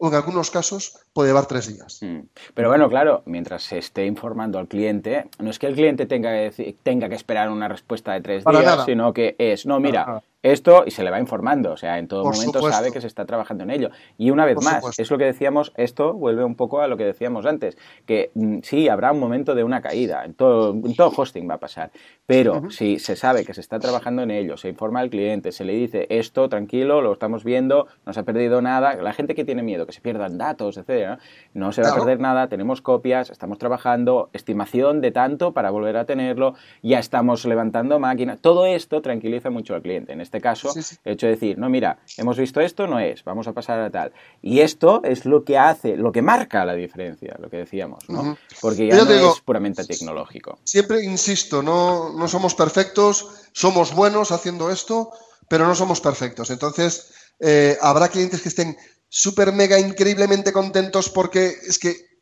o 0.04 0.08
en 0.08 0.14
algunos 0.16 0.50
casos 0.50 0.98
puede 1.12 1.28
llevar 1.28 1.46
tres 1.46 1.68
días. 1.68 2.00
Mm. 2.02 2.22
Pero 2.54 2.68
bueno, 2.68 2.88
claro, 2.88 3.22
mientras 3.24 3.62
se 3.62 3.78
esté 3.78 4.04
informando 4.04 4.58
al 4.58 4.66
cliente, 4.66 5.28
no 5.38 5.48
es 5.48 5.60
que 5.60 5.68
el 5.68 5.74
cliente 5.74 6.06
tenga 6.06 6.32
que, 6.32 6.76
tenga 6.82 7.08
que 7.08 7.14
esperar 7.14 7.50
una 7.50 7.68
respuesta 7.68 8.12
de 8.12 8.20
tres 8.20 8.44
días, 8.44 8.84
sino 8.84 9.12
que 9.12 9.36
es, 9.38 9.64
no, 9.64 9.78
mira, 9.78 10.20
esto 10.42 10.84
y 10.86 10.90
se 10.90 11.04
le 11.04 11.10
va 11.10 11.20
informando, 11.20 11.72
o 11.72 11.76
sea, 11.76 11.98
en 11.98 12.08
todo 12.08 12.24
momento 12.24 12.60
sabe 12.70 12.90
que 12.90 13.00
se 13.00 13.06
está 13.06 13.24
trabajando 13.24 13.64
en 13.64 13.70
ello. 13.70 13.90
Y 14.18 14.30
una 14.30 14.44
vez 14.44 14.60
más, 14.62 14.98
es 14.98 15.10
lo 15.10 15.18
que 15.18 15.24
decíamos, 15.24 15.72
esto 15.76 16.12
vuelve 16.14 16.44
un 16.44 16.54
poco 16.54 16.80
a 16.80 16.88
lo 16.88 16.96
que 16.96 17.04
decíamos 17.04 17.46
antes, 17.46 17.76
que 18.06 18.30
mm, 18.34 18.58
sí, 18.62 18.88
habrá 18.88 19.12
un 19.12 19.20
momento 19.20 19.54
de 19.54 19.64
una 19.64 19.80
caída, 19.80 20.24
en 20.24 20.34
todo, 20.34 20.74
todo 20.96 21.12
hosting 21.16 21.48
va 21.48 21.54
a 21.54 21.60
pasar, 21.60 21.90
pero 22.26 22.70
si 22.70 22.98
se 22.98 23.16
sabe 23.16 23.44
que 23.44 23.54
se 23.54 23.60
está 23.60 23.78
trabajando 23.78 24.22
en 24.22 24.30
ello, 24.30 24.56
se 24.56 24.68
informa 24.68 25.00
al 25.00 25.10
cliente, 25.10 25.52
se 25.52 25.64
le 25.64 25.74
dice 25.74 26.06
esto, 26.10 26.48
tranquilo, 26.48 27.00
lo 27.00 27.12
estamos 27.12 27.44
viendo, 27.44 27.86
no 28.04 28.12
se 28.12 28.20
ha 28.20 28.24
perdido 28.24 28.62
nada, 28.62 28.94
la 28.94 29.12
gente 29.12 29.34
que 29.34 29.44
tiene 29.44 29.62
miedo, 29.62 29.86
que 29.86 29.92
se 29.92 30.00
pierdan 30.00 30.38
datos, 30.38 30.76
etcétera, 30.76 31.18
no 31.54 31.72
se 31.72 31.82
va 31.82 31.90
a 31.90 31.94
perder 31.94 32.20
nada, 32.20 32.48
tenemos 32.48 32.82
copias, 32.82 33.30
estamos 33.30 33.58
trabajando, 33.58 34.30
estimación 34.32 35.00
de 35.00 35.12
tanto 35.12 35.52
para 35.52 35.70
volver 35.70 35.96
a 35.96 36.04
tenerlo, 36.04 36.54
ya 36.82 36.98
estamos 36.98 37.44
levantando 37.44 37.98
máquinas, 37.98 38.40
todo 38.40 38.66
esto 38.66 39.02
tranquiliza 39.02 39.50
mucho 39.50 39.74
al 39.74 39.82
cliente. 39.82 40.12
En 40.12 40.20
este 40.20 40.31
caso, 40.40 40.72
el 41.04 41.12
hecho 41.12 41.26
de 41.26 41.32
decir, 41.32 41.58
no, 41.58 41.68
mira, 41.68 41.98
hemos 42.16 42.36
visto 42.38 42.60
esto, 42.60 42.86
no 42.86 42.98
es, 42.98 43.24
vamos 43.24 43.46
a 43.48 43.52
pasar 43.52 43.80
a 43.80 43.90
tal. 43.90 44.12
Y 44.40 44.60
esto 44.60 45.02
es 45.04 45.24
lo 45.24 45.44
que 45.44 45.58
hace, 45.58 45.96
lo 45.96 46.12
que 46.12 46.22
marca 46.22 46.64
la 46.64 46.74
diferencia, 46.74 47.36
lo 47.38 47.50
que 47.50 47.58
decíamos, 47.58 48.08
¿no? 48.08 48.36
Porque 48.60 48.88
ya 48.88 49.04
no 49.04 49.10
es 49.10 49.40
puramente 49.40 49.84
tecnológico. 49.84 50.58
Siempre 50.64 51.02
insisto, 51.04 51.62
no, 51.62 52.12
no 52.12 52.28
somos 52.28 52.54
perfectos, 52.54 53.48
somos 53.52 53.94
buenos 53.94 54.32
haciendo 54.32 54.70
esto, 54.70 55.10
pero 55.48 55.66
no 55.66 55.74
somos 55.74 56.00
perfectos. 56.00 56.50
Entonces, 56.50 57.12
eh, 57.40 57.76
habrá 57.80 58.08
clientes 58.08 58.40
que 58.40 58.48
estén 58.48 58.76
súper 59.08 59.52
mega 59.52 59.78
increíblemente 59.78 60.52
contentos 60.52 61.10
porque 61.10 61.54
es 61.66 61.78
que 61.78 62.12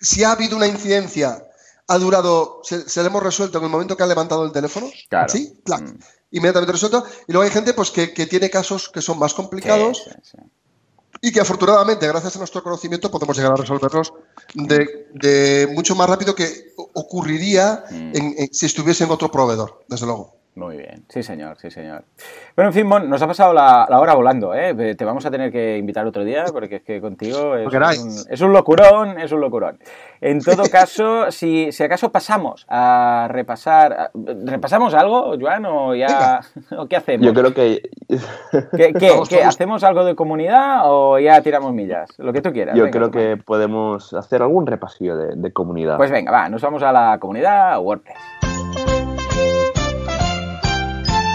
si 0.00 0.24
ha 0.24 0.32
habido 0.32 0.56
una 0.56 0.66
incidencia, 0.66 1.46
ha 1.86 1.98
durado, 1.98 2.60
se, 2.64 2.84
le 3.00 3.06
hemos 3.06 3.22
resuelto 3.22 3.58
en 3.58 3.64
el 3.64 3.70
momento 3.70 3.96
que 3.96 4.02
ha 4.02 4.06
levantado 4.06 4.44
el 4.44 4.52
teléfono, 4.52 4.90
¿sí? 5.28 5.62
Mm 5.66 5.98
inmediatamente 6.32 6.72
resuelto. 6.72 7.04
Y 7.28 7.32
luego 7.32 7.44
hay 7.44 7.50
gente 7.50 7.74
pues, 7.74 7.90
que, 7.90 8.08
tiene 8.26 8.50
casos 8.50 8.88
que 8.88 9.00
son 9.00 9.18
más 9.18 9.34
complicados 9.34 10.08
y 11.20 11.30
que 11.30 11.40
afortunadamente, 11.40 12.06
gracias 12.08 12.34
a 12.34 12.38
nuestro 12.38 12.62
conocimiento, 12.62 13.10
podemos 13.10 13.36
llegar 13.36 13.52
a 13.52 13.56
resolverlos 13.56 14.12
de, 14.54 15.68
mucho 15.72 15.94
más 15.94 16.08
rápido 16.08 16.34
que 16.34 16.74
ocurriría 16.94 17.84
mm. 17.90 18.44
si 18.50 18.66
estuviese 18.66 19.04
en 19.04 19.10
otro 19.10 19.30
proveedor, 19.30 19.84
desde 19.88 20.06
luego. 20.06 20.41
Muy 20.54 20.76
bien, 20.76 21.04
sí 21.08 21.22
señor, 21.22 21.56
sí 21.58 21.70
señor. 21.70 22.04
Bueno, 22.54 22.68
en 22.68 22.74
fin, 22.74 22.86
Mon, 22.86 23.08
nos 23.08 23.22
ha 23.22 23.26
pasado 23.26 23.54
la, 23.54 23.86
hora 23.88 24.14
volando, 24.14 24.54
¿eh? 24.54 24.94
Te 24.94 25.04
vamos 25.04 25.24
a 25.24 25.30
tener 25.30 25.50
que 25.50 25.78
invitar 25.78 26.06
otro 26.06 26.24
día 26.24 26.44
porque 26.52 26.76
es 26.76 26.82
que 26.82 27.00
contigo 27.00 27.56
es, 27.56 27.72
un, 27.72 28.10
es 28.28 28.40
un, 28.42 28.52
locurón, 28.52 29.18
es 29.18 29.32
un 29.32 29.40
locurón. 29.40 29.78
En 30.20 30.40
todo 30.40 30.64
caso, 30.70 31.30
si, 31.30 31.72
si 31.72 31.82
acaso 31.82 32.12
pasamos 32.12 32.66
a 32.68 33.28
repasar, 33.30 34.10
¿repasamos 34.14 34.92
algo, 34.92 35.34
Joan, 35.40 35.64
o 35.64 35.94
ya, 35.94 36.40
o 36.76 36.86
qué 36.86 36.96
hacemos? 36.96 37.26
Yo 37.26 37.32
creo 37.32 37.54
que... 37.54 37.80
¿Qué, 38.76 38.92
qué, 38.92 39.42
hacemos 39.42 39.82
algo 39.84 40.04
de 40.04 40.14
comunidad 40.14 40.82
o 40.84 41.18
ya 41.18 41.40
tiramos 41.40 41.72
millas? 41.72 42.10
Lo 42.18 42.34
que 42.34 42.42
tú 42.42 42.52
quieras. 42.52 42.76
Yo 42.76 42.90
creo 42.90 43.10
que 43.10 43.38
podemos 43.38 44.12
hacer 44.12 44.42
algún 44.42 44.66
repasillo 44.66 45.16
de, 45.16 45.34
de 45.34 45.52
comunidad. 45.52 45.96
Pues 45.96 46.10
venga, 46.10 46.30
va, 46.30 46.50
nos 46.50 46.60
vamos 46.60 46.82
a 46.82 46.92
la 46.92 47.16
comunidad 47.18 47.80
WordPress. 47.80 48.51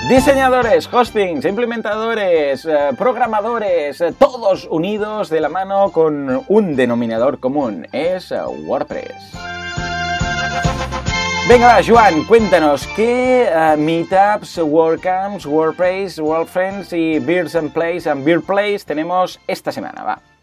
Diseñadores, 0.10 0.88
hostings, 0.94 1.44
implementadores, 1.44 2.64
eh, 2.64 2.92
programadores, 2.98 4.00
eh, 4.00 4.14
todos 4.18 4.66
unidos 4.72 5.30
de 5.30 5.42
la 5.42 5.50
mano 5.50 5.92
con 5.92 6.46
un 6.48 6.76
denominador 6.78 7.42
común, 7.42 7.86
es 7.92 8.32
eh, 8.32 8.40
WordPress. 8.42 9.12
Venga, 11.50 11.82
Joan, 11.86 12.24
cuéntanos 12.24 12.88
qué 12.96 13.50
meetups, 13.78 14.60
WordCamps, 14.60 15.46
WordPress, 15.46 16.20
WordFriends 16.20 16.94
y 16.94 17.20
Beers 17.20 17.56
and 17.56 17.74
Plays 17.74 18.08
and 18.08 18.24
Beer 18.24 18.40
Plays 18.40 18.86
tenemos 18.86 19.42
esta 19.46 19.74
semana, 19.74 20.04
va. 20.04 20.37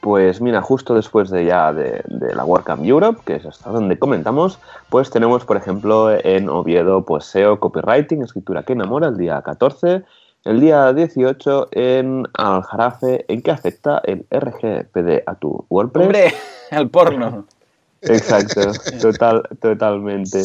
Pues 0.00 0.40
mira, 0.40 0.62
justo 0.62 0.94
después 0.94 1.28
de 1.28 1.44
ya 1.44 1.72
de, 1.72 2.02
la 2.34 2.44
WordCamp 2.44 2.84
Europe, 2.84 3.20
que 3.24 3.36
es 3.36 3.44
hasta 3.44 3.70
donde 3.70 3.98
comentamos, 3.98 4.58
pues 4.88 5.10
tenemos, 5.10 5.44
por 5.44 5.58
ejemplo, 5.58 6.10
en 6.10 6.48
Oviedo, 6.48 7.04
pues 7.04 7.26
SEO, 7.26 7.60
Copywriting, 7.60 8.22
escritura 8.22 8.62
que 8.62 8.72
enamora, 8.72 9.08
el 9.08 9.18
día 9.18 9.42
14, 9.42 10.02
el 10.44 10.60
día 10.60 10.92
18 10.94 11.68
en 11.72 12.26
Aljarafe, 12.32 13.26
¿en 13.28 13.42
qué 13.42 13.50
afecta 13.50 14.00
el 14.04 14.24
RGPD 14.30 15.22
a 15.26 15.34
tu 15.34 15.66
WordPress? 15.68 16.06
¡Hombre! 16.06 16.34
El 16.70 16.88
porno. 16.88 17.44
Exacto, 18.02 18.72
total, 19.02 19.42
totalmente. 19.60 20.44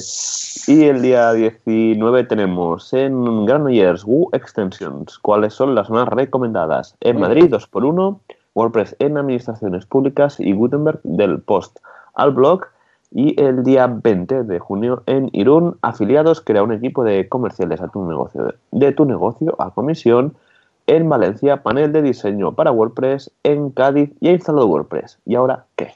Y 0.67 0.83
el 0.85 1.01
día 1.01 1.31
19 1.31 2.23
tenemos 2.25 2.91
en 2.93 3.45
Granollers 3.45 4.03
Woo 4.03 4.29
Extensions, 4.33 5.19
cuáles 5.19 5.53
son 5.53 5.75
las 5.75 5.89
más 5.89 6.07
recomendadas. 6.09 6.95
En 6.99 7.19
Madrid, 7.19 7.45
2x1, 7.45 8.19
WordPress 8.55 8.95
en 8.99 9.17
Administraciones 9.17 9.85
Públicas 9.85 10.39
y 10.39 10.53
Gutenberg 10.53 10.99
del 11.03 11.41
Post 11.41 11.79
al 12.15 12.31
blog. 12.31 12.65
Y 13.11 13.39
el 13.41 13.63
día 13.63 13.87
20 13.87 14.43
de 14.43 14.59
junio 14.59 15.03
en 15.05 15.29
Irún, 15.31 15.77
afiliados 15.81 16.41
crea 16.41 16.63
un 16.63 16.73
equipo 16.73 17.03
de 17.03 17.29
comerciales 17.29 17.79
a 17.81 17.87
tu 17.89 18.03
negocio, 18.05 18.55
de 18.71 18.91
tu 18.91 19.05
negocio 19.05 19.55
a 19.59 19.71
comisión. 19.71 20.35
En 20.87 21.07
Valencia, 21.07 21.63
panel 21.63 21.91
de 21.91 22.01
diseño 22.01 22.53
para 22.53 22.71
WordPress. 22.71 23.31
En 23.43 23.69
Cádiz, 23.69 24.11
ya 24.19 24.31
instalado 24.31 24.67
WordPress. 24.67 25.19
¿Y 25.25 25.35
ahora 25.35 25.65
qué? 25.75 25.93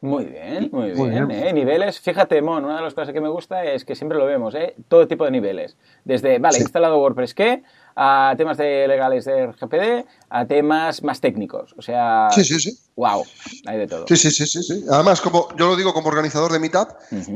Muy 0.00 0.26
bien, 0.26 0.68
muy 0.72 0.92
bien. 0.92 1.30
¿eh? 1.30 1.52
Niveles, 1.52 2.00
fíjate, 2.00 2.42
Mon, 2.42 2.64
una 2.64 2.76
de 2.76 2.82
las 2.82 2.94
cosas 2.94 3.12
que 3.12 3.20
me 3.20 3.28
gusta 3.28 3.64
es 3.64 3.84
que 3.84 3.94
siempre 3.94 4.18
lo 4.18 4.26
vemos, 4.26 4.54
¿eh? 4.54 4.74
todo 4.88 5.08
tipo 5.08 5.24
de 5.24 5.30
niveles. 5.30 5.76
Desde, 6.04 6.38
vale, 6.38 6.58
instalado 6.58 6.98
WordPress, 6.98 7.34
¿qué? 7.34 7.62
A 7.96 8.34
temas 8.36 8.58
de 8.58 8.86
legales 8.86 9.24
de 9.24 9.46
RGPD, 9.46 10.06
a 10.28 10.44
temas 10.44 11.02
más 11.02 11.20
técnicos. 11.20 11.74
O 11.78 11.82
sea, 11.82 12.28
sí, 12.30 12.44
sí, 12.44 12.60
sí. 12.60 12.78
wow, 12.94 13.24
hay 13.64 13.78
de 13.78 13.86
todo. 13.86 14.04
Sí, 14.06 14.16
sí, 14.16 14.30
sí, 14.30 14.46
sí, 14.46 14.84
Además, 14.90 15.22
como 15.22 15.48
yo 15.56 15.66
lo 15.66 15.76
digo 15.76 15.94
como 15.94 16.08
organizador 16.08 16.52
de 16.52 16.58
Meetup, 16.58 16.90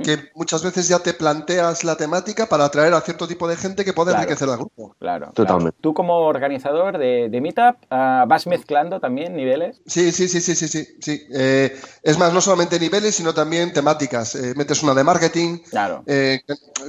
que 0.04 0.18
muchas 0.34 0.62
veces 0.62 0.86
ya 0.86 0.98
te 0.98 1.14
planteas 1.14 1.82
la 1.82 1.96
temática 1.96 2.46
para 2.46 2.66
atraer 2.66 2.92
a 2.92 3.00
cierto 3.00 3.26
tipo 3.26 3.48
de 3.48 3.56
gente 3.56 3.86
que 3.86 3.94
puede 3.94 4.12
enriquecer 4.12 4.50
al 4.50 4.58
grupo. 4.58 4.94
Claro, 4.98 5.32
totalmente. 5.34 5.78
Tú 5.80 5.94
como 5.94 6.18
organizador 6.18 6.98
de, 6.98 7.40
Meetup, 7.40 7.76
ah, 7.90 8.26
¿vas 8.28 8.46
mezclando 8.46 9.00
también 9.00 9.34
niveles? 9.34 9.80
Sí, 9.86 10.12
sí, 10.12 10.28
sí, 10.28 10.42
sí, 10.42 10.54
sí, 10.54 10.68
sí. 10.68 10.86
sí. 11.00 11.26
Eh, 11.34 11.74
es 12.02 12.18
más, 12.18 12.34
no 12.34 12.42
solamente 12.42 12.78
niveles, 12.78 13.14
sino 13.14 13.32
también 13.32 13.72
temáticas. 13.72 14.34
Eh, 14.34 14.52
metes 14.56 14.82
una 14.82 14.92
de 14.92 15.04
marketing, 15.04 15.58
claro. 15.70 16.02
Eh, 16.06 16.40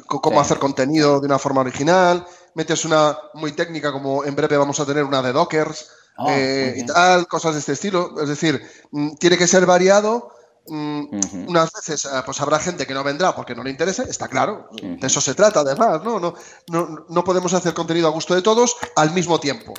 cómo 0.07 0.41
hacer 0.41 0.57
contenido 0.59 1.21
de 1.21 1.27
una 1.27 1.39
forma 1.39 1.61
original 1.61 2.25
metes 2.55 2.85
una 2.85 3.17
muy 3.33 3.51
técnica, 3.53 3.91
como 3.91 4.23
en 4.23 4.35
breve 4.35 4.57
vamos 4.57 4.79
a 4.79 4.85
tener 4.85 5.03
una 5.03 5.21
de 5.21 5.33
Dockers 5.33 5.89
ah, 6.17 6.25
eh, 6.29 6.75
y 6.77 6.85
tal, 6.85 7.27
cosas 7.27 7.53
de 7.53 7.59
este 7.59 7.73
estilo. 7.73 8.21
Es 8.21 8.29
decir, 8.29 8.61
mm, 8.91 9.15
tiene 9.15 9.37
que 9.37 9.47
ser 9.47 9.65
variado 9.65 10.31
mm, 10.67 11.47
unas 11.47 11.71
veces 11.71 12.05
eh, 12.05 12.21
pues 12.25 12.39
habrá 12.41 12.59
gente 12.59 12.85
que 12.85 12.93
no 12.93 13.03
vendrá 13.03 13.35
porque 13.35 13.55
no 13.55 13.63
le 13.63 13.71
interesa, 13.71 14.03
está 14.03 14.27
claro, 14.27 14.69
de 14.81 15.07
eso 15.07 15.21
se 15.21 15.35
trata 15.35 15.61
además, 15.61 16.03
¿no? 16.03 16.19
No, 16.19 16.33
¿no? 16.69 17.05
no 17.07 17.23
podemos 17.23 17.53
hacer 17.53 17.73
contenido 17.73 18.07
a 18.07 18.11
gusto 18.11 18.35
de 18.35 18.41
todos 18.41 18.75
al 18.95 19.11
mismo 19.11 19.39
tiempo. 19.39 19.73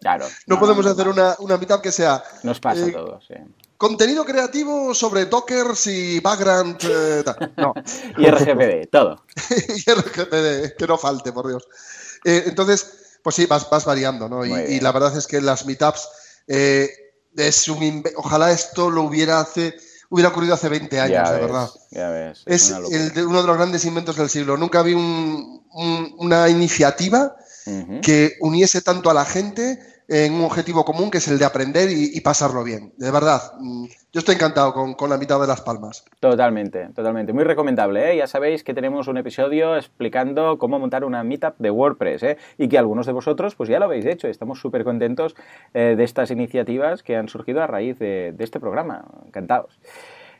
Claro. 0.00 0.26
no, 0.46 0.58
podemos 0.58 0.86
hacer 0.86 1.08
una, 1.08 1.36
una 1.40 1.56
mitad 1.56 1.80
que 1.80 1.92
sea... 1.92 2.22
Nos 2.42 2.60
pasa 2.60 2.84
a 2.84 2.88
eh, 2.88 2.92
todos, 2.92 3.26
sí. 3.26 3.34
Contenido 3.80 4.26
creativo 4.26 4.94
sobre 4.94 5.24
Dockers 5.24 5.86
y 5.86 6.20
background. 6.20 6.76
Eh, 6.82 7.24
no. 7.56 7.72
y 8.18 8.26
RGPD, 8.26 8.90
todo. 8.90 9.24
y 9.50 9.90
RGPD, 9.90 10.76
que 10.76 10.86
no 10.86 10.98
falte, 10.98 11.32
por 11.32 11.48
Dios. 11.48 11.66
entonces, 12.22 13.16
pues 13.22 13.36
sí, 13.36 13.46
vas, 13.46 13.70
vas 13.70 13.86
variando, 13.86 14.28
¿no? 14.28 14.44
Y, 14.44 14.80
la 14.80 14.92
verdad 14.92 15.16
es 15.16 15.26
que 15.26 15.40
las 15.40 15.64
meetups 15.64 16.10
es 16.46 17.68
un 17.68 18.04
ojalá 18.16 18.52
esto 18.52 18.90
lo 18.90 19.04
hubiera 19.04 19.40
hace 19.40 19.74
hubiera 20.10 20.28
ocurrido 20.28 20.52
hace 20.52 20.68
20 20.68 21.00
años, 21.00 21.30
de 21.30 21.40
verdad. 21.40 21.70
Es, 22.44 22.70
uno 22.70 23.40
de 23.40 23.46
los 23.46 23.56
grandes 23.56 23.86
inventos 23.86 24.16
del 24.16 24.28
siglo. 24.28 24.58
Nunca 24.58 24.82
vi 24.82 24.92
una 24.92 26.50
iniciativa 26.50 27.34
que 28.02 28.36
uniese 28.40 28.82
tanto 28.82 29.08
a 29.08 29.14
la 29.14 29.24
gente 29.24 29.99
en 30.10 30.34
un 30.34 30.42
objetivo 30.42 30.84
común 30.84 31.08
que 31.08 31.18
es 31.18 31.28
el 31.28 31.38
de 31.38 31.44
aprender 31.44 31.88
y, 31.88 32.20
pasarlo 32.20 32.64
bien. 32.64 32.92
De 32.96 33.12
verdad, 33.12 33.40
mm, 33.60 33.86
yo 34.12 34.18
estoy 34.18 34.34
encantado 34.34 34.72
con, 34.72 35.08
la 35.08 35.16
mitad 35.16 35.40
de 35.40 35.46
las 35.46 35.60
palmas. 35.60 36.04
Totalmente, 36.18 36.88
totalmente. 36.88 37.32
Muy 37.32 37.44
recomendable. 37.44 38.12
¿eh? 38.12 38.16
Ya 38.16 38.26
sabéis 38.26 38.64
que 38.64 38.74
tenemos 38.74 39.06
un 39.06 39.18
episodio 39.18 39.76
explicando 39.76 40.58
cómo 40.58 40.80
montar 40.80 41.04
una 41.04 41.22
meetup 41.22 41.54
de 41.58 41.70
WordPress 41.70 42.22
¿eh? 42.24 42.38
y 42.58 42.68
que 42.68 42.76
algunos 42.76 43.06
de 43.06 43.12
vosotros 43.12 43.54
pues 43.54 43.68
ya 43.68 43.78
lo 43.78 43.84
habéis 43.84 44.04
hecho. 44.04 44.26
Estamos 44.26 44.58
súper 44.58 44.82
contentos 44.82 45.36
eh, 45.74 45.94
de 45.96 46.02
estas 46.02 46.32
iniciativas 46.32 47.04
que 47.04 47.16
han 47.16 47.28
surgido 47.28 47.62
a 47.62 47.68
raíz 47.68 47.96
de, 48.00 48.32
de 48.36 48.44
este 48.44 48.58
programa. 48.58 49.04
Encantados. 49.26 49.78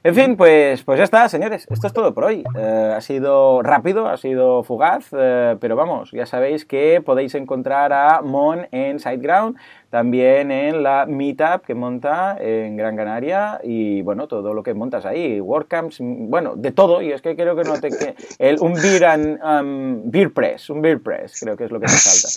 En 0.03 0.15
fin, 0.15 0.35
pues, 0.35 0.83
pues 0.83 0.97
ya 0.97 1.05
está, 1.05 1.29
señores. 1.29 1.67
Esto 1.69 1.87
es 1.87 1.93
todo 1.93 2.15
por 2.15 2.25
hoy. 2.25 2.43
Eh, 2.57 2.93
ha 2.97 3.03
sido 3.03 3.61
rápido, 3.63 4.09
ha 4.09 4.17
sido 4.17 4.63
fugaz, 4.63 5.09
eh, 5.13 5.59
pero 5.61 5.77
vamos, 5.77 6.11
ya 6.13 6.25
sabéis 6.25 6.65
que 6.65 7.03
podéis 7.05 7.35
encontrar 7.35 7.93
a 7.93 8.23
Mon 8.23 8.67
en 8.73 8.99
SiteGround 8.99 9.59
también 9.91 10.53
en 10.53 10.83
la 10.83 11.05
Meetup 11.07 11.65
que 11.67 11.75
monta 11.75 12.37
en 12.41 12.77
Gran 12.77 12.97
Canaria 12.97 13.61
y 13.63 14.03
bueno, 14.03 14.29
todo 14.29 14.55
lo 14.55 14.63
que 14.63 14.73
montas 14.73 15.05
ahí, 15.05 15.41
WordCamps, 15.41 15.99
bueno, 16.01 16.55
de 16.57 16.71
todo, 16.71 17.03
y 17.03 17.13
es 17.13 17.21
que 17.21 17.35
creo 17.35 17.57
que 17.57 17.65
no 17.65 17.81
te... 17.81 17.91
Que, 17.91 18.15
el, 18.39 18.59
un 18.61 18.75
beer, 18.75 19.05
and, 19.05 19.41
um, 19.43 20.11
beer 20.11 20.33
press, 20.33 20.71
un 20.71 20.81
beer 20.81 21.03
press, 21.03 21.41
creo 21.41 21.57
que 21.57 21.65
es 21.65 21.71
lo 21.71 21.81
que 21.81 21.87
te 21.87 21.93
falta. 21.93 22.29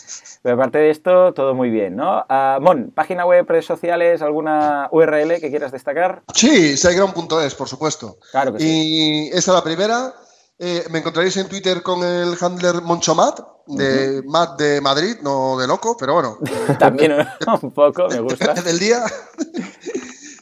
Pero 0.41 0.55
aparte 0.55 0.79
de 0.79 0.89
esto, 0.89 1.33
todo 1.33 1.53
muy 1.53 1.69
bien, 1.69 1.95
¿no? 1.95 2.25
Uh, 2.29 2.59
Mon, 2.59 2.91
página 2.91 3.25
web, 3.25 3.45
redes 3.47 3.65
sociales, 3.65 4.21
alguna 4.21 4.89
URL 4.91 5.39
que 5.39 5.49
quieras 5.49 5.71
destacar? 5.71 6.23
Sí, 6.33 6.75
siteground.es, 6.75 7.55
por 7.55 7.67
supuesto. 7.67 8.17
Claro 8.31 8.53
que 8.53 8.59
sí. 8.59 8.65
Y 8.67 9.27
esa 9.27 9.51
es 9.51 9.55
la 9.55 9.63
primera. 9.63 10.13
Eh, 10.59 10.83
me 10.91 10.99
encontraréis 10.99 11.37
en 11.37 11.49
Twitter 11.49 11.81
con 11.81 12.03
el 12.03 12.35
handler 12.39 12.81
Monchomat, 12.81 13.39
de 13.67 14.21
Matt 14.25 14.59
de 14.59 14.81
Madrid, 14.81 15.17
no 15.21 15.57
de 15.57 15.67
loco, 15.67 15.95
pero 15.97 16.13
bueno. 16.13 16.37
También 16.79 17.13
un 17.61 17.71
poco, 17.71 18.07
me 18.09 18.19
gusta. 18.19 18.53
del 18.53 18.79
día. 18.79 19.03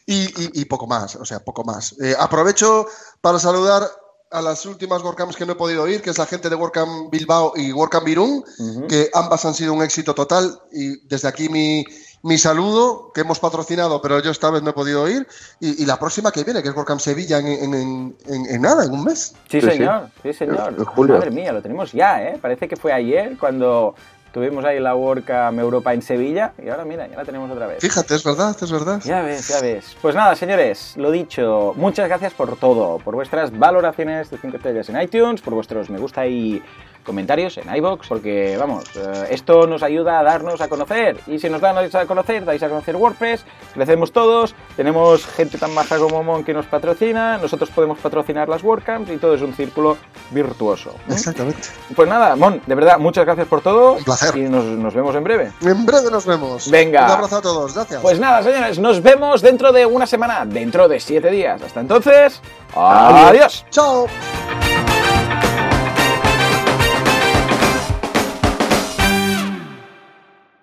y, 0.05 0.65
poco 0.65 0.87
más, 0.87 1.15
o 1.15 1.25
sea, 1.25 1.39
poco 1.39 1.63
más. 1.63 1.95
Eh, 2.01 2.15
aprovecho 2.17 2.85
para 3.21 3.39
saludar 3.39 3.89
a 4.31 4.41
las 4.41 4.65
últimas 4.65 5.01
WordCamps 5.03 5.35
que 5.35 5.45
no 5.45 5.53
he 5.53 5.55
podido 5.55 5.87
ir, 5.87 6.01
que 6.01 6.09
es 6.09 6.17
la 6.17 6.25
gente 6.25 6.49
de 6.49 6.55
WordCamp 6.55 7.11
Bilbao 7.11 7.53
y 7.55 7.71
WordCamp 7.73 8.05
Virún, 8.05 8.43
que 8.87 9.09
ambas 9.13 9.45
han 9.45 9.53
sido 9.53 9.73
un 9.73 9.83
éxito 9.83 10.15
total 10.15 10.59
y 10.71 11.05
desde 11.07 11.27
aquí 11.27 11.49
mi, 11.49 11.85
mi 12.23 12.37
saludo, 12.37 13.11
que 13.13 13.21
hemos 13.21 13.39
patrocinado, 13.39 14.01
pero 14.01 14.19
yo 14.19 14.31
esta 14.31 14.51
vez 14.51 14.61
no 14.61 14.71
he 14.71 14.73
podido 14.73 15.09
ir, 15.09 15.27
y, 15.59 15.85
la 15.85 15.97
próxima 15.97 16.31
que 16.31 16.43
viene, 16.43 16.61
que 16.61 16.69
es 16.69 16.75
WordCamp 16.75 17.01
Sevilla 17.01 17.39
en, 17.39 18.15
nada, 18.61 18.85
en 18.85 18.91
un 18.91 19.03
mes. 19.03 19.35
Sí, 19.49 19.59
señor, 19.61 20.09
sí, 20.21 20.33
señor. 20.33 20.75
Madre 20.97 21.31
mía, 21.31 21.51
lo 21.51 21.61
tenemos 21.61 21.91
ya, 21.91 22.23
¿eh? 22.23 22.37
Parece 22.39 22.67
que 22.67 22.75
fue 22.75 22.93
ayer 22.93 23.37
cuando 23.39 23.95
tuvimos 24.31 24.63
ahí 24.63 24.79
la 24.79 24.95
WordCamp 24.95 25.59
Europa 25.59 25.93
en 25.93 26.01
Sevilla, 26.01 26.53
y 26.63 26.69
ahora 26.69 26.85
mira, 26.85 27.07
ya 27.07 27.17
la 27.17 27.25
tenemos 27.25 27.49
otra 27.49 27.67
vez. 27.67 27.79
Fíjate, 27.81 28.15
es 28.15 28.23
verdad, 28.23 28.55
es 28.61 28.71
verdad. 28.71 29.01
Ya 29.03 29.21
ves, 29.23 29.47
ya 29.47 29.59
ves. 29.59 29.97
Pues 30.01 30.15
nada, 30.15 30.35
señores, 30.35 30.93
lo 30.97 31.09
dicho, 31.11 31.73
muchas 31.75 32.07
gracias 32.07 32.33
por 32.33 32.55
todo, 32.57 32.99
por 32.99 33.15
vuestras 33.15 33.57
valoraciones 33.57 34.29
de 34.29 34.37
5 34.37 34.57
estrellas 34.57 34.89
en 34.89 35.01
iTunes, 35.01 35.41
por 35.41 35.55
vuestros 35.55 35.89
me 35.89 35.97
gusta 35.97 36.27
y 36.27 36.61
comentarios 37.05 37.57
en 37.57 37.73
iBox, 37.75 38.07
porque 38.07 38.57
vamos, 38.57 38.85
eh, 38.95 39.27
esto 39.29 39.67
nos 39.67 39.83
ayuda 39.83 40.19
a 40.19 40.23
darnos 40.23 40.61
a 40.61 40.67
conocer. 40.67 41.17
Y 41.27 41.39
si 41.39 41.49
nos 41.49 41.61
dan 41.61 41.75
a 41.77 42.05
conocer, 42.05 42.45
dais 42.45 42.61
a 42.63 42.69
conocer 42.69 42.95
WordPress, 42.95 43.45
crecemos 43.73 44.11
todos, 44.11 44.55
tenemos 44.75 45.25
gente 45.25 45.57
tan 45.57 45.73
maja 45.73 45.97
como 45.97 46.23
Mon 46.23 46.43
que 46.43 46.53
nos 46.53 46.65
patrocina, 46.65 47.37
nosotros 47.37 47.69
podemos 47.69 47.99
patrocinar 47.99 48.49
las 48.49 48.63
WordCamps 48.63 49.09
y 49.11 49.17
todo 49.17 49.35
es 49.35 49.41
un 49.41 49.53
círculo 49.53 49.97
virtuoso. 50.31 50.91
¿eh? 51.09 51.13
Exactamente. 51.13 51.67
Pues 51.95 52.07
nada, 52.07 52.35
Mon, 52.35 52.61
de 52.65 52.75
verdad, 52.75 52.99
muchas 52.99 53.25
gracias 53.25 53.47
por 53.47 53.61
todo. 53.61 53.93
Un 53.93 54.03
placer. 54.03 54.35
Y 54.37 54.41
nos, 54.41 54.65
nos 54.65 54.93
vemos 54.93 55.15
en 55.15 55.23
breve. 55.23 55.51
En 55.61 55.85
breve 55.85 56.11
nos 56.11 56.25
vemos. 56.25 56.69
Venga. 56.69 57.05
Un 57.05 57.11
abrazo 57.11 57.37
a 57.37 57.41
todos, 57.41 57.73
gracias. 57.73 58.01
Pues 58.01 58.19
nada, 58.19 58.43
señores, 58.43 58.79
nos 58.79 59.01
vemos 59.01 59.41
dentro 59.41 59.71
de 59.71 59.85
una 59.85 60.05
semana, 60.05 60.45
dentro 60.45 60.87
de 60.87 60.99
siete 60.99 61.29
días. 61.29 61.61
Hasta 61.61 61.79
entonces, 61.79 62.41
adiós. 62.75 63.65
Chao. 63.69 64.07